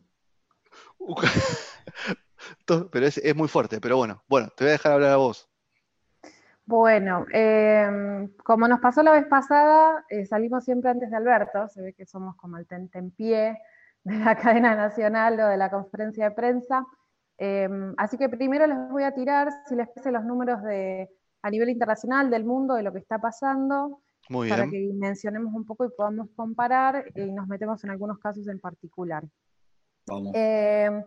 pero 2.93 3.07
es, 3.07 3.35
muy 3.35 3.49
fuerte, 3.49 3.81
pero 3.81 3.97
bueno, 3.97 4.23
bueno, 4.29 4.51
te 4.57 4.62
voy 4.62 4.69
a 4.69 4.73
dejar 4.75 4.93
hablar 4.93 5.11
a 5.11 5.17
vos. 5.17 5.51
Bueno, 6.65 7.27
em, 7.33 8.29
como 8.45 8.69
nos 8.69 8.79
pasó 8.79 9.03
la 9.03 9.11
vez 9.11 9.27
pasada, 9.27 10.05
eh, 10.11 10.27
salimos 10.27 10.65
siempre 10.65 10.91
antes 10.91 11.11
de 11.11 11.17
Alberto, 11.17 11.67
se 11.67 11.83
ve 11.83 11.93
que 11.93 12.07
somos 12.07 12.37
como 12.37 12.57
el 12.57 12.69
tentempié 12.69 13.59
de 14.05 14.17
la 14.17 14.37
cadena 14.61 14.77
nacional 14.77 15.41
o 15.41 15.49
de 15.49 15.57
la 15.57 15.73
conferencia 15.73 16.29
de 16.29 16.31
prensa. 16.31 16.87
Em, 17.37 17.95
así 17.97 18.17
que 18.17 18.29
primero 18.29 18.69
les 18.69 18.79
voy 18.91 19.03
a 19.03 19.12
tirar, 19.12 19.51
si 19.67 19.75
les 19.75 19.89
pese 19.89 20.12
los 20.12 20.23
números 20.25 20.62
de, 20.62 21.11
a 21.43 21.51
nivel 21.51 21.71
internacional 21.71 22.31
del 22.31 22.45
mundo, 22.45 22.75
de 22.75 22.85
lo 22.85 22.93
que 22.93 23.01
está 23.01 23.19
pasando, 23.19 24.03
para 24.29 24.69
que 24.69 24.91
mencionemos 24.95 25.55
un 25.55 25.65
poco 25.65 25.85
y 25.85 25.91
podamos 25.91 26.29
comparar 26.35 27.05
y 27.15 27.33
nos 27.33 27.47
metemos 27.47 27.83
en 27.85 27.91
algunos 27.91 28.19
casos 28.19 28.47
en 28.49 28.59
particular. 28.59 29.25
Em, 30.35 31.05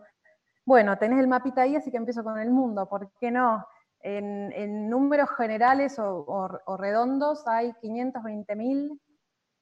bueno, 0.64 0.98
tenés 0.98 1.20
el 1.20 1.28
mapita 1.28 1.62
ahí, 1.62 1.76
así 1.76 1.90
que 1.90 1.96
empiezo 1.96 2.22
con 2.22 2.38
el 2.38 2.50
mundo, 2.50 2.88
¿por 2.88 3.10
qué 3.20 3.30
no? 3.30 3.66
En, 4.02 4.88
números 4.88 5.28
generales 5.36 5.98
o, 5.98 6.76
redondos 6.78 7.46
hay 7.46 7.72
520.000 7.82 8.98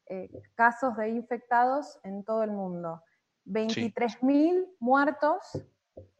eh, 0.06 0.30
casos 0.54 0.96
de 0.96 1.10
infectados 1.10 1.98
en 2.04 2.24
todo 2.24 2.44
el 2.44 2.52
mundo, 2.52 3.02
23.000 3.46 4.64
muertos 4.78 5.60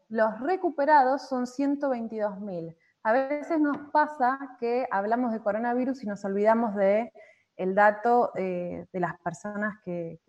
los 0.09 0.39
recuperados 0.39 1.29
son 1.29 1.45
122.000. 1.45 2.75
A 3.03 3.13
veces 3.13 3.59
nos 3.59 3.77
pasa 3.91 4.57
que 4.59 4.87
hablamos 4.91 5.31
de 5.31 5.39
coronavirus 5.39 6.03
y 6.03 6.07
nos 6.07 6.25
olvidamos 6.25 6.75
de 6.75 7.13
el 7.59 7.75
dato 7.75 8.31
eh, 8.35 8.87
de 8.91 8.99
las 9.01 9.19
personas 9.19 9.77
que, 9.83 10.19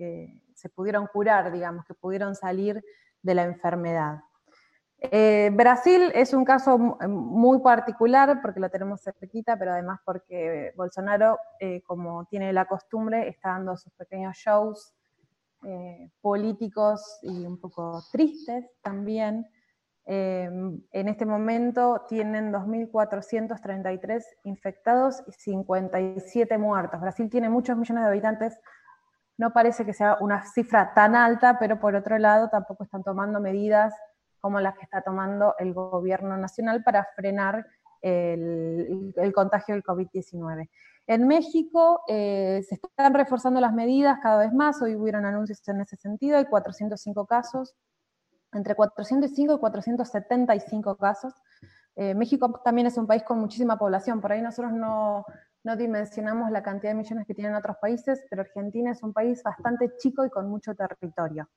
se 0.55 0.69
pudieron 0.69 1.07
curar, 1.07 1.51
digamos, 1.51 1.87
que 1.87 1.95
pudieron 1.95 2.35
salir 2.35 2.85
de 3.23 3.35
la 3.35 3.45
enfermedad. 3.45 4.19
Eh, 4.99 5.51
Brasil 5.55 6.13
es 6.15 6.35
un 6.35 6.45
caso 6.45 6.77
muy 6.77 7.61
particular 7.61 8.41
porque 8.43 8.61
lo 8.61 8.69
tenemos 8.69 9.01
cerquita, 9.03 9.57
pero 9.57 9.73
además 9.73 10.01
porque 10.05 10.75
Bolsonaro, 10.77 11.39
eh, 11.61 11.81
como 11.87 12.27
tiene 12.27 12.53
la 12.53 12.67
costumbre, 12.67 13.27
está 13.29 13.51
dando 13.51 13.77
sus 13.77 13.93
pequeños 13.95 14.37
shows 14.37 14.95
políticos 16.23 17.19
y 17.23 17.45
un 17.47 17.61
poco 17.61 18.03
tristes 18.11 18.65
también. 18.83 19.47
Em, 20.07 20.81
en 20.93 21.09
este 21.09 21.27
momento 21.27 22.05
tienen 22.09 22.53
2.433 22.53 24.25
infectados 24.45 25.23
y 25.27 25.33
57 25.33 26.59
muertos. 26.59 27.01
Brasil 27.01 27.29
tiene 27.31 27.49
muchos 27.49 27.77
millones 27.77 28.05
de 28.05 28.09
habitantes, 28.09 28.59
no 29.39 29.53
parece 29.53 29.85
que 29.85 29.95
sea 29.95 30.17
una 30.21 30.43
cifra 30.45 30.93
tan 30.95 31.15
alta, 31.15 31.59
pero 31.59 31.81
por 31.81 31.95
otro 31.95 32.19
lado 32.19 32.49
tampoco 32.49 32.85
están 32.85 33.03
tomando 33.03 33.41
medidas 33.41 33.95
como 34.41 34.61
las 34.61 34.75
que 34.77 34.85
está 34.85 35.03
tomando 35.03 35.55
el 35.59 35.75
gobierno 35.75 36.37
nacional 36.37 36.83
para 36.83 37.07
frenar 37.15 37.67
el, 38.03 39.33
contagio 39.35 39.75
del 39.75 39.85
COVID-19. 39.85 40.69
En 41.07 41.27
México 41.27 42.03
eh, 42.09 42.63
se 42.69 42.77
están 42.77 43.15
reforzando 43.15 43.61
las 43.61 43.73
medidas 43.73 44.19
cada 44.23 44.39
vez 44.39 44.53
más, 44.53 44.81
hoy 44.81 44.97
hubieron 44.97 45.25
anuncios 45.25 45.67
en 45.69 45.81
ese 45.81 45.97
sentido, 45.97 46.39
hay 46.39 46.47
405 46.47 47.27
casos, 47.27 47.75
entre 48.53 48.75
405 48.75 49.55
y 49.55 49.59
475 49.59 50.97
casos. 50.97 51.35
Eh, 51.97 52.15
México 52.15 52.61
también 52.65 52.87
es 52.87 52.97
un 52.97 53.07
país 53.07 53.23
con 53.23 53.39
muchísima 53.39 53.79
población, 53.79 54.21
por 54.21 54.33
ahí 54.33 54.41
nosotros 54.43 54.73
no, 54.73 55.25
dimensionamos 55.77 56.51
la 56.51 56.63
cantidad 56.63 56.93
de 56.93 56.99
millones 56.99 57.27
que 57.27 57.35
tienen 57.35 57.55
otros 57.55 57.77
países, 57.77 58.25
pero 58.31 58.43
Argentina 58.43 58.93
es 58.93 59.03
un 59.03 59.13
país 59.13 59.43
bastante 59.43 59.95
chico 59.99 60.25
y 60.25 60.31
con 60.31 60.49
mucho 60.49 60.75
territorio. 60.75 61.49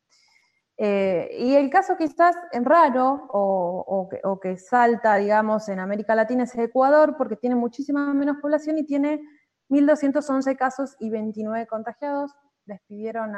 Eh, 0.75 1.37
y 1.39 1.55
el 1.55 1.69
caso 1.69 1.95
quizás 1.95 2.35
raro 2.51 3.27
o, 3.31 4.09
o, 4.23 4.39
que, 4.39 4.57
salta, 4.57 5.15
digamos, 5.15 5.69
en 5.69 5.79
América 5.79 6.15
Latina 6.15 6.43
es 6.43 6.55
Ecuador, 6.55 7.15
porque 7.17 7.37
tiene 7.37 7.55
muchísima 7.55 8.13
menos 8.13 8.37
población 8.41 8.77
y 8.77 8.85
tiene 8.85 9.21
1.211 9.69 10.57
casos 10.57 10.95
y 10.99 11.09
29 11.09 11.67
contagiados. 11.67 12.33
Despidieron 12.65 13.33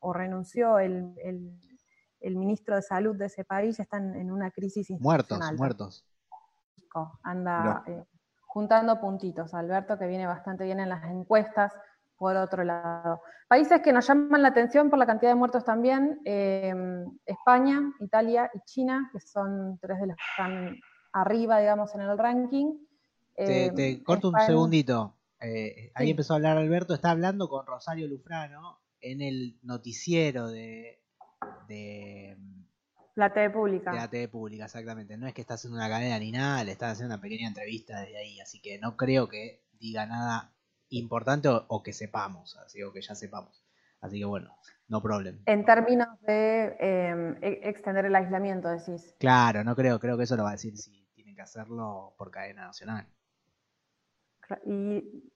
o 0.00 0.12
renunció 0.12 0.78
el 0.78 1.14
ministro 2.20 2.76
de 2.76 2.82
salud 2.82 3.16
de 3.16 3.26
ese 3.26 3.44
país 3.44 3.78
está 3.78 3.98
en, 3.98 4.30
una 4.30 4.50
crisis 4.50 4.90
institucional. 4.90 5.56
Muertos, 5.56 5.58
muertos. 5.58 6.04
Anda 7.22 7.84
eh, 7.86 8.04
juntando 8.46 9.00
puntitos. 9.00 9.54
Alberto, 9.54 9.98
que 9.98 10.06
viene 10.06 10.26
bastante 10.26 10.64
bien 10.64 10.80
en 10.80 10.88
las 10.88 11.04
encuestas, 11.04 11.72
por 12.16 12.36
otro 12.36 12.64
lado. 12.64 13.20
Países 13.46 13.80
que 13.82 13.92
nos 13.92 14.06
llaman 14.06 14.42
la 14.42 14.48
atención 14.48 14.90
por 14.90 14.98
la 14.98 15.06
cantidad 15.06 15.30
de 15.30 15.36
muertos 15.36 15.64
también, 15.64 16.20
em, 16.24 17.06
España, 17.24 17.80
Italia 18.00 18.50
y 18.52 18.60
China, 18.64 19.08
que 19.12 19.20
son 19.20 19.78
tres 19.80 20.00
de 20.00 20.08
los 20.08 20.16
que 20.16 20.22
están 20.32 20.76
arriba, 21.12 21.60
digamos, 21.60 21.94
en 21.94 22.00
el 22.00 22.18
ranking. 22.18 22.74
Te, 23.36 23.66
em, 23.66 24.02
corto 24.02 24.30
un 24.30 24.40
segundito. 24.40 25.14
Eh, 25.40 25.92
ahí 25.94 26.10
empezó 26.10 26.32
a 26.32 26.36
hablar 26.36 26.58
Alberto, 26.58 26.94
está 26.94 27.12
hablando 27.12 27.48
con 27.48 27.64
Rosario 27.64 28.08
Lufrano 28.08 28.80
en 29.00 29.22
el 29.22 29.56
noticiero 29.62 30.48
de 30.48 31.00
de 31.68 32.36
la 33.14 33.32
TV 33.32 33.50
pública. 33.50 33.90
De 33.90 33.96
la 33.96 34.08
TV 34.08 34.28
pública, 34.28 34.66
exactamente. 34.66 35.16
No 35.16 35.26
es 35.26 35.34
que 35.34 35.40
está 35.40 35.54
haciendo 35.54 35.76
una 35.76 35.88
cadena 35.88 36.18
ni 36.18 36.30
nada, 36.30 36.62
le 36.62 36.72
están 36.72 36.90
haciendo 36.90 37.14
una 37.14 37.20
pequeña 37.20 37.48
entrevista 37.48 38.00
desde 38.00 38.16
ahí, 38.16 38.40
así 38.40 38.60
que 38.60 38.78
no 38.78 38.96
creo 38.96 39.28
que 39.28 39.64
diga 39.80 40.06
nada 40.06 40.52
importante 40.90 41.48
o, 41.50 41.82
que 41.82 41.92
sepamos, 41.92 42.56
así 42.64 42.82
o 42.82 42.92
que 42.92 43.02
ya 43.02 43.14
sepamos. 43.14 43.64
Así 44.00 44.20
que 44.20 44.24
bueno, 44.24 44.56
no 44.86 45.02
problem. 45.02 45.42
En 45.46 45.64
términos 45.64 46.08
de 46.20 46.76
em, 46.78 47.36
e, 47.42 47.68
extender 47.68 48.04
el 48.04 48.14
aislamiento, 48.14 48.68
decís. 48.68 49.16
Claro, 49.18 49.64
no 49.64 49.74
creo, 49.74 49.98
creo 49.98 50.16
que 50.16 50.22
eso 50.22 50.36
lo 50.36 50.44
va 50.44 50.50
a 50.50 50.52
decir 50.52 50.76
si 50.76 51.08
tienen 51.14 51.34
que 51.34 51.42
hacerlo 51.42 52.14
por 52.16 52.30
cadena 52.30 52.66
nacional. 52.66 53.06
Y 54.64 55.32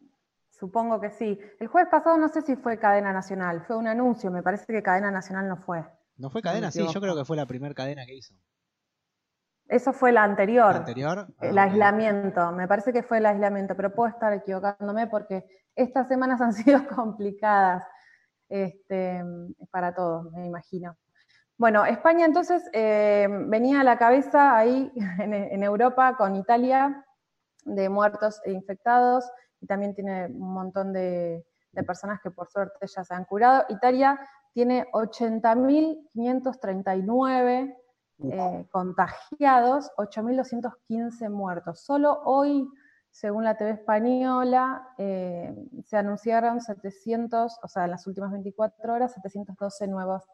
supongo 0.62 1.00
que 1.00 1.10
sí. 1.10 1.36
El 1.58 1.66
jueves 1.66 1.90
pasado 1.90 2.16
no 2.16 2.28
sé 2.28 2.40
si 2.40 2.54
fue 2.54 2.78
cadena 2.78 3.12
nacional, 3.12 3.64
fue 3.66 3.76
un 3.76 3.88
anuncio, 3.88 4.30
me 4.30 4.44
parece 4.44 4.72
que 4.72 4.80
cadena 4.80 5.10
nacional 5.10 5.48
no 5.48 5.56
fue. 5.56 5.84
¿No 6.16 6.30
fue 6.30 6.40
cadena? 6.40 6.70
sí, 6.70 6.86
yo 6.86 7.00
creo 7.00 7.16
que 7.16 7.24
fue 7.24 7.36
la 7.36 7.46
primera 7.46 7.74
cadena 7.74 8.06
que 8.06 8.14
hizo. 8.14 8.32
Eso 9.66 9.92
fue 9.92 10.12
la 10.12 10.22
anterior. 10.22 10.70
¿La 10.70 10.78
anterior? 10.78 11.26
el 11.40 11.58
ah, 11.58 11.64
aislamiento, 11.64 12.52
me 12.52 12.68
parece 12.68 12.92
que 12.92 13.02
fue 13.02 13.18
el 13.18 13.26
aislamiento, 13.26 13.74
pero 13.74 13.92
puedo 13.92 14.08
estar 14.08 14.32
equivocándome 14.32 15.08
porque 15.08 15.44
estas 15.74 16.06
semanas 16.06 16.40
han 16.40 16.52
sido 16.52 16.86
complicadas 16.86 17.82
este, 18.48 19.20
para 19.72 19.92
todos, 19.92 20.30
me 20.30 20.46
imagino. 20.46 20.96
Bueno, 21.58 21.84
España 21.84 22.24
entonces 22.24 22.62
eh, 22.72 23.26
venía 23.48 23.80
a 23.80 23.84
la 23.84 23.98
cabeza 23.98 24.56
ahí 24.56 24.92
en, 25.18 25.62
Europa 25.64 26.16
con 26.16 26.36
Italia 26.36 27.04
de 27.64 27.88
muertos 27.88 28.40
e 28.44 28.52
infectados 28.52 29.28
y 29.62 29.66
también 29.66 29.94
tiene 29.94 30.26
un 30.26 30.52
montón 30.52 30.92
de, 30.92 31.46
de 31.72 31.82
personas 31.82 32.20
que 32.20 32.30
por 32.30 32.48
suerte 32.48 32.86
ya 32.86 33.02
se 33.04 33.14
han 33.14 33.24
curado. 33.24 33.64
Italia 33.70 34.20
tiene 34.52 34.86
80.539 34.92 37.74
eh, 38.24 38.68
contagiados, 38.70 39.90
8.215 39.96 41.28
muertos. 41.30 41.80
Solo 41.80 42.20
hoy, 42.24 42.68
según 43.10 43.42
la 43.44 43.56
TV 43.56 43.70
española, 43.70 44.86
eh, 44.98 45.56
se 45.84 45.96
anunciaron 45.96 46.60
700, 46.60 47.58
o 47.62 47.68
sea, 47.68 47.84
en 47.84 47.92
las 47.92 48.06
últimas 48.06 48.30
24 48.32 48.92
horas, 48.92 49.14
712 49.14 49.88
nuevas 49.88 50.26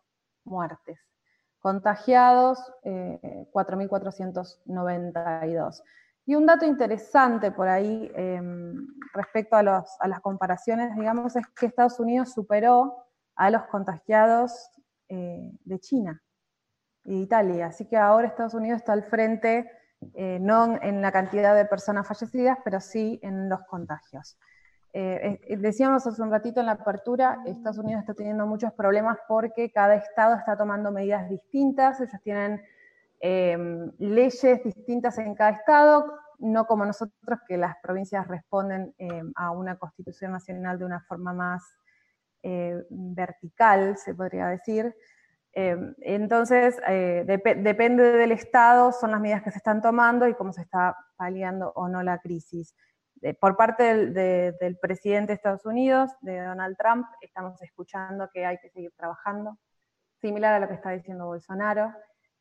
muertes. 0.44 0.98
Contagiados, 1.60 2.58
4.492. 2.84 5.82
Y 6.28 6.34
un 6.34 6.44
dato 6.44 6.66
interesante 6.66 7.50
por 7.52 7.68
ahí 7.68 8.12
em, 8.14 8.86
respecto 9.14 9.56
a, 9.56 9.60
a 9.98 10.08
las 10.08 10.20
comparaciones, 10.20 10.94
digamos, 10.94 11.34
es 11.36 11.46
que 11.58 11.64
Estados 11.64 11.98
Unidos 11.98 12.34
superó 12.34 13.06
a 13.34 13.48
los 13.48 13.64
contagiados 13.68 14.68
eh, 15.08 15.50
de 15.64 15.78
China 15.78 16.22
y 17.04 17.12
de 17.12 17.20
Italia. 17.20 17.68
Así 17.68 17.86
que 17.86 17.96
ahora 17.96 18.26
Estados 18.26 18.52
Unidos 18.52 18.80
está 18.80 18.92
al 18.92 19.04
frente, 19.04 19.70
eh, 20.12 20.38
no 20.38 20.78
en 20.82 21.00
la 21.00 21.12
cantidad 21.12 21.56
de 21.56 21.64
personas 21.64 22.06
fallecidas, 22.06 22.58
pero 22.62 22.78
sí 22.78 23.18
en 23.22 23.48
los 23.48 23.62
contagios. 23.64 24.38
Eh, 24.92 25.56
decíamos 25.56 26.06
hace 26.06 26.20
un 26.20 26.30
ratito 26.30 26.60
en 26.60 26.66
la 26.66 26.72
apertura, 26.72 27.40
Estados 27.46 27.78
Unidos 27.78 28.00
está 28.00 28.12
teniendo 28.12 28.46
muchos 28.46 28.74
problemas 28.74 29.16
porque 29.26 29.72
cada 29.72 29.94
estado 29.94 30.34
está 30.34 30.58
tomando 30.58 30.92
medidas 30.92 31.26
distintas, 31.30 32.02
ellos 32.02 32.20
tienen 32.22 32.60
em, 33.20 33.90
leyes 33.98 34.62
distintas 34.64 35.18
en 35.18 35.34
cada 35.34 35.50
estado, 35.50 36.04
no 36.38 36.66
como 36.66 36.84
nosotros 36.84 37.40
que 37.46 37.56
las 37.56 37.76
provincias 37.82 38.26
responden 38.28 38.94
em, 38.98 39.32
a 39.34 39.50
una 39.50 39.76
constitución 39.76 40.32
nacional 40.32 40.78
de 40.78 40.84
una 40.84 41.00
forma 41.00 41.32
más 41.32 41.62
eh, 42.42 42.84
vertical, 42.88 43.96
se 43.96 44.14
podría 44.14 44.46
decir. 44.46 44.94
Eh, 45.52 45.76
entonces, 46.02 46.80
eh, 46.86 47.24
depende 47.26 48.12
del 48.12 48.30
Estado, 48.30 48.92
son 48.92 49.10
las 49.10 49.20
medidas 49.20 49.42
que 49.42 49.50
se 49.50 49.58
están 49.58 49.82
tomando 49.82 50.28
y 50.28 50.34
cómo 50.34 50.52
se 50.52 50.62
está 50.62 50.96
paliando 51.16 51.72
o 51.74 51.88
no 51.88 52.02
la 52.02 52.18
crisis. 52.18 52.74
por 53.40 53.56
parte 53.56 53.82
del, 54.12 54.78
presidente 54.80 55.28
de 55.28 55.34
Estados 55.34 55.66
Unidos, 55.66 56.12
de 56.20 56.40
Donald 56.40 56.76
Trump, 56.76 57.06
estamos 57.20 57.60
escuchando 57.62 58.30
que 58.32 58.46
hay 58.46 58.58
que 58.58 58.70
seguir 58.70 58.92
trabajando, 58.96 59.58
similar 60.20 60.54
a 60.54 60.60
lo 60.60 60.68
que 60.68 60.74
está 60.74 60.90
diciendo 60.90 61.26
Bolsonaro. 61.26 61.92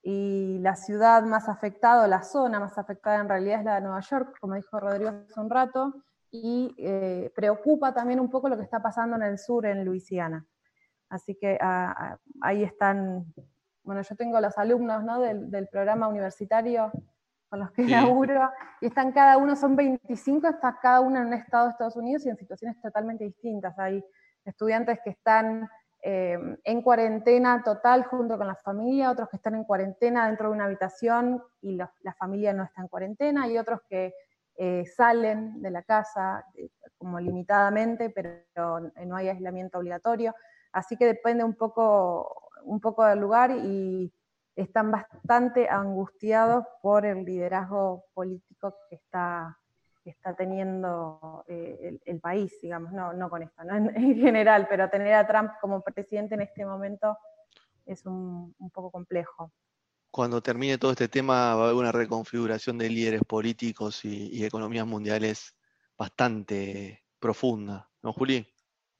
Y 0.09 0.59
la 0.59 0.77
ciudad 0.77 1.23
más 1.23 1.49
afectada, 1.49 2.07
la 2.07 2.23
zona 2.23 2.61
más 2.61 2.77
afectada 2.77 3.19
en 3.19 3.27
realidad 3.27 3.59
es 3.59 3.65
la 3.65 3.75
de 3.75 3.81
Nueva 3.81 3.99
York, 3.99 4.37
como 4.39 4.55
dijo 4.55 4.79
Rodrigo 4.79 5.09
hace 5.09 5.37
un 5.37 5.49
rato, 5.49 5.95
y 6.31 6.73
eh, 6.77 7.29
preocupa 7.35 7.93
también 7.93 8.21
un 8.21 8.29
poco 8.29 8.47
lo 8.47 8.55
que 8.55 8.63
está 8.63 8.81
pasando 8.81 9.17
en 9.17 9.23
el 9.23 9.37
sur, 9.37 9.65
en 9.65 9.83
Luisiana. 9.83 10.45
Así 11.09 11.35
que 11.35 11.57
ah, 11.59 11.93
ah, 11.97 12.17
ahí 12.39 12.63
están, 12.63 13.25
bueno, 13.83 14.01
yo 14.01 14.15
tengo 14.15 14.39
los 14.39 14.57
alumnos 14.57 15.03
¿no? 15.03 15.19
del, 15.19 15.67
programa 15.69 16.07
universitario 16.07 16.89
con 17.49 17.59
los 17.59 17.71
que 17.71 17.83
laburo, 17.85 18.49
y 18.79 18.85
están 18.85 19.11
cada 19.11 19.35
uno, 19.35 19.57
son 19.57 19.75
25, 19.75 20.47
está 20.47 20.79
cada 20.81 21.01
uno 21.01 21.19
en 21.19 21.27
un 21.27 21.33
estado 21.33 21.65
de 21.65 21.71
Estados 21.71 21.97
Unidos 21.97 22.25
y 22.25 22.29
en 22.29 22.37
situaciones 22.37 22.79
totalmente 22.79 23.25
distintas. 23.25 23.77
Hay 23.77 24.01
estudiantes 24.45 24.99
que 25.03 25.09
están 25.09 25.67
eh, 26.01 26.37
en 26.63 26.81
cuarentena 26.81 27.63
total 27.63 28.03
junto 28.05 28.37
con 28.37 28.47
la 28.47 28.55
familia, 28.55 29.11
otros 29.11 29.29
que 29.29 29.37
están 29.37 29.55
en 29.55 29.63
cuarentena 29.63 30.27
dentro 30.27 30.49
de 30.49 30.55
una 30.55 30.65
habitación 30.65 31.43
y 31.61 31.75
la 31.75 32.13
familia 32.17 32.53
no 32.53 32.63
está 32.63 32.81
en 32.81 32.87
cuarentena, 32.87 33.47
y 33.47 33.57
otros 33.57 33.81
que 33.89 34.13
eh, 34.59 34.85
salen 34.87 35.61
de 35.61 35.69
la 35.69 35.83
casa 35.83 36.43
eh, 36.55 36.69
como 36.97 37.19
limitadamente, 37.19 38.09
pero 38.09 38.79
no 39.05 39.15
hay 39.15 39.29
aislamiento 39.29 39.77
obligatorio. 39.77 40.33
Así 40.71 40.97
que 40.97 41.05
depende 41.05 41.43
un 41.43 41.53
poco, 41.53 42.49
un 42.63 42.79
poco 42.81 43.05
del 43.05 43.19
lugar 43.19 43.51
y 43.51 44.11
están 44.55 44.89
bastante 44.89 45.69
angustiados 45.69 46.65
por 46.81 47.05
el 47.05 47.23
liderazgo 47.23 48.05
político 48.15 48.75
que 48.89 48.95
está, 48.95 49.59
está 50.09 50.35
teniendo 50.35 51.43
eh, 51.47 51.99
el, 52.05 52.19
país, 52.19 52.53
digamos, 52.61 52.91
no, 52.93 53.13
no 53.13 53.29
con 53.29 53.43
esto, 53.43 53.63
¿no? 53.63 53.75
En, 53.95 54.15
general, 54.15 54.67
pero 54.69 54.89
tener 54.89 55.13
a 55.13 55.27
Trump 55.27 55.51
como 55.61 55.81
presidente 55.81 56.35
en 56.35 56.41
este 56.41 56.65
momento 56.65 57.17
es 57.85 58.05
un, 58.05 58.55
poco 58.73 58.91
complejo. 58.91 59.51
Cuando 60.11 60.41
termine 60.41 60.77
todo 60.77 60.91
este 60.91 61.07
tema 61.07 61.55
va 61.55 61.61
a 61.61 61.65
haber 61.65 61.75
una 61.75 61.91
reconfiguración 61.91 62.77
de 62.77 62.89
líderes 62.89 63.21
políticos 63.23 64.03
y, 64.05 64.43
economías 64.43 64.85
mundiales 64.85 65.55
bastante 65.97 67.03
profunda, 67.19 67.89
¿no, 68.01 68.13
Juli? 68.13 68.47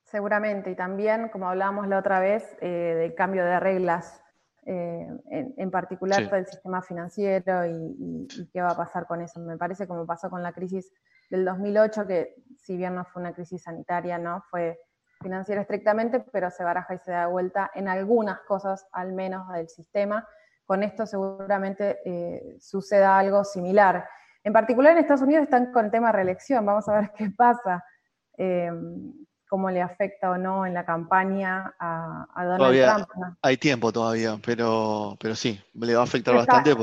Seguramente, 0.03 0.71
y 0.71 0.75
también, 0.75 1.29
como 1.29 1.49
hablábamos 1.49 1.87
la 1.87 1.99
otra 1.99 2.19
vez, 2.19 2.57
eh, 2.61 2.95
del 2.97 3.13
cambio 3.13 3.43
de 3.43 3.59
reglas 3.59 4.21
eh, 4.69 5.07
en, 5.29 5.71
particular 5.71 6.25
todo 6.25 6.35
el 6.35 6.45
sistema 6.45 6.81
financiero 6.81 7.65
y, 7.65 8.27
qué 8.51 8.61
va 8.61 8.71
a 8.71 8.75
pasar 8.75 9.07
con 9.07 9.21
eso. 9.21 9.39
Me 9.39 9.57
parece 9.57 9.87
como 9.87 10.05
pasó 10.05 10.29
con 10.29 10.43
la 10.43 10.51
crisis 10.51 10.91
del 11.29 11.45
2008, 11.45 12.05
que 12.05 12.35
si 12.57 12.75
bien 12.75 12.95
no 12.95 13.05
fue 13.05 13.21
una 13.21 13.33
crisis 13.33 13.63
sanitaria, 13.63 14.17
no 14.17 14.43
fue 14.51 14.77
financiera 15.21 15.61
estrictamente, 15.61 16.19
pero 16.33 16.51
se 16.51 16.65
baraja 16.65 16.95
y 16.95 16.99
se 16.99 17.11
da 17.11 17.27
vuelta 17.27 17.71
en 17.75 17.87
algunas 17.87 18.41
cosas, 18.41 18.85
al 18.91 19.13
menos 19.13 19.47
del 19.53 19.69
sistema. 19.69 20.27
Con 20.65 20.83
esto 20.83 21.05
seguramente 21.05 21.99
eh, 22.03 22.57
suceda 22.59 23.17
algo 23.17 23.45
similar. 23.45 24.05
En 24.43 24.51
particular 24.51 24.91
en 24.91 24.97
Estados 24.97 25.21
Unidos 25.21 25.43
están 25.43 25.71
con 25.71 25.85
el 25.85 25.91
tema 25.91 26.11
reelección, 26.11 26.65
vamos 26.65 26.89
a 26.89 26.99
ver 26.99 27.11
qué 27.17 27.29
pasa. 27.29 27.85
Eh, 28.37 28.69
cómo 29.47 29.69
le 29.69 29.81
afecta 29.81 30.31
o 30.31 30.37
no 30.37 30.65
en 30.65 30.73
la 30.73 30.85
campaña 30.85 31.73
a, 31.79 32.45
Donald 32.45 33.07
Trump. 33.07 33.37
Hay 33.41 33.57
tiempo 33.57 33.91
todavía, 33.91 34.37
pero, 34.45 35.17
pero 35.19 35.35
sí, 35.35 35.59
le 35.73 35.95
va 35.95 36.01
a 36.01 36.03
afectar 36.03 36.35
bastante. 36.35 36.75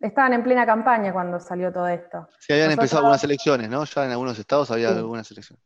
Estaban 0.00 0.32
en 0.32 0.42
plena 0.42 0.66
campaña 0.66 1.12
cuando 1.12 1.38
salió 1.38 1.72
todo 1.72 1.86
esto. 1.86 2.28
Sí, 2.40 2.52
habían 2.52 2.72
empezado 2.72 3.00
algunas 3.00 3.22
elecciones, 3.22 3.68
¿no? 3.68 3.84
Ya 3.84 4.04
en 4.04 4.10
algunos 4.10 4.38
estados 4.38 4.70
había 4.70 4.88
algunas 4.88 5.30
elecciones. 5.30 5.64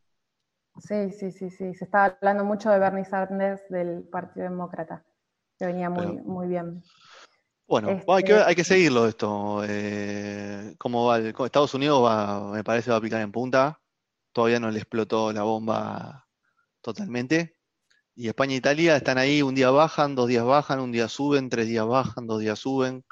Sí, 0.79 1.11
sí, 1.11 1.33
sí, 1.33 1.51
sí. 1.51 1.75
Se 1.75 1.85
estaba 1.87 2.17
hablando 2.21 2.45
mucho 2.45 2.71
de 2.71 2.79
Bernie 2.79 3.07
Sanders 3.07 3.63
del 3.71 4.07
Partido 4.13 4.45
Demócrata, 4.45 5.03
que 5.59 5.65
venía 5.65 5.89
muy, 5.89 6.07
muy 6.07 6.49
bien. 6.49 6.83
Bueno, 7.67 7.89
hay, 7.89 8.23
que, 8.23 8.33
este, 8.33 8.45
hay 8.45 8.55
que 8.55 8.65
seguirlo 8.65 9.09
esto. 9.09 9.63
Eh, 9.67 10.75
¿Cómo 10.79 11.07
va? 11.07 11.19
Estados 11.19 11.73
Unidos 11.73 12.05
va, 12.05 12.53
me 12.53 12.63
parece 12.63 12.91
va 12.91 12.99
a 12.99 13.01
picar 13.01 13.23
en 13.23 13.33
punta 13.33 13.81
todavía 14.37 14.61
no 14.61 14.71
le 14.71 14.81
explotó 14.81 15.33
la 15.33 15.45
bomba 15.45 16.27
totalmente. 16.83 17.55
Y 18.15 18.29
España 18.29 18.53
e 18.53 18.59
Italia 18.59 18.95
están 18.95 19.17
ahí, 19.17 19.41
un 19.41 19.55
día 19.55 19.71
bajan, 19.71 20.15
dos 20.15 20.29
días 20.29 20.45
bajan, 20.45 20.81
un 20.81 20.93
día 20.93 21.09
suben, 21.09 21.49
tres 21.49 21.69
días 21.69 21.87
bajan, 21.87 22.27
dos 22.27 22.41
días 22.41 22.59
suben. 22.59 23.03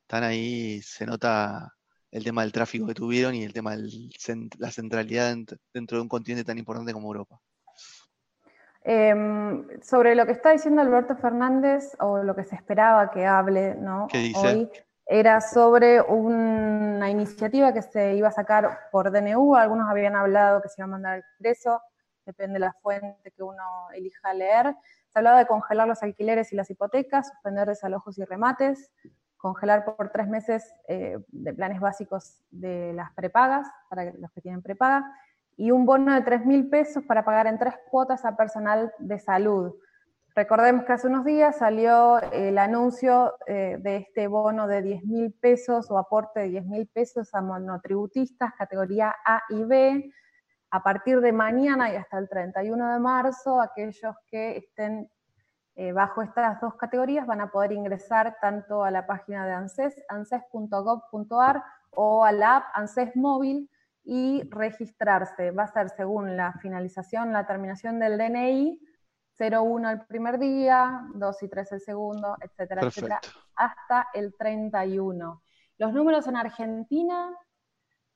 Están 0.00 0.24
ahí, 0.24 0.82
se 0.82 1.06
nota 1.06 1.72
el 2.10 2.24
tema 2.24 2.42
del 2.42 2.50
tráfico 2.50 2.88
que 2.88 2.94
tuvieron 2.94 3.36
y 3.36 3.44
el 3.44 3.52
tema 3.52 3.76
de 3.76 3.88
la 4.58 4.72
centralidad 4.72 5.36
dentro 5.72 5.98
de 5.98 6.02
un 6.02 6.08
continente 6.08 6.44
tan 6.44 6.58
importante 6.58 6.92
como 6.92 7.06
Europa. 7.06 7.38
Em, 8.82 9.80
sobre 9.80 10.16
lo 10.16 10.26
que 10.26 10.32
está 10.32 10.50
diciendo 10.50 10.82
Alberto 10.82 11.14
Fernández, 11.14 11.96
o 12.00 12.18
lo 12.24 12.34
que 12.34 12.42
se 12.42 12.56
esperaba 12.56 13.12
que 13.12 13.24
hable 13.24 13.76
¿no? 13.76 14.08
¿Qué 14.10 14.18
dice? 14.18 14.68
Era 15.06 15.40
sobre 15.40 16.00
una 16.00 17.10
iniciativa 17.10 17.72
que 17.72 17.82
se 17.82 18.14
iba 18.14 18.28
a 18.28 18.32
sacar 18.32 18.78
por 18.90 19.10
DNU, 19.10 19.54
algunos 19.54 19.88
habían 19.88 20.16
hablado 20.16 20.62
que 20.62 20.68
se 20.68 20.80
iba 20.80 20.86
a 20.86 20.88
mandar 20.88 21.14
al 21.14 21.24
Congreso, 21.36 21.82
depende 22.24 22.54
de 22.54 22.60
la 22.60 22.72
fuente 22.72 23.30
que 23.30 23.42
uno 23.42 23.90
elija 23.92 24.32
leer. 24.32 24.74
Se 25.08 25.18
hablaba 25.18 25.38
de 25.38 25.46
congelar 25.46 25.86
los 25.86 26.02
alquileres 26.02 26.52
y 26.52 26.56
las 26.56 26.70
hipotecas, 26.70 27.28
suspender 27.28 27.68
desalojos 27.68 28.18
y 28.18 28.24
remates, 28.24 28.90
congelar 29.36 29.84
por 29.84 30.10
tres 30.10 30.26
meses 30.26 30.72
eh, 30.88 31.18
de 31.28 31.52
planes 31.52 31.80
básicos 31.80 32.42
de 32.50 32.94
las 32.94 33.12
prepagas, 33.12 33.68
para 33.90 34.10
los 34.12 34.32
que 34.32 34.40
tienen 34.40 34.62
prepaga, 34.62 35.04
y 35.56 35.70
un 35.70 35.84
bono 35.84 36.14
de 36.14 36.22
tres 36.22 36.44
mil 36.46 36.68
pesos 36.68 37.04
para 37.04 37.24
pagar 37.24 37.46
en 37.46 37.58
tres 37.58 37.74
cuotas 37.90 38.24
a 38.24 38.36
personal 38.36 38.92
de 38.98 39.18
salud. 39.18 39.74
Recordemos 40.36 40.84
que 40.84 40.92
hace 40.92 41.06
unos 41.06 41.24
días 41.24 41.58
salió 41.58 42.18
el 42.32 42.58
anuncio 42.58 43.34
eh, 43.46 43.76
de 43.78 43.98
este 43.98 44.26
bono 44.26 44.66
de 44.66 44.82
10 44.82 45.04
mil 45.04 45.32
pesos 45.32 45.88
o 45.92 45.96
aporte 45.96 46.40
de 46.40 46.48
10 46.48 46.66
mil 46.66 46.88
pesos 46.88 47.32
a 47.34 47.40
monotributistas 47.40 48.52
categoría 48.58 49.14
A 49.24 49.42
y 49.48 49.62
B. 49.62 50.12
A 50.72 50.82
partir 50.82 51.20
de 51.20 51.30
mañana 51.30 51.92
y 51.92 51.94
hasta 51.94 52.18
el 52.18 52.28
31 52.28 52.94
de 52.94 52.98
marzo, 52.98 53.60
aquellos 53.60 54.16
que 54.26 54.56
estén 54.56 55.08
eh, 55.76 55.92
bajo 55.92 56.20
estas 56.20 56.60
dos 56.60 56.74
categorías 56.74 57.28
van 57.28 57.40
a 57.40 57.52
poder 57.52 57.70
ingresar 57.70 58.36
tanto 58.40 58.82
a 58.82 58.90
la 58.90 59.06
página 59.06 59.46
de 59.46 59.52
ANSES, 59.52 60.04
anses.gov.ar 60.08 61.62
o 61.90 62.24
a 62.24 62.32
la 62.32 62.56
app 62.56 62.64
ANSES 62.74 63.14
Móvil 63.14 63.70
y 64.02 64.42
registrarse. 64.50 65.52
Va 65.52 65.62
a 65.62 65.68
ser 65.68 65.90
según 65.90 66.36
la 66.36 66.54
finalización, 66.54 67.32
la 67.32 67.46
terminación 67.46 68.00
del 68.00 68.18
DNI, 68.18 68.80
0,1 69.38 69.90
el 69.90 70.06
primer 70.06 70.38
día, 70.38 71.06
2 71.14 71.42
y 71.42 71.48
3 71.48 71.72
el 71.72 71.80
segundo, 71.80 72.36
etcétera, 72.40 72.82
etcétera, 72.82 73.20
hasta 73.56 74.08
el 74.14 74.34
31. 74.36 75.42
Los 75.78 75.92
números 75.92 76.26
en 76.26 76.36
Argentina, 76.36 77.36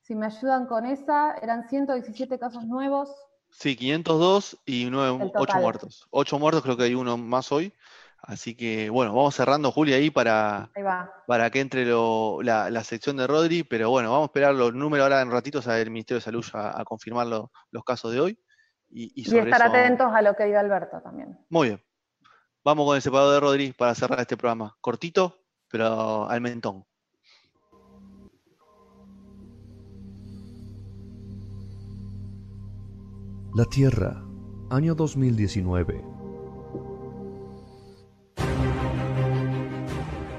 si 0.01 0.15
me 0.15 0.27
ayudan 0.27 0.67
con 0.67 0.87
esa, 0.87 1.35
eran 1.43 1.69
117 1.69 2.39
casos 2.39 2.65
nuevos. 2.65 3.11
Sí, 3.51 3.77
502 3.77 4.59
y 4.65 4.87
8 4.87 5.59
muertos. 5.61 6.07
8 6.11 6.39
muertos, 6.39 6.63
creo 6.63 6.77
que 6.77 6.85
hay 6.85 6.95
uno 6.95 7.17
más 7.17 7.51
hoy. 7.51 7.75
Así 8.21 8.57
que, 8.57 8.91
bueno, 8.91 9.15
vamos 9.15 9.35
cerrando, 9.35 9.71
Julia, 9.71 9.97
ahí 9.97 10.11
para, 10.11 10.71
para 11.27 11.51
que 11.51 11.61
entre 11.61 11.85
la, 11.85 12.85
sección 12.85 13.17
de 13.17 13.27
Rodri. 13.27 13.63
Pero 13.63 13.91
bueno, 13.91 14.11
vamos 14.11 14.27
a 14.27 14.31
esperar 14.31 14.55
los 14.55 14.75
números 14.75 15.05
ahora 15.05 15.21
en 15.21 15.31
ratitos 15.31 15.67
a 15.67 15.73
ver 15.73 15.83
el 15.83 15.91
Ministerio 15.91 16.19
de 16.19 16.25
Salud 16.25 16.45
a, 16.53 16.85
confirmar 16.85 17.27
los 17.27 17.85
casos 17.85 18.13
de 18.13 18.21
hoy. 18.21 18.39
Y, 18.91 19.37
estar 19.37 19.63
atentos 19.63 20.13
a 20.13 20.23
lo 20.23 20.35
que 20.35 20.45
diga 20.45 20.61
Alberto 20.61 21.01
también. 21.03 21.39
Muy 21.51 21.69
bien. 21.69 21.83
Vamos 22.65 22.87
con 22.87 22.97
el 22.97 23.03
separador 23.03 23.35
de 23.35 23.41
Rodri 23.41 23.73
para 23.73 23.95
cerrar 23.95 24.21
este 24.21 24.37
programa. 24.37 24.77
Cortito, 24.81 25.39
pero 25.71 26.29
al 26.29 26.41
mentón. 26.41 26.85
La 33.55 33.65
Tierra, 33.65 34.23
año 34.71 34.95
2019. 34.95 36.05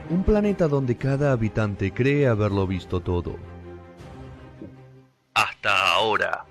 Un 0.10 0.24
planeta 0.24 0.68
donde 0.68 0.98
cada 0.98 1.32
habitante 1.32 1.94
cree 1.94 2.28
haberlo 2.28 2.66
visto 2.66 3.00
todo. 3.02 3.36
Hasta 5.34 5.94
ahora. 5.94 6.49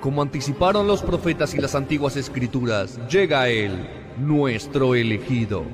Como 0.00 0.22
anticiparon 0.22 0.86
los 0.86 1.02
profetas 1.02 1.54
y 1.54 1.58
las 1.58 1.74
antiguas 1.74 2.16
escrituras, 2.16 2.98
llega 3.08 3.50
Él, 3.50 3.86
nuestro 4.16 4.94
elegido. 4.94 5.64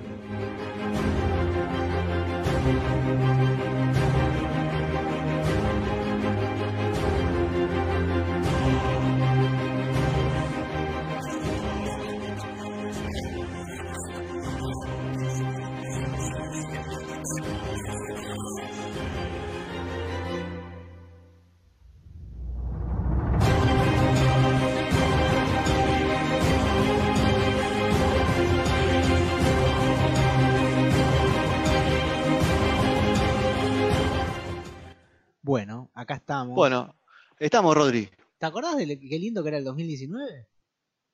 Bueno, 36.54 36.94
estamos, 37.38 37.74
Rodri. 37.74 38.10
¿Te 38.38 38.46
acordás 38.46 38.76
de 38.76 38.98
qué 38.98 39.18
lindo 39.18 39.42
que 39.42 39.48
era 39.48 39.58
el 39.58 39.64
2019? 39.64 40.48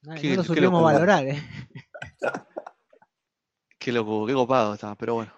No, 0.03 0.15
lo 0.15 0.45
supimos 0.45 0.83
valorar, 0.83 1.29
¿eh? 1.29 1.43
Qué 3.79 3.91
loco, 3.91 4.27
qué 4.27 4.33
copado 4.33 4.75
está, 4.75 4.95
pero 4.95 5.15
bueno. 5.15 5.33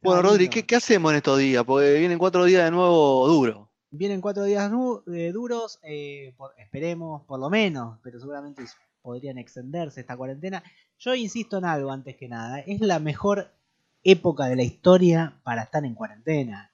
Bueno, 0.00 0.22
Rodri, 0.22 0.48
¿qué, 0.48 0.76
hacemos 0.76 1.10
en 1.10 1.16
estos 1.16 1.36
días? 1.36 1.64
Porque 1.64 1.98
vienen 1.98 2.16
cuatro 2.16 2.44
días 2.44 2.64
de 2.64 2.70
nuevo 2.70 3.26
duro. 3.26 3.72
Vienen 3.90 4.20
cuatro 4.20 4.44
días 4.44 4.70
eh, 5.12 5.32
duros, 5.32 5.80
eh, 5.82 6.32
esperemos 6.58 7.22
por 7.24 7.40
lo 7.40 7.50
menos, 7.50 7.98
pero 8.04 8.20
seguramente 8.20 8.62
podrían 9.02 9.36
extenderse 9.36 10.00
esta 10.00 10.16
cuarentena. 10.16 10.62
Yo 10.96 11.12
insisto 11.16 11.58
en 11.58 11.64
algo 11.64 11.90
antes 11.90 12.16
que 12.16 12.28
nada, 12.28 12.60
es 12.60 12.80
la 12.80 13.00
mejor 13.00 13.52
época 14.04 14.46
de 14.46 14.54
la 14.54 14.62
historia 14.62 15.40
para 15.42 15.62
estar 15.62 15.84
en 15.84 15.94
cuarentena. 15.94 16.70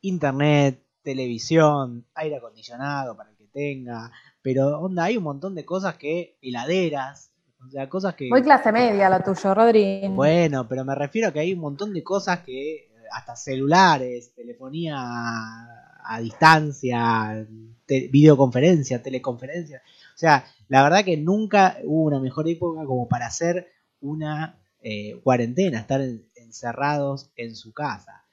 Internet, 0.00 0.82
televisión, 1.12 2.04
aire 2.14 2.36
acondicionado 2.36 3.16
para 3.16 3.30
el 3.30 3.36
que 3.36 3.46
tenga, 3.46 4.10
pero 4.42 4.78
onda, 4.80 5.04
hay 5.04 5.16
un 5.16 5.24
montón 5.24 5.54
de 5.54 5.64
cosas 5.64 5.96
que, 5.96 6.38
heladeras, 6.42 7.30
O 7.66 7.70
sea, 7.70 7.88
cosas 7.88 8.14
que... 8.14 8.28
Muy 8.30 8.42
clase 8.42 8.72
media 8.72 9.10
lo 9.10 9.20
tuyo, 9.22 9.52
Rodri. 9.54 10.08
Bueno, 10.08 10.66
pero 10.68 10.82
me 10.84 10.94
refiero 10.94 11.28
a 11.28 11.32
que 11.32 11.40
hay 11.40 11.52
un 11.52 11.60
montón 11.60 11.92
de 11.92 12.02
cosas 12.02 12.40
que, 12.40 12.74
eh, 12.74 12.88
hasta 13.12 13.36
celulares, 13.36 14.32
telefonía 14.34 14.94
a, 14.98 16.14
a 16.14 16.20
distancia, 16.20 17.46
te- 17.86 18.08
videoconferencia, 18.08 19.02
teleconferencia. 19.02 19.82
O 20.14 20.18
sea, 20.18 20.44
la 20.68 20.82
verdad 20.82 21.04
que 21.04 21.16
nunca 21.16 21.76
hubo 21.84 22.04
una 22.04 22.18
mejor 22.20 22.48
época 22.48 22.84
como 22.86 23.08
para 23.08 23.26
hacer 23.26 23.66
una 24.00 24.58
eh, 24.82 25.20
cuarentena, 25.22 25.80
estar 25.80 26.00
en- 26.00 26.24
encerrados 26.36 27.30
en 27.36 27.54
su 27.54 27.72
casa. 27.74 28.24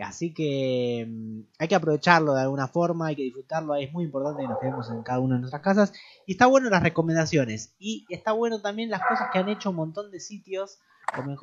Así 0.00 0.32
que 0.32 1.06
mm, 1.08 1.40
hay 1.58 1.68
que 1.68 1.74
aprovecharlo 1.74 2.34
de 2.34 2.42
alguna 2.42 2.68
forma, 2.68 3.08
hay 3.08 3.16
que 3.16 3.22
disfrutarlo. 3.22 3.74
Es 3.74 3.92
muy 3.92 4.04
importante 4.04 4.42
que 4.42 4.48
nos 4.48 4.58
quedemos 4.58 4.90
en 4.90 5.02
cada 5.02 5.20
una 5.20 5.34
de 5.34 5.40
nuestras 5.40 5.62
casas. 5.62 5.92
Y 6.26 6.32
está 6.32 6.46
bueno 6.46 6.70
las 6.70 6.82
recomendaciones. 6.82 7.74
Y 7.78 8.06
está 8.08 8.32
bueno 8.32 8.60
también 8.60 8.90
las 8.90 9.02
cosas 9.02 9.28
que 9.32 9.38
han 9.38 9.48
hecho 9.48 9.70
un 9.70 9.76
montón 9.76 10.10
de 10.10 10.20
sitios 10.20 10.78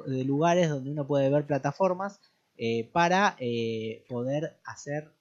de 0.07 0.23
lugares 0.23 0.69
donde 0.69 0.91
uno 0.91 1.05
puede 1.05 1.29
ver 1.29 1.45
plataformas 1.45 2.19
eh, 2.57 2.89
para 2.91 3.35
eh, 3.39 4.03
poder 4.09 4.59
hacer 4.65 5.13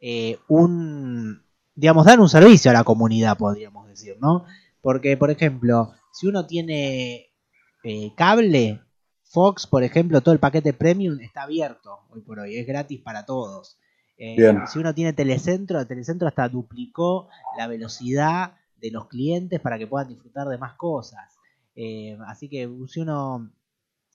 eh, 0.00 0.38
un, 0.48 1.42
digamos, 1.74 2.04
dar 2.04 2.20
un 2.20 2.28
servicio 2.28 2.70
a 2.70 2.74
la 2.74 2.84
comunidad, 2.84 3.38
podríamos 3.38 3.88
decir, 3.88 4.16
¿no? 4.20 4.44
Porque, 4.80 5.16
por 5.16 5.30
ejemplo, 5.30 5.94
si 6.12 6.26
uno 6.26 6.46
tiene 6.46 7.30
cable, 8.16 8.80
Fox, 9.32 9.66
por 9.66 9.82
ejemplo, 9.82 10.20
todo 10.20 10.34
el 10.34 10.40
paquete 10.40 10.74
premium 10.74 11.18
está 11.20 11.44
abierto 11.44 12.00
hoy 12.10 12.20
por 12.20 12.38
hoy, 12.38 12.56
es 12.58 12.66
gratis 12.66 13.00
para 13.00 13.24
todos. 13.24 13.78
Eh, 14.18 14.54
si 14.70 14.78
uno 14.78 14.94
tiene 14.94 15.14
Telecentro, 15.14 15.86
Telecentro 15.86 16.28
hasta 16.28 16.48
duplicó 16.48 17.28
la 17.56 17.66
velocidad 17.66 18.54
de 18.76 18.90
los 18.90 19.08
clientes 19.08 19.58
para 19.60 19.78
que 19.78 19.86
puedan 19.86 20.08
disfrutar 20.08 20.48
de 20.48 20.58
más 20.58 20.74
cosas. 20.74 21.32
Eh, 21.74 22.18
así 22.26 22.48
que 22.50 22.68
si 22.88 23.00
uno, 23.00 23.50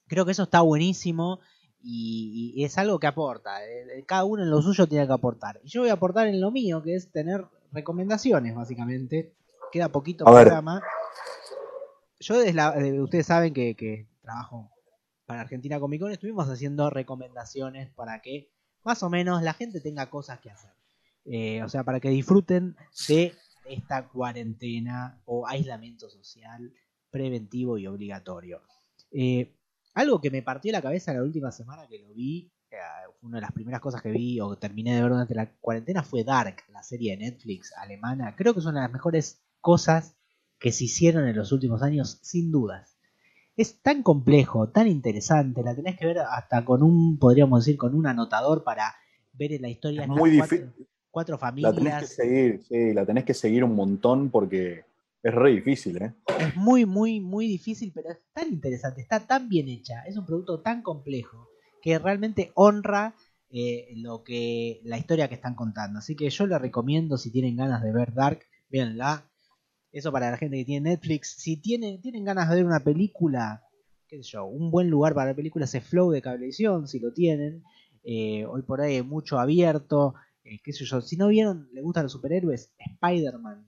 creo 0.08 0.24
que 0.24 0.34
eso 0.34 0.44
está 0.44 0.62
buenísimo 0.62 1.40
y, 1.82 2.54
y 2.56 2.64
es 2.64 2.78
algo 2.78 3.00
que 3.00 3.08
aporta. 3.08 3.66
eh, 3.66 4.04
Cada 4.06 4.24
uno 4.24 4.44
en 4.44 4.52
lo 4.52 4.62
suyo 4.62 4.88
tiene 4.88 5.08
que 5.08 5.14
aportar. 5.14 5.60
Y 5.64 5.70
yo 5.70 5.82
voy 5.82 5.90
a 5.90 5.94
aportar 5.94 6.28
en 6.28 6.40
lo 6.40 6.52
mío, 6.52 6.84
que 6.84 6.96
es 6.96 7.12
tener 7.12 7.44
recomendaciones, 7.72 8.54
básicamente. 8.56 9.34
Queda 9.72 9.90
poquito 9.90 10.28
A 10.28 10.32
ver. 10.32 10.44
programa. 10.44 10.82
Yo, 12.20 12.38
desde 12.38 12.54
la- 12.54 12.76
ustedes 13.04 13.26
saben 13.26 13.54
que, 13.54 13.76
que 13.76 14.08
trabajo 14.22 14.70
para 15.28 15.42
Argentina 15.42 15.80
Comic 15.80 16.02
Con, 16.02 16.12
estuvimos 16.12 16.50
haciendo 16.50 16.90
recomendaciones 16.90 17.92
para 17.92 18.22
que 18.22 18.50
más 18.84 19.04
o 19.04 19.10
menos 19.10 19.44
la 19.44 19.54
gente 19.54 19.82
tenga 19.82 20.10
cosas 20.10 20.40
que 20.40 20.50
hacer. 20.50 20.72
Eh, 21.26 21.62
o 21.62 21.70
sea, 21.70 21.84
para 21.84 22.00
que 22.00 22.10
disfruten 22.10 22.78
de 23.10 23.34
esta 23.66 24.08
cuarentena 24.08 25.22
o 25.26 25.46
aislamiento 25.46 26.10
social 26.10 26.74
preventivo 27.12 27.78
y 27.78 27.86
obligatorio. 27.86 28.62
Eh, 29.12 29.54
algo 29.94 30.22
que 30.22 30.32
me 30.32 30.42
partió 30.42 30.72
la 30.72 30.82
cabeza 30.82 31.14
la 31.14 31.24
última 31.24 31.52
semana 31.52 31.88
que 31.88 32.00
lo 32.00 32.14
vi, 32.14 32.50
eh, 32.72 32.78
una 33.22 33.38
de 33.38 33.42
las 33.42 33.52
primeras 33.52 33.82
cosas 33.82 34.02
que 34.02 34.12
vi 34.12 34.40
o 34.40 34.58
terminé 34.58 34.96
de 34.96 35.02
ver 35.02 35.12
durante 35.12 35.36
la 35.36 35.52
cuarentena 35.60 36.04
fue 36.04 36.24
Dark, 36.24 36.64
la 36.70 36.84
serie 36.84 37.12
de 37.12 37.26
Netflix 37.26 37.74
alemana. 37.74 38.34
Creo 38.38 38.54
que 38.54 38.62
es 38.62 38.66
una 38.66 38.80
de 38.80 38.88
las 38.88 38.94
mejores 38.94 39.44
cosas 39.60 40.16
que 40.58 40.72
se 40.72 40.86
hicieron 40.86 41.28
en 41.28 41.36
los 41.36 41.52
últimos 41.52 41.84
años, 41.84 42.20
sin 42.22 42.50
dudas. 42.50 42.97
Es 43.58 43.82
tan 43.82 44.04
complejo, 44.04 44.70
tan 44.70 44.88
interesante, 44.88 45.64
la 45.64 45.76
tenés 45.76 45.98
que 45.98 46.06
ver 46.06 46.20
hasta 46.20 46.64
con 46.64 46.82
un, 46.84 47.18
podríamos 47.20 47.66
decir, 47.66 47.78
con 47.78 47.94
un 47.96 48.08
anotador 48.08 48.64
para 48.64 48.96
ver 49.34 49.52
en 49.54 49.64
la 49.64 49.70
historia 49.70 50.04
Es 50.04 50.08
muy 50.08 50.38
cuatro, 50.38 50.58
difícil. 50.58 50.88
cuatro 51.12 51.38
La 51.56 51.74
tenés 51.74 51.96
que 51.96 52.08
familias. 52.08 52.08
seguir, 52.08 52.64
sí, 52.64 52.94
la 52.94 53.06
tenés 53.06 53.26
que 53.26 53.34
seguir 53.34 53.64
un 53.64 53.76
montón 53.76 54.30
porque 54.30 54.86
es 55.24 55.34
re 55.34 55.52
difícil, 55.52 56.02
¿eh? 56.02 56.14
es 56.40 56.56
muy, 56.56 56.86
muy, 56.86 57.20
muy 57.20 57.48
difícil, 57.48 57.92
pero 57.94 58.12
es 58.12 58.20
tan 58.34 58.48
interesante, 58.50 59.02
está 59.02 59.20
tan 59.26 59.50
bien 59.50 59.68
hecha, 59.70 60.04
es 60.06 60.18
un 60.18 60.26
producto 60.26 60.62
tan 60.62 60.82
complejo 60.82 61.50
que 61.82 62.00
realmente 62.00 62.52
honra 62.56 63.16
eh, 63.50 63.90
lo 63.96 64.24
que 64.24 64.82
la 64.84 64.98
historia 64.98 65.28
que 65.30 65.36
están 65.36 65.56
contando. 65.56 66.00
Así 66.00 66.16
que 66.16 66.30
yo 66.30 66.46
le 66.48 66.60
recomiendo 66.60 67.18
si 67.18 67.32
tienen 67.32 67.56
ganas 67.56 67.82
de 67.82 67.94
ver 67.94 68.14
Dark, 68.14 68.42
véanla. 68.70 69.24
Eso 69.98 70.12
para 70.12 70.30
la 70.30 70.38
gente 70.38 70.58
que 70.58 70.66
tiene 70.66 70.92
Netflix. 70.92 71.38
Si 71.40 71.58
tienen, 71.58 72.00
tienen 72.00 72.24
ganas 72.24 72.48
de 72.50 72.58
ver 72.58 72.66
una 72.66 72.84
película, 72.84 73.64
qué 74.08 74.18
sé 74.18 74.30
yo, 74.30 74.46
un 74.46 74.70
buen 74.70 74.92
lugar 74.92 75.16
para 75.16 75.26
ver 75.26 75.36
películas 75.36 75.74
es 75.74 75.84
Flow 75.86 76.12
de 76.12 76.22
Cablevisión, 76.22 76.88
si 76.88 77.00
lo 77.00 77.12
tienen. 77.14 77.64
Eh, 78.04 78.46
hoy 78.46 78.62
por 78.62 78.80
ahí 78.80 78.98
hay 78.98 79.02
mucho 79.02 79.40
abierto. 79.40 80.14
eh, 80.44 80.60
qué 80.64 80.72
sé 80.72 80.86
yo, 80.86 81.02
si 81.02 81.18
no 81.18 81.30
vieron, 81.30 81.70
le 81.74 81.82
gustan 81.82 82.04
los 82.04 82.12
superhéroes, 82.12 82.76
Spider-Man, 82.78 83.66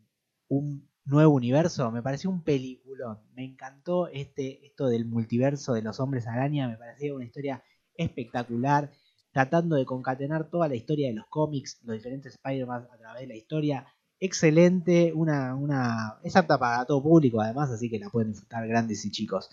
un 0.50 0.88
nuevo 1.04 1.34
universo, 1.34 1.90
me 1.90 2.04
pareció 2.04 2.30
un 2.30 2.44
peliculón. 2.44 3.18
Me 3.34 3.44
encantó 3.44 4.08
este, 4.08 4.64
esto 4.68 4.86
del 4.86 5.06
multiverso 5.06 5.74
de 5.74 5.82
los 5.82 6.00
hombres 6.00 6.28
araña, 6.28 6.68
me 6.68 6.78
parecía 6.78 7.16
una 7.16 7.26
historia 7.26 7.64
espectacular, 7.96 8.92
tratando 9.32 9.78
de 9.78 9.86
concatenar 9.86 10.48
toda 10.52 10.68
la 10.68 10.76
historia 10.76 11.08
de 11.08 11.16
los 11.16 11.26
cómics, 11.26 11.80
los 11.86 11.96
diferentes 11.96 12.36
Spider-Man 12.36 12.88
a 12.94 12.98
través 13.00 13.22
de 13.22 13.28
la 13.30 13.36
historia. 13.36 13.88
Excelente, 14.22 15.14
una, 15.14 15.56
una, 15.56 16.20
es 16.24 16.36
apta 16.36 16.58
para 16.60 16.86
todo 16.86 17.02
público 17.02 17.40
además, 17.40 17.70
así 17.72 17.90
que 17.90 18.00
la 18.00 18.10
pueden 18.10 18.32
disfrutar 18.32 18.68
grandes 18.68 19.06
y 19.06 19.12
chicos. 19.12 19.50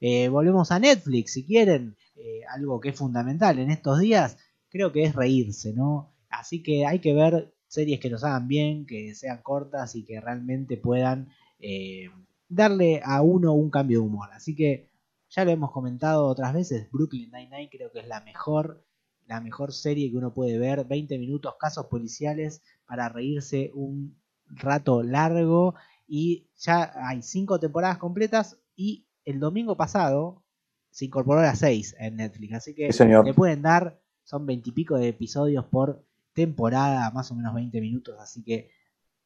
Eh, 0.00 0.28
volvemos 0.28 0.70
a 0.72 0.78
Netflix, 0.78 1.32
si 1.32 1.44
quieren, 1.44 1.96
eh, 2.16 2.42
algo 2.50 2.80
que 2.80 2.90
es 2.90 2.96
fundamental 2.96 3.58
en 3.58 3.70
estos 3.70 3.98
días, 3.98 4.36
creo 4.68 4.92
que 4.92 5.04
es 5.04 5.14
reírse, 5.14 5.72
¿no? 5.72 6.12
Así 6.28 6.62
que 6.62 6.86
hay 6.86 7.00
que 7.00 7.14
ver 7.14 7.54
series 7.66 8.00
que 8.00 8.10
nos 8.10 8.24
hagan 8.24 8.46
bien, 8.48 8.86
que 8.86 9.14
sean 9.14 9.42
cortas 9.42 9.94
y 9.94 10.04
que 10.04 10.20
realmente 10.20 10.76
puedan 10.76 11.28
eh, 11.58 12.10
darle 12.48 13.00
a 13.04 13.22
uno 13.22 13.54
un 13.54 13.70
cambio 13.70 14.00
de 14.00 14.06
humor. 14.06 14.28
Así 14.32 14.54
que 14.54 14.88
ya 15.30 15.44
lo 15.44 15.52
hemos 15.52 15.70
comentado 15.70 16.26
otras 16.26 16.52
veces, 16.52 16.90
Brooklyn 16.90 17.30
Nine-Nine 17.30 17.70
creo 17.70 17.92
que 17.92 18.00
es 18.00 18.08
la 18.08 18.20
mejor, 18.20 18.84
la 19.30 19.40
mejor 19.40 19.72
serie 19.72 20.10
que 20.10 20.16
uno 20.16 20.34
puede 20.34 20.58
ver, 20.58 20.84
20 20.84 21.16
minutos, 21.16 21.54
casos 21.56 21.86
policiales 21.86 22.62
para 22.84 23.08
reírse 23.08 23.70
un 23.74 24.20
rato 24.48 25.04
largo 25.04 25.76
y 26.08 26.48
ya 26.56 26.92
hay 26.96 27.22
cinco 27.22 27.60
temporadas 27.60 27.98
completas 27.98 28.58
y 28.74 29.06
el 29.24 29.38
domingo 29.38 29.76
pasado 29.76 30.42
se 30.90 31.04
incorporó 31.04 31.38
a 31.38 31.44
las 31.44 31.60
6 31.60 31.94
en 32.00 32.16
Netflix, 32.16 32.54
así 32.54 32.74
que 32.74 32.92
Sí, 32.92 33.04
le 33.04 33.32
pueden 33.32 33.62
dar, 33.62 34.00
son 34.24 34.46
20 34.46 34.68
y 34.68 34.72
pico 34.72 34.98
de 34.98 35.06
episodios 35.06 35.64
por 35.64 36.04
temporada, 36.32 37.08
más 37.12 37.30
o 37.30 37.36
menos 37.36 37.54
20 37.54 37.80
minutos, 37.80 38.16
así 38.18 38.42
que 38.42 38.72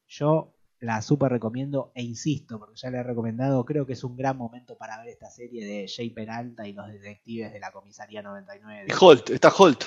yo 0.07 0.54
la 0.85 1.01
super 1.01 1.31
recomiendo 1.31 1.91
e 1.95 2.03
insisto, 2.03 2.59
porque 2.59 2.75
ya 2.77 2.89
le 2.89 2.99
he 2.99 3.03
recomendado, 3.03 3.65
creo 3.65 3.85
que 3.85 3.93
es 3.93 4.03
un 4.03 4.15
gran 4.15 4.37
momento 4.37 4.77
para 4.77 4.97
ver 4.99 5.09
esta 5.09 5.29
serie 5.29 5.65
de 5.65 5.87
Jay 5.87 6.09
Peralta 6.11 6.67
y 6.67 6.73
los 6.73 6.87
detectives 6.87 7.51
de 7.51 7.59
la 7.59 7.71
comisaría 7.71 8.21
99. 8.21 8.85
Y 8.89 8.93
Holt, 8.99 9.29
está 9.31 9.49
Holt. 9.49 9.83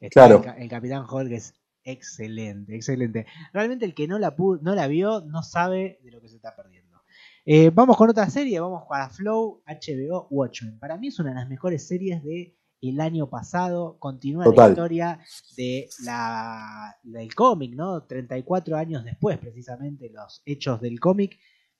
Está 0.00 0.26
Claro. 0.26 0.36
el, 0.38 0.44
ca- 0.44 0.56
el 0.58 0.68
Capitán 0.68 1.04
Hulk 1.10 1.30
es 1.32 1.54
excelente, 1.82 2.74
excelente. 2.76 3.26
Realmente 3.52 3.84
el 3.84 3.94
que 3.94 4.06
no 4.06 4.18
la, 4.18 4.34
no 4.60 4.74
la 4.74 4.86
vio 4.86 5.20
no 5.22 5.42
sabe 5.42 5.98
de 6.02 6.10
lo 6.10 6.20
que 6.20 6.28
se 6.28 6.36
está 6.36 6.54
perdiendo. 6.54 7.00
Eh, 7.44 7.70
vamos 7.70 7.96
con 7.96 8.10
otra 8.10 8.28
serie, 8.28 8.60
vamos 8.60 8.82
para 8.88 9.08
Flow 9.08 9.62
HBO 9.66 10.26
Watchmen. 10.30 10.78
Para 10.78 10.98
mí 10.98 11.08
es 11.08 11.18
una 11.18 11.30
de 11.30 11.36
las 11.36 11.48
mejores 11.48 11.86
series 11.88 12.22
de 12.22 12.54
el 12.80 13.00
año 13.00 13.28
pasado. 13.28 13.98
Continúa 13.98 14.46
la 14.46 14.68
historia 14.68 15.20
de 15.56 15.88
la, 16.04 16.96
del 17.02 17.34
cómic, 17.34 17.74
¿no? 17.74 18.04
34 18.04 18.76
años 18.76 19.04
después, 19.04 19.38
precisamente, 19.38 20.10
los 20.10 20.42
hechos 20.44 20.80
del 20.80 21.00
cómic. 21.00 21.38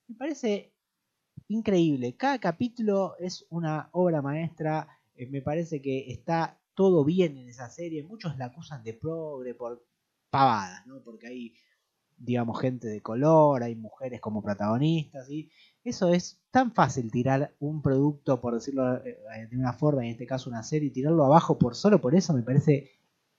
Me 0.08 0.16
parece 0.16 0.74
increíble. 1.48 2.16
Cada 2.16 2.38
capítulo 2.38 3.16
es 3.18 3.46
una 3.50 3.88
obra 3.92 4.22
maestra. 4.22 4.88
Eh, 5.14 5.26
me 5.26 5.42
parece 5.42 5.80
que 5.80 6.10
está 6.10 6.60
todo 6.74 7.04
bien 7.04 7.36
en 7.36 7.48
esa 7.48 7.68
serie. 7.70 8.04
Muchos 8.04 8.36
la 8.36 8.46
acusan 8.46 8.82
de 8.82 8.94
progre 8.94 9.54
por 9.54 9.84
pavadas, 10.30 10.86
¿no? 10.86 11.02
Porque 11.02 11.26
hay, 11.28 11.54
digamos, 12.16 12.60
gente 12.60 12.88
de 12.88 13.00
color, 13.00 13.62
hay 13.62 13.74
mujeres 13.74 14.20
como 14.20 14.42
protagonistas, 14.42 15.30
y 15.30 15.50
eso 15.84 16.12
es 16.12 16.40
tan 16.50 16.72
fácil 16.72 17.10
tirar 17.10 17.54
un 17.60 17.82
producto, 17.82 18.40
por 18.40 18.54
decirlo 18.54 18.96
eh, 19.04 19.18
de 19.50 19.56
una 19.56 19.72
forma, 19.72 20.04
en 20.04 20.10
este 20.12 20.26
caso 20.26 20.50
una 20.50 20.62
serie, 20.62 20.88
y 20.88 20.92
tirarlo 20.92 21.24
abajo 21.24 21.58
por 21.58 21.74
solo 21.74 22.00
por 22.00 22.14
eso 22.14 22.32
me 22.34 22.42
parece 22.42 22.90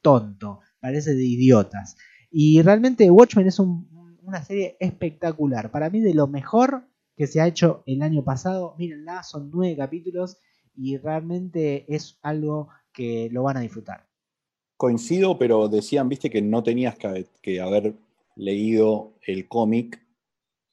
tonto, 0.02 0.60
parece 0.80 1.14
de 1.16 1.26
idiotas. 1.26 1.98
Y 2.32 2.62
realmente 2.62 3.10
Watchmen 3.10 3.48
es 3.48 3.60
un- 3.60 3.88
una 4.24 4.44
serie 4.44 4.78
espectacular. 4.80 5.72
Para 5.72 5.90
mí 5.90 6.00
de 6.00 6.14
lo 6.14 6.28
mejor 6.28 6.88
que 7.16 7.28
se 7.28 7.42
ha 7.42 7.48
hecho 7.48 7.84
el 7.86 8.02
año 8.02 8.24
pasado. 8.24 8.76
Mírenla, 8.78 9.24
son 9.24 9.50
nueve 9.52 9.76
capítulos 9.76 10.38
y 10.76 10.98
realmente 10.98 11.86
es 11.94 12.18
algo 12.22 12.70
que 12.94 13.28
lo 13.32 13.44
van 13.44 13.58
a 13.58 13.62
disfrutar. 13.62 14.08
Coincido, 14.78 15.38
pero 15.38 15.68
decían, 15.68 16.08
viste, 16.08 16.30
que 16.30 16.42
no 16.42 16.64
tenías 16.64 16.96
que 17.42 17.60
haber 17.60 17.96
leído 18.36 19.16
el 19.28 19.50
cómic. 19.50 20.02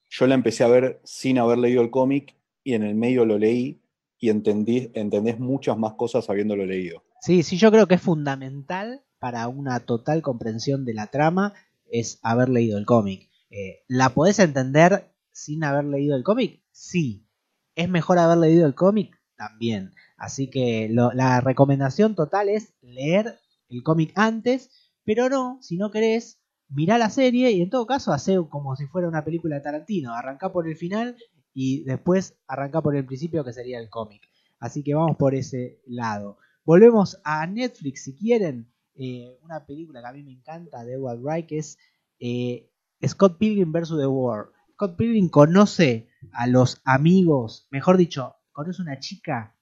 Yo 0.08 0.26
la 0.26 0.34
empecé 0.34 0.64
a 0.64 0.68
ver 0.68 1.00
sin 1.04 1.38
haber 1.38 1.58
leído 1.58 1.82
el 1.82 1.90
cómic 1.90 2.36
y 2.62 2.74
en 2.74 2.82
el 2.82 2.94
medio 2.94 3.24
lo 3.24 3.38
leí 3.38 3.80
y 4.18 4.30
entendí, 4.30 4.90
entendés 4.94 5.38
muchas 5.38 5.76
más 5.78 5.94
cosas 5.94 6.28
habiéndolo 6.30 6.64
leído. 6.64 7.04
Sí, 7.20 7.42
sí, 7.42 7.56
yo 7.58 7.70
creo 7.70 7.86
que 7.86 7.96
es 7.96 8.02
fundamental 8.02 9.02
para 9.18 9.48
una 9.48 9.80
total 9.80 10.22
comprensión 10.22 10.84
de 10.84 10.94
la 10.94 11.08
trama 11.08 11.54
es 11.90 12.18
haber 12.22 12.48
leído 12.48 12.78
el 12.78 12.86
cómic. 12.86 13.30
Eh, 13.50 13.84
¿La 13.88 14.10
podés 14.10 14.38
entender 14.38 15.12
sin 15.32 15.64
haber 15.64 15.84
leído 15.84 16.16
el 16.16 16.24
cómic? 16.24 16.62
Sí. 16.72 17.26
¿Es 17.74 17.88
mejor 17.88 18.18
haber 18.18 18.38
leído 18.38 18.66
el 18.66 18.74
cómic? 18.74 19.20
También. 19.36 19.92
Así 20.16 20.48
que 20.48 20.88
la 20.90 21.40
recomendación 21.40 22.14
total 22.14 22.48
es 22.48 22.74
leer 22.80 23.38
el 23.68 23.82
cómic 23.82 24.12
antes, 24.14 24.70
pero 25.04 25.28
no, 25.28 25.58
si 25.60 25.76
no 25.76 25.90
querés, 25.90 26.40
mirá 26.68 26.98
la 26.98 27.10
serie 27.10 27.52
y 27.52 27.62
en 27.62 27.70
todo 27.70 27.86
caso 27.86 28.12
hace 28.12 28.36
como 28.48 28.76
si 28.76 28.86
fuera 28.86 29.08
una 29.08 29.24
película 29.24 29.56
de 29.56 29.62
Tarantino. 29.62 30.14
Arrancá 30.14 30.52
por 30.52 30.68
el 30.68 30.76
final 30.76 31.16
y 31.52 31.84
después 31.84 32.38
arrancá 32.46 32.82
por 32.82 32.96
el 32.96 33.06
principio 33.06 33.44
que 33.44 33.52
sería 33.52 33.78
el 33.78 33.88
cómic. 33.88 34.22
Así 34.58 34.82
que 34.82 34.94
vamos 34.94 35.16
por 35.16 35.34
ese 35.34 35.80
lado. 35.86 36.38
Volvemos 36.64 37.20
a 37.24 37.46
Netflix 37.46 38.04
si 38.04 38.14
quieren. 38.16 38.72
Eh, 38.94 39.38
una 39.42 39.66
película 39.66 40.00
que 40.00 40.06
a 40.06 40.12
mí 40.12 40.22
me 40.22 40.32
encanta 40.32 40.82
de 40.82 40.94
Edward 40.94 41.20
Wright 41.20 41.46
que 41.46 41.58
es 41.58 41.76
eh, 42.18 42.70
Scott 43.06 43.38
Pilgrim 43.38 43.72
vs. 43.72 43.96
The 43.98 44.06
War. 44.06 44.50
Scott 44.72 44.96
Pilgrim 44.96 45.28
conoce 45.28 46.08
a 46.32 46.46
los 46.46 46.80
amigos, 46.84 47.68
mejor 47.70 47.96
dicho, 47.96 48.36
conoce 48.52 48.82
una 48.82 48.98
chica 48.98 49.56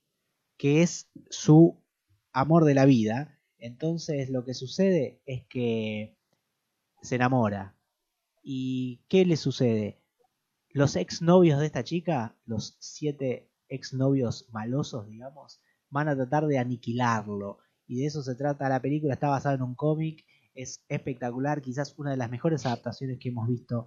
que 0.56 0.82
es 0.82 1.10
su 1.30 1.82
amor 2.32 2.64
de 2.64 2.74
la 2.74 2.84
vida. 2.84 3.38
Entonces 3.58 4.30
lo 4.30 4.44
que 4.44 4.54
sucede 4.54 5.20
es 5.26 5.44
que 5.48 6.16
se 7.04 7.16
enamora. 7.16 7.76
¿Y 8.42 9.02
qué 9.08 9.24
le 9.24 9.36
sucede? 9.36 10.00
Los 10.70 10.96
exnovios 10.96 11.60
de 11.60 11.66
esta 11.66 11.84
chica, 11.84 12.36
los 12.46 12.76
siete 12.80 13.50
exnovios 13.68 14.48
malosos, 14.52 15.06
digamos, 15.06 15.60
van 15.90 16.08
a 16.08 16.16
tratar 16.16 16.46
de 16.46 16.58
aniquilarlo. 16.58 17.58
Y 17.86 18.00
de 18.00 18.06
eso 18.06 18.22
se 18.22 18.34
trata 18.34 18.68
la 18.68 18.80
película, 18.80 19.14
está 19.14 19.28
basada 19.28 19.54
en 19.54 19.62
un 19.62 19.74
cómic, 19.74 20.24
es 20.54 20.84
espectacular, 20.88 21.60
quizás 21.60 21.94
una 21.98 22.12
de 22.12 22.16
las 22.16 22.30
mejores 22.30 22.64
adaptaciones 22.64 23.18
que 23.18 23.28
hemos 23.28 23.48
visto 23.48 23.86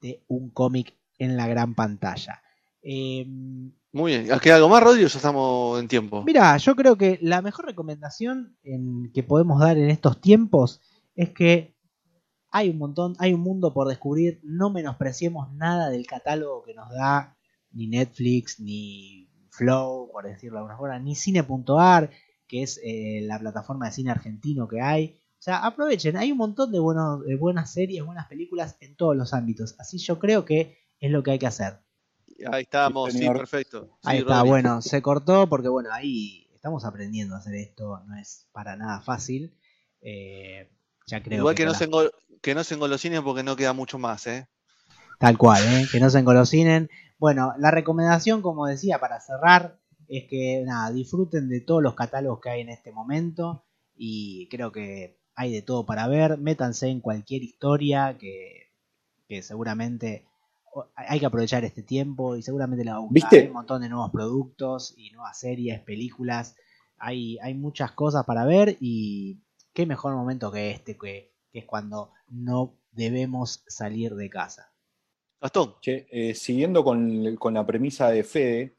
de 0.00 0.22
un 0.28 0.50
cómic 0.50 0.94
en 1.18 1.36
la 1.36 1.46
gran 1.48 1.74
pantalla. 1.74 2.42
Em, 2.82 3.72
Muy 3.92 4.12
bien, 4.12 4.38
¿queda 4.40 4.56
algo 4.56 4.68
más, 4.68 4.82
Rodrigo? 4.82 5.08
Ya 5.08 5.16
estamos 5.16 5.80
en 5.80 5.88
tiempo. 5.88 6.22
Mira, 6.24 6.56
yo 6.58 6.76
creo 6.76 6.96
que 6.96 7.18
la 7.22 7.40
mejor 7.40 7.64
recomendación 7.64 8.56
en, 8.62 9.10
que 9.12 9.22
podemos 9.22 9.58
dar 9.58 9.78
en 9.78 9.90
estos 9.90 10.20
tiempos 10.20 10.82
es 11.14 11.30
que 11.30 11.75
hay 12.50 12.70
un 12.70 12.78
montón, 12.78 13.14
hay 13.18 13.32
un 13.32 13.40
mundo 13.40 13.72
por 13.72 13.88
descubrir, 13.88 14.40
no 14.42 14.70
menospreciemos 14.70 15.52
nada 15.54 15.90
del 15.90 16.06
catálogo 16.06 16.62
que 16.64 16.74
nos 16.74 16.90
da 16.90 17.36
ni 17.72 17.88
Netflix, 17.88 18.60
ni 18.60 19.28
Flow, 19.50 20.10
por 20.12 20.24
decirlo 20.24 20.56
de 20.56 20.60
alguna 20.60 20.76
forma, 20.76 20.98
ni 20.98 21.14
cine.ar, 21.14 22.10
que 22.46 22.62
es 22.62 22.80
eh, 22.82 23.20
la 23.22 23.38
plataforma 23.38 23.86
de 23.86 23.92
cine 23.92 24.10
argentino 24.10 24.68
que 24.68 24.80
hay. 24.80 25.20
O 25.38 25.42
sea, 25.46 25.64
aprovechen, 25.64 26.16
hay 26.16 26.32
un 26.32 26.38
montón 26.38 26.72
de, 26.72 26.78
de 27.26 27.36
buenas 27.36 27.72
series, 27.72 28.04
buenas 28.04 28.26
películas 28.26 28.76
en 28.80 28.96
todos 28.96 29.16
los 29.16 29.34
ámbitos. 29.34 29.74
Así 29.78 29.98
yo 29.98 30.18
creo 30.18 30.44
que 30.44 30.78
es 30.98 31.10
lo 31.10 31.22
que 31.22 31.32
hay 31.32 31.38
que 31.38 31.46
hacer. 31.46 31.80
Ahí 32.50 32.62
estamos, 32.62 33.12
sí, 33.12 33.26
perfecto. 33.26 33.98
ahí 34.04 34.18
está, 34.18 34.42
bueno, 34.42 34.82
se 34.82 35.00
cortó 35.00 35.48
porque 35.48 35.68
bueno, 35.68 35.90
ahí 35.92 36.48
estamos 36.54 36.84
aprendiendo 36.84 37.34
a 37.34 37.38
hacer 37.38 37.54
esto, 37.54 38.00
no 38.06 38.16
es 38.18 38.46
para 38.52 38.76
nada 38.76 39.00
fácil. 39.00 39.56
Eh, 40.02 40.70
ya 41.06 41.22
creo 41.22 41.38
Igual 41.38 41.54
que, 41.54 41.64
no 41.64 41.74
se 41.74 41.88
que 42.42 42.54
no 42.54 42.64
se 42.64 42.74
engolosinen 42.74 43.22
porque 43.22 43.42
no 43.42 43.56
queda 43.56 43.72
mucho 43.72 43.98
más, 43.98 44.26
¿eh? 44.26 44.48
Tal 45.18 45.38
cual, 45.38 45.62
¿eh? 45.64 45.86
que 45.90 46.00
no 46.00 46.10
se 46.10 46.18
engolosinen. 46.18 46.90
Bueno, 47.18 47.54
la 47.58 47.70
recomendación, 47.70 48.42
como 48.42 48.66
decía, 48.66 48.98
para 48.98 49.20
cerrar, 49.20 49.78
es 50.08 50.24
que 50.28 50.62
nada, 50.66 50.90
disfruten 50.92 51.48
de 51.48 51.60
todos 51.60 51.82
los 51.82 51.94
catálogos 51.94 52.40
que 52.40 52.50
hay 52.50 52.60
en 52.60 52.68
este 52.68 52.92
momento 52.92 53.64
y 53.96 54.48
creo 54.48 54.72
que 54.72 55.18
hay 55.34 55.52
de 55.52 55.62
todo 55.62 55.86
para 55.86 56.06
ver. 56.08 56.38
Métanse 56.38 56.88
en 56.88 57.00
cualquier 57.00 57.42
historia 57.42 58.18
que, 58.18 58.72
seguramente 59.42 60.26
hay 60.94 61.18
que 61.18 61.26
aprovechar 61.26 61.64
este 61.64 61.82
tiempo 61.82 62.36
y 62.36 62.42
seguramente 62.42 62.84
le 62.84 62.90
va 62.90 62.98
a 62.98 63.00
gustar. 63.00 63.46
un 63.46 63.52
montón 63.52 63.80
de 63.80 63.88
nuevos 63.88 64.10
productos 64.10 64.92
y 64.98 65.10
nuevas 65.10 65.38
series, 65.38 65.80
películas. 65.80 66.54
Hay, 66.98 67.38
hay 67.38 67.54
muchas 67.54 67.92
cosas 67.92 68.26
para 68.26 68.44
ver 68.44 68.76
y 68.80 69.38
qué 69.76 69.84
mejor 69.84 70.14
momento 70.14 70.50
que 70.50 70.70
este, 70.70 70.96
que, 70.96 71.34
que 71.52 71.58
es 71.58 71.66
cuando 71.66 72.10
no 72.28 72.78
debemos 72.92 73.62
salir 73.66 74.14
de 74.14 74.30
casa. 74.30 74.72
Gastón. 75.38 75.74
Eh, 75.84 76.34
siguiendo 76.34 76.82
con, 76.82 77.36
la 77.52 77.66
premisa 77.66 78.08
de 78.08 78.24
Fede, 78.24 78.74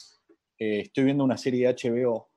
eh, 0.57 0.79
estoy 0.79 1.03
viendo 1.03 1.23
una 1.23 1.37
serie 1.37 1.67
de 1.67 1.75
HBO 1.75 2.31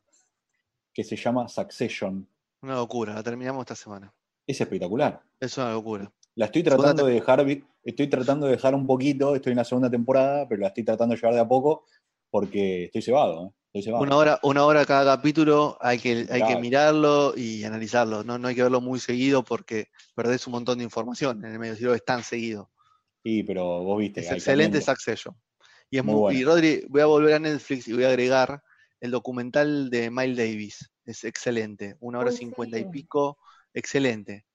que 0.93 1.05
se 1.05 1.17
llama 1.17 1.49
Succession. 1.49 2.29
Una 2.61 2.75
locura, 2.75 3.15
la 3.15 3.23
terminamos 3.23 3.63
esta 3.63 3.75
semana. 3.75 4.13
Es 4.47 4.61
espectacular. 4.61 5.23
Es 5.41 5.57
una 5.57 5.73
locura. 5.73 6.13
La 6.35 6.45
estoy 6.45 6.63
tratando 6.63 7.07
de 7.07 7.15
dejar, 7.15 7.47
estoy 7.83 8.09
tratando 8.09 8.45
de 8.45 8.53
dejar 8.53 8.75
un 8.75 8.87
poquito, 8.87 9.35
estoy 9.35 9.53
en 9.53 9.57
la 9.57 9.65
segunda 9.65 9.91
temporada, 9.91 10.47
pero 10.47 10.61
la 10.61 10.69
estoy 10.69 10.85
tratando 10.85 11.15
de 11.15 11.21
llevar 11.21 11.35
de 11.35 11.41
a 11.41 11.49
poco 11.49 11.87
porque 12.29 12.85
estoy 12.85 13.01
cebado. 13.01 13.47
¿eh? 13.47 13.60
Una 13.73 14.17
hora, 14.17 14.41
una 14.43 14.65
hora 14.65 14.85
cada 14.85 15.17
capítulo, 15.17 15.79
hay 15.81 15.99
que, 15.99 16.27
hay 16.29 16.45
que 16.45 16.57
mirarlo 16.57 17.35
y 17.37 17.63
analizarlo. 17.63 18.25
No, 18.25 18.37
no 18.37 18.49
hay 18.49 18.57
que 18.57 18.65
verlo 18.65 18.81
muy 18.81 18.99
seguido 18.99 19.45
porque 19.45 19.91
perdés 20.17 20.47
un 20.49 20.53
montón 20.53 20.79
de 20.79 20.85
información 20.85 21.45
en 21.45 21.53
el 21.53 21.59
medio, 21.61 21.77
si 21.77 21.85
lo 21.85 21.93
ves 21.93 22.05
tan 22.05 22.25
seguido. 22.25 22.71
Sí, 23.23 23.45
pero 23.45 23.85
vos 23.85 23.99
viste. 23.99 24.21
Es 24.21 24.33
excelente 24.33 24.81
Succession. 24.81 25.37
Y, 25.89 25.99
es 25.99 26.05
muy, 26.05 26.37
y 26.37 26.45
Rodri, 26.45 26.85
voy 26.89 27.01
a 27.01 27.07
volver 27.07 27.35
a 27.35 27.39
Netflix 27.39 27.87
y 27.87 27.93
voy 27.93 28.05
a 28.05 28.09
agregar 28.09 28.61
el 28.99 29.13
documental 29.13 29.89
de 29.89 30.11
Miles 30.11 30.37
Davis. 30.37 30.91
Es 31.05 31.23
excelente. 31.23 31.97
Una 32.01 32.19
hora 32.19 32.33
cincuenta 32.33 32.77
y 32.77 32.87
pico. 32.87 33.39
Excelente. 33.73 34.47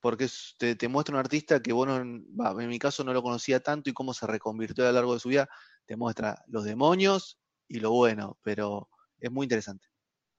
Porque 0.00 0.28
te, 0.58 0.88
muestra 0.88 1.14
un 1.14 1.20
artista 1.20 1.60
que, 1.60 1.72
bueno, 1.72 1.96
en 1.96 2.68
mi 2.68 2.78
caso 2.78 3.02
no 3.02 3.12
lo 3.12 3.22
conocía 3.22 3.60
tanto 3.60 3.90
y 3.90 3.92
cómo 3.92 4.14
se 4.14 4.26
reconvirtió 4.28 4.84
a 4.84 4.88
lo 4.88 4.94
largo 4.94 5.14
de 5.14 5.20
su 5.20 5.28
vida. 5.28 5.48
Te 5.86 5.96
muestra 5.96 6.42
los 6.46 6.64
demonios 6.64 7.39
y 7.70 7.80
lo 7.80 7.92
bueno, 7.92 8.36
pero 8.42 8.88
es 9.18 9.30
muy 9.30 9.44
interesante. 9.44 9.86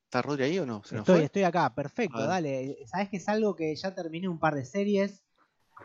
¿Está 0.05 0.21
Rodri 0.21 0.43
ahí 0.43 0.59
o 0.59 0.65
no? 0.65 0.83
estoy, 0.83 1.23
estoy 1.23 1.43
acá, 1.43 1.73
perfecto, 1.73 2.23
dale. 2.27 2.77
Sabes 2.85 3.09
que 3.09 3.17
es 3.17 3.27
algo 3.29 3.55
que 3.55 3.75
ya 3.75 3.95
terminé 3.95 4.27
un 4.27 4.39
par 4.39 4.53
de 4.53 4.65
series 4.65 5.23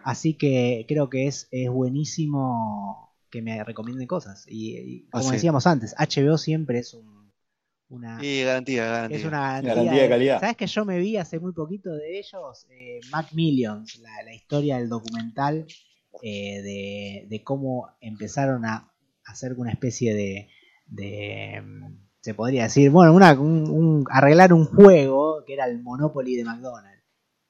Así 0.04 0.34
que 0.34 0.84
creo 0.88 1.10
que 1.10 1.26
es, 1.26 1.48
es 1.50 1.70
buenísimo 1.70 3.14
que 3.30 3.42
me 3.42 3.62
recomienden 3.64 4.06
cosas. 4.06 4.44
Y, 4.48 5.08
como 5.10 5.30
decíamos 5.30 5.66
antes, 5.66 5.94
HBO 5.98 6.38
siempre 6.38 6.78
es 6.78 6.94
un, 6.94 7.32
una. 7.88 8.18
garantía, 8.20 8.86
garantía. 8.86 9.18
Es 9.18 9.24
una 9.24 9.60
garantía, 9.60 10.02
de 10.02 10.08
calidad. 10.08 10.40
¿Sabes 10.40 10.56
que 10.56 10.66
yo 10.66 10.84
me 10.84 10.98
vi 10.98 11.16
hace 11.16 11.38
muy 11.40 11.52
poquito 11.52 11.92
de 11.92 12.18
ellos? 12.18 12.66
Eh, 12.70 13.00
Macmillions, 13.10 13.98
la, 13.98 14.22
la, 14.24 14.34
historia 14.34 14.78
del 14.78 14.88
documental 14.88 15.66
eh, 16.22 17.26
de, 17.28 17.42
cómo 17.42 17.88
empezaron 18.00 18.64
a 18.64 18.92
hacer 19.24 19.54
una 19.54 19.72
especie 19.72 20.14
de. 20.14 20.48
De 20.86 21.62
se 22.26 22.34
podría 22.34 22.64
decir, 22.64 22.90
bueno, 22.90 23.14
una, 23.14 23.34
un, 23.34 24.04
arreglar 24.10 24.52
un 24.52 24.64
juego 24.64 25.44
que 25.46 25.54
era 25.54 25.66
el 25.66 25.80
Monopoly 25.80 26.34
de 26.34 26.44
McDonald's. 26.44 27.04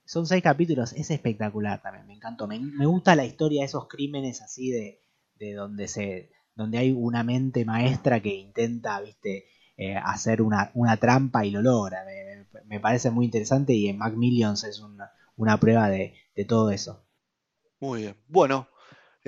Son 0.04 0.26
seis 0.26 0.42
capítulos, 0.42 0.92
es 0.92 1.10
espectacular 1.10 1.80
también, 1.80 2.06
me 2.06 2.12
encantó. 2.12 2.46
Me, 2.46 2.84
gusta 2.84 3.16
la 3.16 3.24
historia 3.24 3.62
de 3.62 3.68
esos 3.68 3.88
crímenes 3.88 4.42
así 4.42 4.70
de, 4.70 5.00
de 5.36 5.54
donde 5.54 5.88
se 5.88 6.30
donde 6.54 6.76
hay 6.76 6.92
una 6.92 7.22
mente 7.22 7.64
maestra 7.64 8.20
que 8.20 8.34
intenta, 8.34 9.00
viste, 9.00 9.46
eh, 9.78 9.96
hacer 9.96 10.42
una, 10.42 10.70
una, 10.74 10.98
trampa 10.98 11.46
y 11.46 11.50
lo 11.52 11.62
logra. 11.62 12.04
Me, 12.66 12.78
parece 12.78 13.10
muy 13.10 13.24
interesante 13.24 13.72
y 13.72 13.88
en 13.88 13.96
Macmillions 13.96 14.62
es 14.64 14.80
una, 14.80 15.10
una 15.36 15.58
prueba 15.58 15.88
de, 15.88 16.12
de, 16.34 16.44
todo 16.44 16.70
eso. 16.70 17.02
Muy 17.80 18.02
bien. 18.02 18.16
Bueno, 18.28 18.68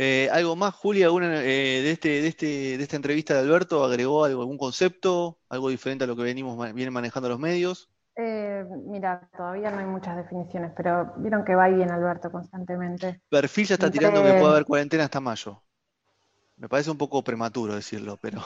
eh, 0.00 0.28
¿algo 0.30 0.54
más, 0.54 0.74
Julia, 0.76 1.06
alguna, 1.06 1.42
eh, 1.42 1.82
de, 1.82 1.90
este, 1.90 2.08
de, 2.22 2.28
este, 2.28 2.46
de 2.46 2.82
esta 2.82 2.94
entrevista 2.94 3.34
de 3.34 3.40
Alberto? 3.40 3.84
¿Agregó 3.84 4.24
algún 4.24 4.56
concepto? 4.56 5.40
¿Algo 5.48 5.70
diferente 5.70 6.04
a 6.04 6.06
lo 6.06 6.14
que 6.14 6.22
venimos 6.22 6.56
vienen 6.72 6.94
manejando 6.94 7.28
los 7.28 7.40
medios? 7.40 7.90
Eh, 8.14 8.64
mira, 8.86 9.28
todavía 9.36 9.72
no 9.72 9.80
hay 9.80 9.86
muchas 9.86 10.16
definiciones, 10.16 10.70
pero 10.76 11.14
vieron 11.16 11.44
que 11.44 11.56
va 11.56 11.66
bien 11.66 11.90
Alberto 11.90 12.30
constantemente. 12.30 13.22
Perfil 13.28 13.66
ya 13.66 13.74
está 13.74 13.90
tirando 13.90 14.22
que 14.22 14.34
puede 14.34 14.52
haber 14.52 14.64
cuarentena 14.64 15.02
hasta 15.02 15.20
mayo. 15.20 15.64
Me 16.56 16.68
parece 16.68 16.92
un 16.92 16.98
poco 16.98 17.24
prematuro 17.24 17.74
decirlo, 17.74 18.16
pero, 18.22 18.40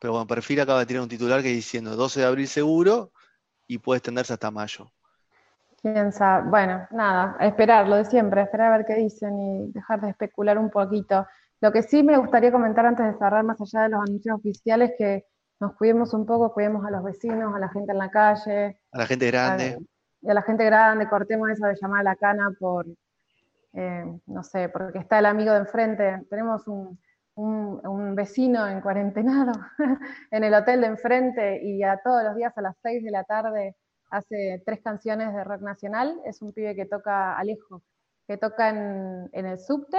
pero 0.00 0.14
bueno, 0.14 0.26
Perfil 0.26 0.60
acaba 0.60 0.80
de 0.80 0.86
tirar 0.86 1.02
un 1.02 1.10
titular 1.10 1.42
que 1.42 1.48
diciendo 1.48 1.94
12 1.94 2.20
de 2.20 2.26
abril 2.26 2.48
seguro 2.48 3.12
y 3.66 3.78
puede 3.78 3.98
extenderse 3.98 4.32
hasta 4.32 4.50
mayo. 4.50 4.90
Sabe. 6.10 6.48
Bueno, 6.50 6.86
nada, 6.90 7.36
esperar 7.40 7.86
lo 7.86 7.96
de 7.96 8.04
siempre, 8.04 8.42
esperar 8.42 8.72
a 8.72 8.76
ver 8.78 8.86
qué 8.86 8.94
dicen 8.94 9.38
y 9.38 9.72
dejar 9.72 10.00
de 10.00 10.10
especular 10.10 10.58
un 10.58 10.70
poquito. 10.70 11.26
Lo 11.60 11.70
que 11.70 11.82
sí 11.82 12.02
me 12.02 12.16
gustaría 12.18 12.50
comentar 12.50 12.86
antes 12.86 13.06
de 13.06 13.18
cerrar, 13.18 13.44
más 13.44 13.60
allá 13.60 13.84
de 13.84 13.88
los 13.90 14.00
anuncios 14.00 14.36
oficiales, 14.36 14.92
que 14.98 15.26
nos 15.60 15.74
cuidemos 15.76 16.12
un 16.12 16.26
poco, 16.26 16.52
cuidemos 16.52 16.84
a 16.84 16.90
los 16.90 17.04
vecinos, 17.04 17.54
a 17.54 17.58
la 17.58 17.68
gente 17.68 17.92
en 17.92 17.98
la 17.98 18.10
calle. 18.10 18.80
A 18.92 18.98
la 18.98 19.06
gente 19.06 19.26
grande. 19.28 19.78
y 20.20 20.28
a 20.28 20.34
la 20.34 20.42
gente 20.42 20.64
grande, 20.64 21.08
cortemos 21.08 21.50
eso 21.50 21.66
de 21.66 21.76
llamar 21.80 22.00
a 22.00 22.04
la 22.04 22.16
cana 22.16 22.50
por, 22.58 22.86
eh, 23.72 24.04
no 24.26 24.42
sé, 24.42 24.68
porque 24.68 24.98
está 24.98 25.20
el 25.20 25.26
amigo 25.26 25.52
de 25.52 25.60
enfrente. 25.60 26.26
Tenemos 26.28 26.66
un, 26.66 26.98
un, 27.36 28.14
vecino 28.14 28.66
en 28.66 28.80
cuarentenado 28.80 29.52
en 30.30 30.44
el 30.44 30.52
hotel 30.52 30.80
de 30.80 30.86
enfrente 30.88 31.62
y 31.62 31.82
a 31.82 32.00
todos 32.02 32.24
los 32.24 32.34
días 32.34 32.56
a 32.56 32.62
las 32.62 32.76
6 32.82 33.04
de 33.04 33.10
la 33.10 33.24
tarde 33.24 33.76
hace 34.10 34.62
tres 34.64 34.80
canciones 34.82 35.34
de 35.34 35.44
rock 35.44 35.62
nacional. 35.62 36.20
Es 36.24 36.42
un 36.42 36.52
pibe 36.52 36.74
que 36.74 36.86
toca 36.86 37.36
Alejo, 37.36 37.82
que 38.26 38.36
toca 38.36 38.68
en, 38.70 39.28
en 39.32 39.46
el 39.46 39.58
subte 39.58 39.98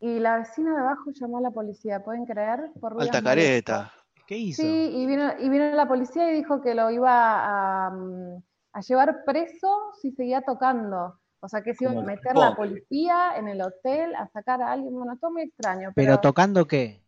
y 0.00 0.18
la 0.18 0.38
vecina 0.38 0.72
de 0.72 0.80
abajo 0.80 1.10
llamó 1.12 1.38
a 1.38 1.40
la 1.40 1.50
policía, 1.50 2.04
¿pueden 2.04 2.26
creer? 2.26 2.70
Por 2.80 3.00
Alta 3.00 3.22
careta. 3.22 3.92
¿Qué 4.26 4.36
hizo? 4.36 4.62
Sí, 4.62 4.68
y 4.68 5.06
vino, 5.06 5.32
y 5.38 5.48
vino 5.48 5.70
la 5.70 5.88
policía 5.88 6.30
y 6.30 6.34
dijo 6.34 6.60
que 6.60 6.74
lo 6.74 6.90
iba 6.90 7.86
a, 7.86 7.90
mm, 7.90 8.42
a 8.72 8.80
llevar 8.80 9.24
preso 9.24 9.92
si 10.00 10.10
seguía 10.12 10.42
tocando. 10.42 11.18
O 11.40 11.48
sea, 11.48 11.62
que 11.62 11.74
se 11.74 11.84
iba 11.84 11.92
a 11.92 12.02
meter 12.02 12.32
¿Cómo? 12.34 12.44
la 12.44 12.56
policía 12.56 13.36
en 13.36 13.48
el 13.48 13.62
hotel 13.62 14.14
a 14.16 14.26
sacar 14.28 14.60
a 14.62 14.72
alguien. 14.72 14.92
Bueno, 14.94 15.16
todo 15.18 15.30
muy 15.30 15.42
extraño. 15.42 15.92
¿Pero 15.94 16.12
Pero, 16.12 16.20
tocando 16.20 16.66
qué? 16.66 17.02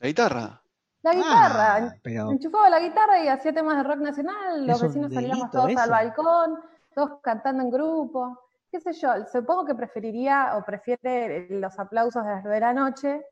La 0.00 0.08
guitarra. 0.08 0.63
La 1.04 1.14
guitarra, 1.14 1.76
Ah, 1.76 1.94
pero 2.02 2.30
enchufaba 2.30 2.68
la 2.70 2.80
guitarra 2.80 3.20
y 3.22 3.28
hacía 3.28 3.52
temas 3.52 3.76
de 3.76 3.82
rock 3.84 3.98
nacional. 3.98 4.66
Los 4.66 4.82
vecinos 4.82 5.12
salíamos 5.12 5.50
todos 5.50 5.76
al 5.76 5.90
balcón, 5.90 6.58
todos 6.94 7.20
cantando 7.22 7.62
en 7.62 7.70
grupo. 7.70 8.40
Qué 8.70 8.80
sé 8.80 8.92
yo, 8.94 9.10
supongo 9.30 9.64
que 9.64 9.74
preferiría 9.74 10.56
o 10.56 10.64
prefiere 10.64 11.46
los 11.50 11.78
aplausos 11.78 12.24
de 12.24 12.30
las 12.30 12.42
nueve 12.42 12.56
de 12.56 12.60
la 12.60 12.72
noche, 12.74 13.22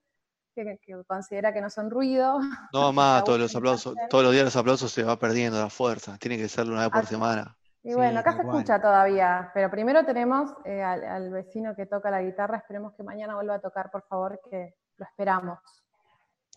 que, 0.55 0.79
que 0.81 1.03
considera 1.05 1.53
que 1.53 1.61
no 1.61 1.69
son 1.71 1.91
ruido. 1.91 2.39
No 2.73 2.93
más, 2.93 3.25
todos 3.25 3.41
los 3.41 3.57
aplausos, 3.57 3.95
todos 4.09 4.23
los 4.25 4.33
días 4.33 4.45
los 4.45 4.57
aplausos 4.57 4.93
se 4.93 5.03
va 5.03 5.19
perdiendo 5.19 5.59
la 5.59 5.71
fuerza. 5.71 6.17
Tiene 6.19 6.37
que 6.37 6.49
ser 6.49 6.67
una 6.69 6.83
vez 6.83 6.91
por 6.91 7.01
Así- 7.01 7.15
semana. 7.15 7.57
Y 7.85 7.89
Sí, 7.89 7.95
bueno, 7.97 8.21
acá 8.21 8.31
tal 8.31 8.43
se 8.43 8.47
escucha 8.47 8.81
todavía, 8.81 9.51
pero 9.53 9.69
primero 9.69 10.05
tenemos 10.05 10.55
eh, 10.65 10.81
al, 10.85 11.03
al 11.03 11.31
vecino 11.31 11.75
que 11.75 11.87
toca 11.87 12.13
la 12.13 12.23
guitarra, 12.23 12.59
esperemos 12.59 12.93
que 12.95 13.03
mañana 13.03 13.35
vuelva 13.35 13.57
a 13.57 13.61
tocar, 13.61 13.91
por 13.91 14.03
favor, 14.07 14.39
que 14.49 14.77
lo 14.99 15.05
esperamos. 15.05 15.59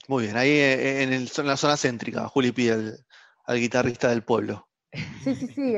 Muy 0.08 0.24
bien, 0.26 0.38
ahí 0.38 0.49
eh, 0.51 1.03
en, 1.03 1.14
el- 1.14 1.32
en 1.36 1.47
la 1.47 1.58
zona 1.58 1.78
céntrica, 1.78 2.28
Juli 2.28 2.51
pide 2.51 2.72
al, 2.74 3.06
al 3.45 3.60
guitarrista 3.60 4.10
del 4.10 4.24
pueblo. 4.24 4.68
Sí, 5.24 5.36
sí, 5.36 5.47
sí, 5.47 5.74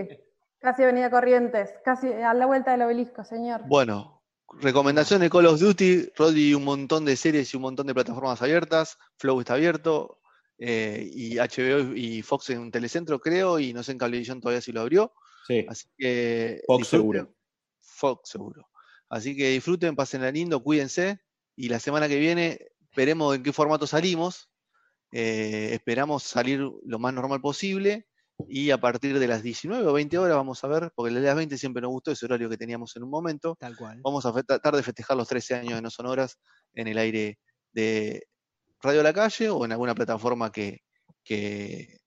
casi 0.59 0.83
Avenida 0.83 1.09
Corrientes, 1.09 1.69
casi 1.85 2.11
a 2.11 2.33
la 2.33 2.45
vuelta 2.45 2.71
del 2.71 2.81
obelisco, 2.81 3.23
señor. 3.23 3.61
Bueno, 3.67 4.23
recomendación 4.59 5.21
de 5.21 5.29
Call 5.29 5.45
of 5.45 5.59
Duty, 5.59 6.09
Roddy 6.17 6.53
un 6.53 6.65
montón 6.65 7.05
de 7.05 7.15
series 7.15 7.53
y 7.53 7.57
un 7.57 7.63
montón 7.63 7.87
de 7.87 7.93
plataformas 7.93 8.41
abiertas, 8.41 8.97
Flow 9.17 9.39
está 9.39 9.53
abierto, 9.53 10.19
eh, 10.59 11.07
y 11.13 11.37
HBO 11.37 11.95
y 11.95 12.21
Fox 12.23 12.49
en 12.49 12.71
Telecentro 12.71 13.19
creo, 13.19 13.57
y 13.59 13.71
no 13.73 13.83
sé 13.83 13.93
en 13.93 13.97
Cablevisión 13.99 14.41
todavía 14.41 14.61
si 14.61 14.71
lo 14.73 14.81
abrió, 14.81 15.13
Sí, 15.47 15.65
así 15.69 15.87
que 15.97 16.61
Fox 16.67 16.79
disfruten. 16.79 16.99
seguro. 17.01 17.35
Fox 17.79 18.29
seguro. 18.29 18.69
Así 19.09 19.35
que 19.37 19.49
disfruten, 19.51 19.95
pasen 19.95 20.29
lindo, 20.33 20.61
cuídense, 20.61 21.21
y 21.55 21.69
la 21.69 21.79
semana 21.79 22.09
que 22.09 22.17
viene 22.19 22.59
veremos 22.97 23.35
en 23.35 23.43
qué 23.43 23.53
formato 23.53 23.85
salimos, 23.85 24.49
eh, 25.11 25.69
esperamos 25.71 26.23
salir 26.23 26.59
lo 26.83 26.99
más 26.99 27.13
normal 27.13 27.39
posible, 27.39 28.07
y 28.49 28.71
a 28.71 28.79
partir 28.79 29.17
de 29.17 29.27
las 29.27 29.43
19 29.43 29.85
o 29.85 29.93
20 29.93 30.17
horas 30.17 30.35
vamos 30.35 30.63
a 30.63 30.67
ver, 30.67 30.91
porque 30.95 31.11
las 31.11 31.35
20 31.35 31.57
siempre 31.57 31.81
nos 31.81 31.91
gustó 31.91 32.11
ese 32.11 32.25
horario 32.25 32.49
que 32.49 32.57
teníamos 32.57 32.95
en 32.95 33.03
un 33.03 33.11
momento, 33.11 33.55
tal 33.59 33.77
cual. 33.77 34.01
Vamos 34.03 34.25
a 34.25 34.33
tratar 34.33 34.75
de 34.75 34.83
festejar 34.83 35.15
los 35.15 35.27
13 35.27 35.55
años 35.55 35.75
de 35.75 35.81
No 35.81 35.91
Sonoras 35.91 36.39
en 36.73 36.87
el 36.87 36.97
aire 36.97 37.37
de 37.71 38.27
Radio 38.81 39.03
La 39.03 39.13
Calle 39.13 39.49
o 39.49 39.63
en 39.63 39.71
alguna 39.71 39.93
plataforma 39.93 40.51
que, 40.51 40.81
que, 41.23 41.99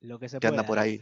Lo 0.00 0.18
que 0.18 0.28
se 0.28 0.38
que 0.38 0.46
anda 0.46 0.64
por 0.64 0.78
ahí. 0.78 1.00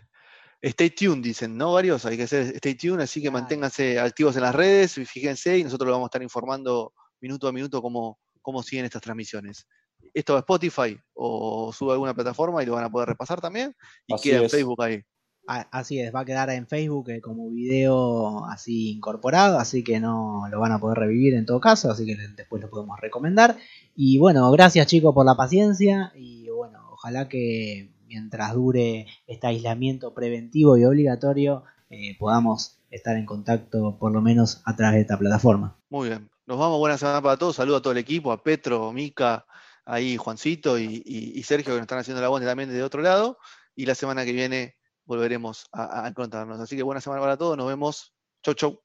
Stay 0.63 0.91
tuned, 0.91 1.23
dicen, 1.23 1.57
¿no? 1.57 1.75
Varios, 1.75 2.07
hay 2.07 2.17
que 2.17 2.23
hacer 2.23 2.57
stay 2.57 2.75
tuned, 2.75 3.03
así 3.03 3.21
que 3.21 3.31
manténganse 3.31 3.99
activos 3.99 4.37
en 4.37 4.43
las 4.43 4.55
redes, 4.55 4.97
y 4.97 5.05
fíjense, 5.05 5.59
y 5.59 5.65
nosotros 5.65 5.87
lo 5.87 5.93
vamos 5.93 6.07
a 6.07 6.09
estar 6.09 6.23
informando 6.23 6.95
minuto 7.21 7.47
a 7.47 7.53
minuto 7.53 7.83
cómo, 7.83 8.19
cómo 8.45 8.63
siguen 8.63 8.85
estas 8.85 9.03
transmisiones. 9.03 9.67
Esto 10.13 10.35
va 10.35 10.41
a 10.41 10.43
Spotify 10.43 10.97
o 11.15 11.73
sube 11.73 11.91
a 11.91 11.95
alguna 11.95 12.15
plataforma 12.15 12.63
y 12.63 12.67
lo 12.67 12.75
van 12.75 12.85
a 12.85 12.91
poder 12.91 13.09
repasar 13.09 13.41
también, 13.41 13.75
y 14.07 14.15
Así 14.15 14.29
queda 14.29 14.43
en. 14.43 14.51
Facebook 14.51 14.83
ahí. 14.83 15.03
Así 15.47 16.01
es, 16.01 16.15
va 16.15 16.21
a 16.21 16.25
quedar 16.25 16.49
en 16.51 16.67
Facebook 16.67 17.11
eh, 17.11 17.21
como 17.21 17.51
video 17.51 18.47
así 18.47 18.93
incorporado, 18.93 19.59
así 19.59 19.85
que 19.85 20.01
no 20.01 20.47
lo 20.51 20.59
van 20.59 20.73
a 20.73 20.79
poder 20.79 20.99
revivir 20.99 21.35
en 21.35 21.45
todo 21.45 21.61
caso, 21.61 21.91
así 21.91 22.07
que 22.07 22.17
después 22.35 22.63
lo 22.63 22.71
podemos 22.71 22.99
recomendar. 22.99 23.57
Y 23.95 24.19
bueno, 24.19 24.51
gracias 24.53 24.87
chicos 24.87 25.13
por 25.15 25.27
la 25.27 25.35
paciencia 25.35 26.13
y 26.15 26.49
bueno, 26.49 26.89
ojalá 26.93 27.29
que 27.29 27.93
mientras 28.07 28.55
dure 28.55 29.07
este 29.27 29.47
aislamiento 29.47 30.15
preventivo 30.15 30.79
y 30.79 30.85
obligatorio 30.85 31.65
eh, 31.91 32.17
podamos 32.19 32.79
estar 32.91 33.17
en 33.17 33.27
contacto 33.27 33.99
por 33.99 34.13
lo 34.13 34.23
menos 34.23 34.63
a 34.65 34.77
través 34.77 34.95
de 34.95 35.01
esta 35.03 35.19
plataforma. 35.19 35.77
Muy 35.91 36.09
bien. 36.09 36.31
Nos 36.47 36.59
vamos, 36.59 36.79
buena 36.79 36.99
semana 36.99 37.23
para 37.23 37.39
todos. 37.39 37.57
Saludo 37.57 37.77
a 37.77 37.83
todo 37.83 37.93
el 37.93 37.99
equipo, 37.99 38.31
a 38.31 38.43
Petro, 38.43 38.93
Mica, 38.93 39.47
ahí 39.87 40.19
Juancito 40.19 40.79
y, 40.79 41.43
Sergio 41.43 41.73
que 41.73 41.79
nos 41.79 41.83
están 41.83 41.99
haciendo 41.99 42.21
la 42.21 42.27
aguante 42.27 42.47
también 42.47 42.69
desde 42.69 42.83
otro 42.83 43.01
lado. 43.01 43.39
Y 43.75 43.87
la 43.87 43.95
semana 43.95 44.27
que 44.27 44.33
viene 44.33 44.77
volveremos 45.07 45.67
a, 45.73 46.05
a 46.05 46.09
encontrarnos. 46.09 46.61
Así 46.61 46.77
que 46.77 46.83
buena 46.83 47.01
semana 47.01 47.23
para 47.23 47.39
todos. 47.39 47.57
Nos 47.57 47.67
vemos. 47.67 48.15
Chau, 48.43 48.55
chau. 48.55 48.81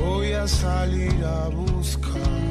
Voy 0.00 0.32
a 0.32 0.46
salir 0.46 1.24
a 1.24 1.48
buscar 1.48 2.47